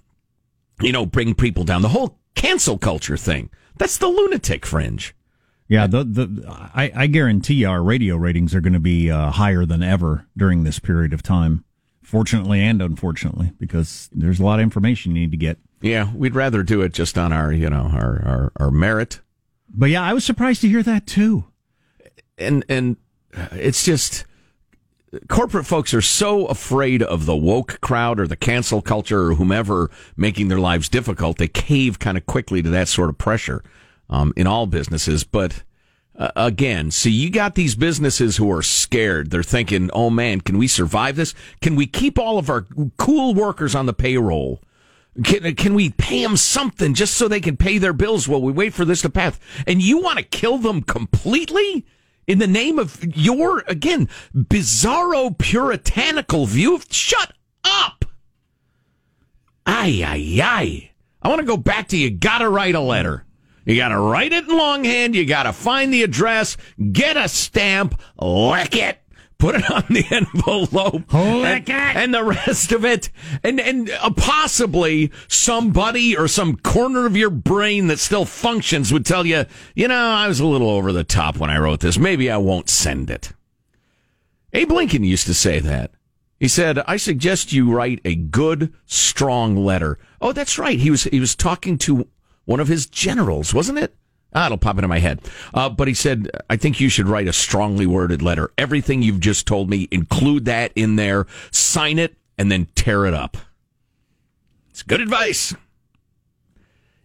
you 0.81 0.93
know, 0.93 1.07
bring 1.07 1.35
people 1.35 1.65
down. 1.65 1.83
The 1.83 1.89
whole 1.89 2.19
cancel 2.35 2.79
culture 2.79 3.17
thing. 3.17 3.51
That's 3.77 3.99
the 3.99 4.09
lunatic 4.09 4.67
fringe. 4.67 5.15
Yeah, 5.69 5.87
the 5.87 6.03
the 6.03 6.45
I, 6.75 6.91
I 6.95 7.07
guarantee 7.07 7.65
our 7.65 7.83
radio 7.83 8.17
ratings 8.17 8.55
are 8.55 8.61
going 8.61 8.73
to 8.73 8.81
be 8.81 9.11
uh, 9.11 9.31
higher 9.31 9.67
than 9.67 9.83
ever 9.83 10.27
during 10.37 10.65
this 10.65 10.79
period 10.79 11.13
of 11.13 11.23
time. 11.23 11.65
Fortunately 12.03 12.61
and 12.63 12.81
unfortunately, 12.81 13.53
because 13.59 14.09
there's 14.13 14.41
a 14.41 14.45
lot 14.45 14.61
of 14.61 14.63
information 14.63 15.15
you 15.15 15.23
need 15.23 15.31
to 15.33 15.37
get. 15.37 15.59
Yeah, 15.83 16.11
we'd 16.15 16.35
rather 16.35 16.63
do 16.63 16.81
it 16.81 16.95
just 16.95 17.19
on 17.19 17.33
our, 17.33 17.53
you 17.53 17.69
know, 17.69 17.91
our 17.93 18.23
our, 18.25 18.53
our 18.57 18.71
merit. 18.71 19.21
But 19.69 19.91
yeah, 19.91 20.03
I 20.03 20.15
was 20.15 20.25
surprised 20.25 20.63
to 20.63 20.69
hear 20.69 20.83
that 20.83 21.07
too. 21.07 21.45
And 22.39 22.65
and 22.69 22.97
it's 23.53 23.85
just 23.85 24.25
corporate 25.29 25.67
folks 25.67 25.95
are 25.95 26.03
so 26.03 26.47
afraid 26.47 27.03
of 27.03 27.27
the 27.27 27.37
woke 27.37 27.81
crowd 27.81 28.21
or 28.21 28.27
the 28.27 28.37
cancel 28.37 28.83
culture 28.83 29.29
or 29.29 29.35
whomever 29.35 29.91
making 30.17 30.49
their 30.49 30.59
lives 30.59 30.89
difficult, 30.89 31.39
they 31.39 31.49
cave 31.49 31.99
kind 31.99 32.19
of 32.19 32.27
quickly 32.27 32.63
to 32.63 32.71
that 32.71 32.89
sort 32.89 33.09
of 33.09 33.19
pressure 33.19 33.63
um, 34.11 34.33
in 34.37 34.47
all 34.47 34.67
businesses. 34.67 35.25
But 35.25 35.63
uh, 36.17 36.31
again, 36.37 36.91
see, 36.91 37.11
you 37.11 37.31
got 37.31 37.55
these 37.55 37.75
businesses 37.75 38.37
who 38.37 38.51
are 38.53 38.63
scared. 38.63 39.31
They're 39.31 39.43
thinking, 39.43 39.91
oh 39.93 40.11
man, 40.11 40.41
can 40.41 40.59
we 40.59 40.67
survive 40.67 41.17
this? 41.17 41.35
Can 41.61 41.77
we 41.77 41.87
keep 41.87 42.19
all 42.19 42.39
of 42.39 42.51
our 42.51 42.67
cool 42.97 43.35
workers 43.35 43.75
on 43.75 43.87
the 43.87 43.95
payroll? 43.95 44.61
Can, 45.25 45.55
can 45.57 45.75
we 45.75 45.91
pay 45.91 46.23
them 46.23 46.37
something 46.37 46.95
just 46.95 47.15
so 47.15 47.27
they 47.27 47.41
can 47.41 47.57
pay 47.57 47.79
their 47.79 47.93
bills 47.93 48.29
while 48.29 48.43
we 48.43 48.53
wait 48.53 48.75
for 48.75 48.85
this 48.85 49.03
to 49.03 49.11
pass? 49.11 49.39
And 49.67 49.83
you 49.83 50.01
want 50.01 50.19
to 50.19 50.25
kill 50.25 50.59
them 50.59 50.83
completely? 50.83 51.87
In 52.29 52.39
the 52.39 52.47
name 52.47 52.79
of 52.79 53.03
your, 53.17 53.65
again, 53.67 54.09
bizarro 54.37 55.37
puritanical 55.37 56.47
view 56.47 56.77
of, 56.77 56.87
shut 56.91 57.33
up! 57.65 58.05
Ay, 59.67 60.03
ay, 60.05 60.41
ay. 60.43 60.91
I 61.23 61.29
want 61.29 61.41
to 61.41 61.47
go 61.47 61.57
back 61.57 61.89
to 61.89 61.97
you 61.97 62.11
got 62.11 62.39
to 62.39 62.49
write 62.49 62.75
a 62.75 62.81
letter. 62.81 63.25
You 63.65 63.77
got 63.77 63.89
to 63.89 63.99
write 63.99 64.33
it 64.33 64.49
in 64.49 64.57
longhand. 64.57 65.15
You 65.15 65.27
got 65.27 65.43
to 65.45 65.53
find 65.53 65.93
the 65.93 66.03
address, 66.03 66.57
get 66.93 67.17
a 67.17 67.29
stamp, 67.29 68.01
lick 68.21 68.77
it, 68.77 68.99
put 69.39 69.55
it 69.55 69.71
on 69.71 69.85
the 69.89 70.05
envelope, 70.11 71.05
and, 71.45 71.65
and 71.97 72.15
the 72.15 72.25
rest 72.25 72.73
of 72.73 72.85
it, 72.85 73.11
and 73.43 73.61
and 73.61 73.91
uh, 73.91 74.11
possibly 74.11 75.11
somebody 75.29 76.17
or 76.17 76.29
some 76.29 76.57
corner 76.57 77.07
of 77.07 77.17
your 77.17 77.31
brain 77.31 77.87
that 77.87 77.99
still 77.99 78.25
functions 78.25 78.93
would 78.93 79.07
tell 79.07 79.27
you, 79.27 79.45
you 79.75 79.89
know, 79.89 80.11
I 80.11 80.29
was 80.29 80.41
a 80.41 80.47
little 80.47 80.71
over 80.71 80.93
the 80.93 81.05
top 81.05 81.37
when 81.39 81.51
I 81.51 81.59
wrote 81.59 81.81
this. 81.81 81.99
Maybe 81.99 82.31
I 82.31 82.37
won't 82.37 82.69
send 82.69 83.11
it. 83.11 83.33
Abe 84.53 84.73
Lincoln 84.73 85.05
used 85.05 85.27
to 85.27 85.35
say 85.35 85.61
that. 85.61 85.93
He 86.41 86.49
said, 86.49 86.79
"I 86.81 86.97
suggest 86.97 87.53
you 87.53 87.73
write 87.73 88.01
a 88.05 88.15
good, 88.15 88.73
strong 88.87 89.57
letter." 89.57 89.99
Oh, 90.21 90.33
that's 90.33 90.59
right. 90.59 90.79
He 90.79 90.91
was 90.91 91.05
he 91.05 91.21
was 91.21 91.35
talking 91.35 91.79
to 91.79 92.09
one 92.45 92.61
of 92.61 92.69
his 92.69 92.87
generals, 92.87 93.53
wasn't 93.53 93.79
it? 93.79 93.95
Ah, 94.35 94.47
it'll 94.47 94.59
pop 94.59 94.77
into 94.77 94.89
my 94.89 94.99
head. 94.99 95.21
Uh, 95.55 95.69
but 95.69 95.89
he 95.89 95.95
said, 95.95 96.31
"I 96.51 96.57
think 96.57 96.81
you 96.81 96.89
should 96.89 97.09
write 97.09 97.29
a 97.29 97.33
strongly 97.33 97.87
worded 97.87 98.21
letter. 98.23 98.53
Everything 98.59 99.03
you've 99.03 99.21
just 99.21 99.47
told 99.47 99.71
me, 99.71 99.89
include 99.91 100.45
that 100.45 100.73
in 100.75 100.97
there. 100.97 101.27
Sign 101.51 101.99
it, 101.99 102.17
and 102.37 102.53
then 102.53 102.67
tear 102.75 103.07
it 103.07 103.15
up." 103.15 103.37
It's 104.71 104.83
good 104.83 105.01
advice. 105.01 105.55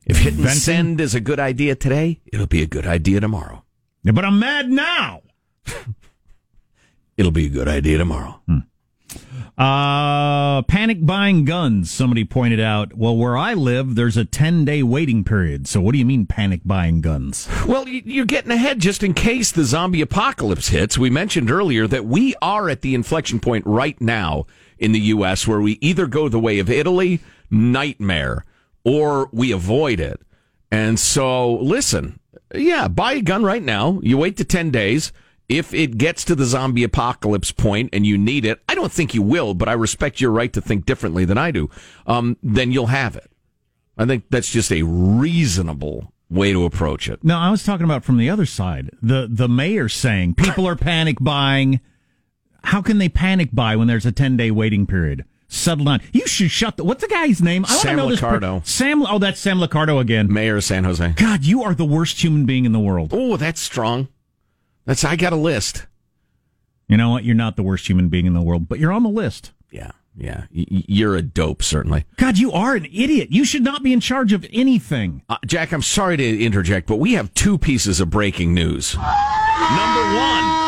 If 0.05 0.17
hitting 0.17 0.39
Venting? 0.41 0.59
send 0.59 1.01
is 1.01 1.15
a 1.15 1.21
good 1.21 1.39
idea 1.39 1.75
today, 1.75 2.19
it'll 2.31 2.45
be 2.45 2.61
a 2.61 2.67
good 2.67 2.85
idea 2.85 3.21
tomorrow. 3.21 3.63
Yeah, 4.03 4.11
but 4.11 4.25
I'm 4.25 4.37
mad 4.37 4.69
now. 4.69 5.21
It'll 7.15 7.31
be 7.31 7.45
a 7.45 7.49
good 7.49 7.67
idea 7.67 7.97
tomorrow. 7.99 8.41
Uh, 9.57 10.61
panic 10.63 11.05
buying 11.05 11.45
guns. 11.45 11.91
Somebody 11.91 12.25
pointed 12.25 12.59
out. 12.59 12.95
Well, 12.95 13.15
where 13.15 13.37
I 13.37 13.53
live, 13.53 13.95
there's 13.95 14.17
a 14.17 14.25
10 14.25 14.65
day 14.65 14.83
waiting 14.83 15.23
period. 15.23 15.67
So 15.67 15.81
what 15.81 15.93
do 15.93 15.99
you 15.99 16.05
mean 16.05 16.25
panic 16.25 16.61
buying 16.65 17.01
guns? 17.01 17.47
Well, 17.67 17.87
you're 17.87 18.25
getting 18.25 18.51
ahead 18.51 18.79
just 18.79 19.03
in 19.03 19.13
case 19.13 19.51
the 19.51 19.63
zombie 19.63 20.01
apocalypse 20.01 20.69
hits. 20.69 20.97
We 20.97 21.09
mentioned 21.09 21.49
earlier 21.51 21.87
that 21.87 22.05
we 22.05 22.35
are 22.41 22.69
at 22.69 22.81
the 22.81 22.95
inflection 22.95 23.39
point 23.39 23.65
right 23.65 23.99
now 24.01 24.45
in 24.77 24.91
the 24.91 24.99
U.S. 24.99 25.47
where 25.47 25.61
we 25.61 25.77
either 25.81 26.07
go 26.07 26.27
the 26.29 26.39
way 26.39 26.59
of 26.59 26.69
Italy, 26.69 27.19
nightmare, 27.49 28.43
or 28.83 29.29
we 29.31 29.51
avoid 29.51 29.99
it. 29.99 30.19
And 30.71 30.99
so, 30.99 31.53
listen, 31.53 32.19
yeah, 32.53 32.87
buy 32.87 33.13
a 33.13 33.21
gun 33.21 33.43
right 33.43 33.63
now. 33.63 33.99
You 34.01 34.17
wait 34.17 34.37
to 34.37 34.43
10 34.43 34.71
days. 34.71 35.13
If 35.49 35.73
it 35.73 35.97
gets 35.97 36.23
to 36.25 36.35
the 36.35 36.45
zombie 36.45 36.83
apocalypse 36.83 37.51
point 37.51 37.89
and 37.93 38.05
you 38.05 38.17
need 38.17 38.45
it, 38.45 38.61
I 38.69 38.75
don't 38.75 38.91
think 38.91 39.13
you 39.13 39.21
will, 39.21 39.53
but 39.53 39.67
I 39.67 39.73
respect 39.73 40.21
your 40.21 40.31
right 40.31 40.51
to 40.53 40.61
think 40.61 40.85
differently 40.85 41.25
than 41.25 41.37
I 41.37 41.51
do, 41.51 41.69
um, 42.07 42.37
then 42.41 42.71
you'll 42.71 42.87
have 42.87 43.15
it. 43.15 43.29
I 43.97 44.05
think 44.05 44.25
that's 44.29 44.49
just 44.49 44.71
a 44.71 44.83
reasonable 44.83 46.13
way 46.29 46.51
to 46.51 46.65
approach 46.65 47.07
it. 47.07 47.23
No, 47.23 47.37
I 47.37 47.51
was 47.51 47.63
talking 47.63 47.83
about 47.83 48.03
from 48.03 48.17
the 48.17 48.29
other 48.29 48.45
side. 48.45 48.89
The 49.01 49.27
the 49.29 49.47
mayor 49.47 49.89
saying 49.89 50.35
people 50.35 50.67
are 50.67 50.75
panic 50.75 51.17
buying. 51.21 51.79
How 52.65 52.81
can 52.81 52.97
they 52.97 53.09
panic 53.09 53.49
buy 53.51 53.75
when 53.75 53.87
there's 53.87 54.05
a 54.05 54.11
10 54.11 54.37
day 54.37 54.49
waiting 54.49 54.87
period? 54.87 55.25
Settle 55.47 55.85
down. 55.85 56.01
You 56.11 56.25
should 56.25 56.49
shut 56.49 56.77
the. 56.77 56.83
What's 56.83 57.03
the 57.03 57.07
guy's 57.09 57.41
name? 57.41 57.65
I 57.65 57.69
wanna 57.73 57.79
Sam 57.81 57.97
know 57.97 58.09
this 58.09 58.19
per- 58.21 58.61
Sam. 58.63 59.05
Oh, 59.05 59.19
that's 59.19 59.39
Sam 59.39 59.59
Liccardo 59.59 59.99
again. 59.99 60.31
Mayor 60.31 60.55
of 60.57 60.63
San 60.63 60.83
Jose. 60.83 61.07
God, 61.11 61.43
you 61.43 61.61
are 61.61 61.75
the 61.75 61.85
worst 61.85 62.23
human 62.23 62.45
being 62.45 62.65
in 62.65 62.71
the 62.71 62.79
world. 62.79 63.11
Oh, 63.13 63.37
that's 63.37 63.61
strong. 63.61 64.07
That's 64.85 65.03
I 65.03 65.15
got 65.15 65.33
a 65.33 65.37
list. 65.37 65.85
You 66.87 66.97
know 66.97 67.09
what? 67.11 67.23
You're 67.23 67.35
not 67.35 67.55
the 67.55 67.63
worst 67.63 67.87
human 67.89 68.09
being 68.09 68.25
in 68.25 68.33
the 68.33 68.41
world, 68.41 68.67
but 68.67 68.79
you're 68.79 68.91
on 68.91 69.03
the 69.03 69.09
list. 69.09 69.51
Yeah, 69.71 69.91
yeah. 70.15 70.45
Y- 70.53 70.65
you're 70.69 71.15
a 71.15 71.21
dope, 71.21 71.63
certainly. 71.63 72.05
God, 72.17 72.37
you 72.37 72.51
are 72.51 72.75
an 72.75 72.85
idiot. 72.85 73.29
You 73.31 73.45
should 73.45 73.63
not 73.63 73.81
be 73.83 73.93
in 73.93 73.99
charge 74.01 74.33
of 74.33 74.45
anything. 74.51 75.23
Uh, 75.29 75.37
Jack, 75.45 75.71
I'm 75.71 75.81
sorry 75.81 76.17
to 76.17 76.43
interject, 76.43 76.87
but 76.87 76.97
we 76.97 77.13
have 77.13 77.33
two 77.33 77.57
pieces 77.57 77.99
of 77.99 78.09
breaking 78.09 78.53
news. 78.53 78.95
Number 78.95 80.15
one. 80.17 80.59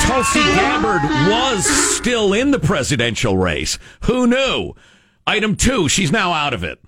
Tulsi 0.00 0.40
Gabbard 0.40 1.02
was 1.30 1.64
still 1.64 2.32
in 2.32 2.50
the 2.50 2.58
presidential 2.58 3.36
race. 3.38 3.78
Who 4.04 4.26
knew? 4.26 4.74
Item 5.26 5.56
two, 5.56 5.88
she's 5.88 6.10
now 6.12 6.32
out 6.32 6.52
of 6.52 6.64
it. 6.64 6.80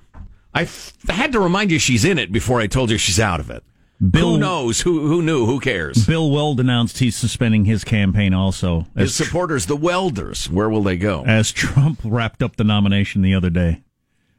I 0.53 0.63
f- 0.63 0.93
had 1.09 1.33
to 1.33 1.41
remind 1.41 1.71
you 1.71 1.79
she's 1.79 2.05
in 2.05 2.19
it 2.19 2.33
before 2.33 2.61
I 2.61 2.67
told 2.67 2.91
you 2.91 2.99
she's 2.99 3.21
out 3.21 3.41
of 3.41 3.51
it. 3.51 3.63
Bill- 4.11 4.33
who 4.35 4.39
knows? 4.39 4.81
Who 4.83 5.07
who 5.07 5.23
knew? 5.23 5.47
Who 5.47 5.61
cares? 5.61 6.07
Bill 6.07 6.31
Weld 6.31 6.61
announced 6.61 6.99
he's 6.99 7.17
suspending 7.17 7.65
his 7.65 7.85
campaign 7.85 8.35
also 8.35 8.87
His 8.97 9.15
supporters, 9.15 9.67
the 9.67 9.77
welders, 9.77 10.49
where 10.51 10.69
will 10.69 10.83
they 10.83 10.97
go? 10.97 11.23
as 11.27 11.53
Trump 11.53 12.01
wrapped 12.05 12.43
up 12.43 12.57
the 12.57 12.65
nomination 12.65 13.23
the 13.23 13.35
other 13.35 13.51
day. 13.51 13.83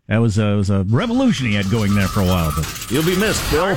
That 0.07 0.19
was 0.19 0.37
a, 0.37 0.55
was 0.55 0.69
a 0.69 0.83
revolution 0.83 1.47
he 1.47 1.55
had 1.55 1.69
going 1.71 1.95
there 1.95 2.07
for 2.07 2.19
a 2.21 2.25
while. 2.25 2.53
But 2.55 2.87
You'll 2.91 3.03
be 3.05 3.17
missed, 3.17 3.49
Bill. 3.51 3.75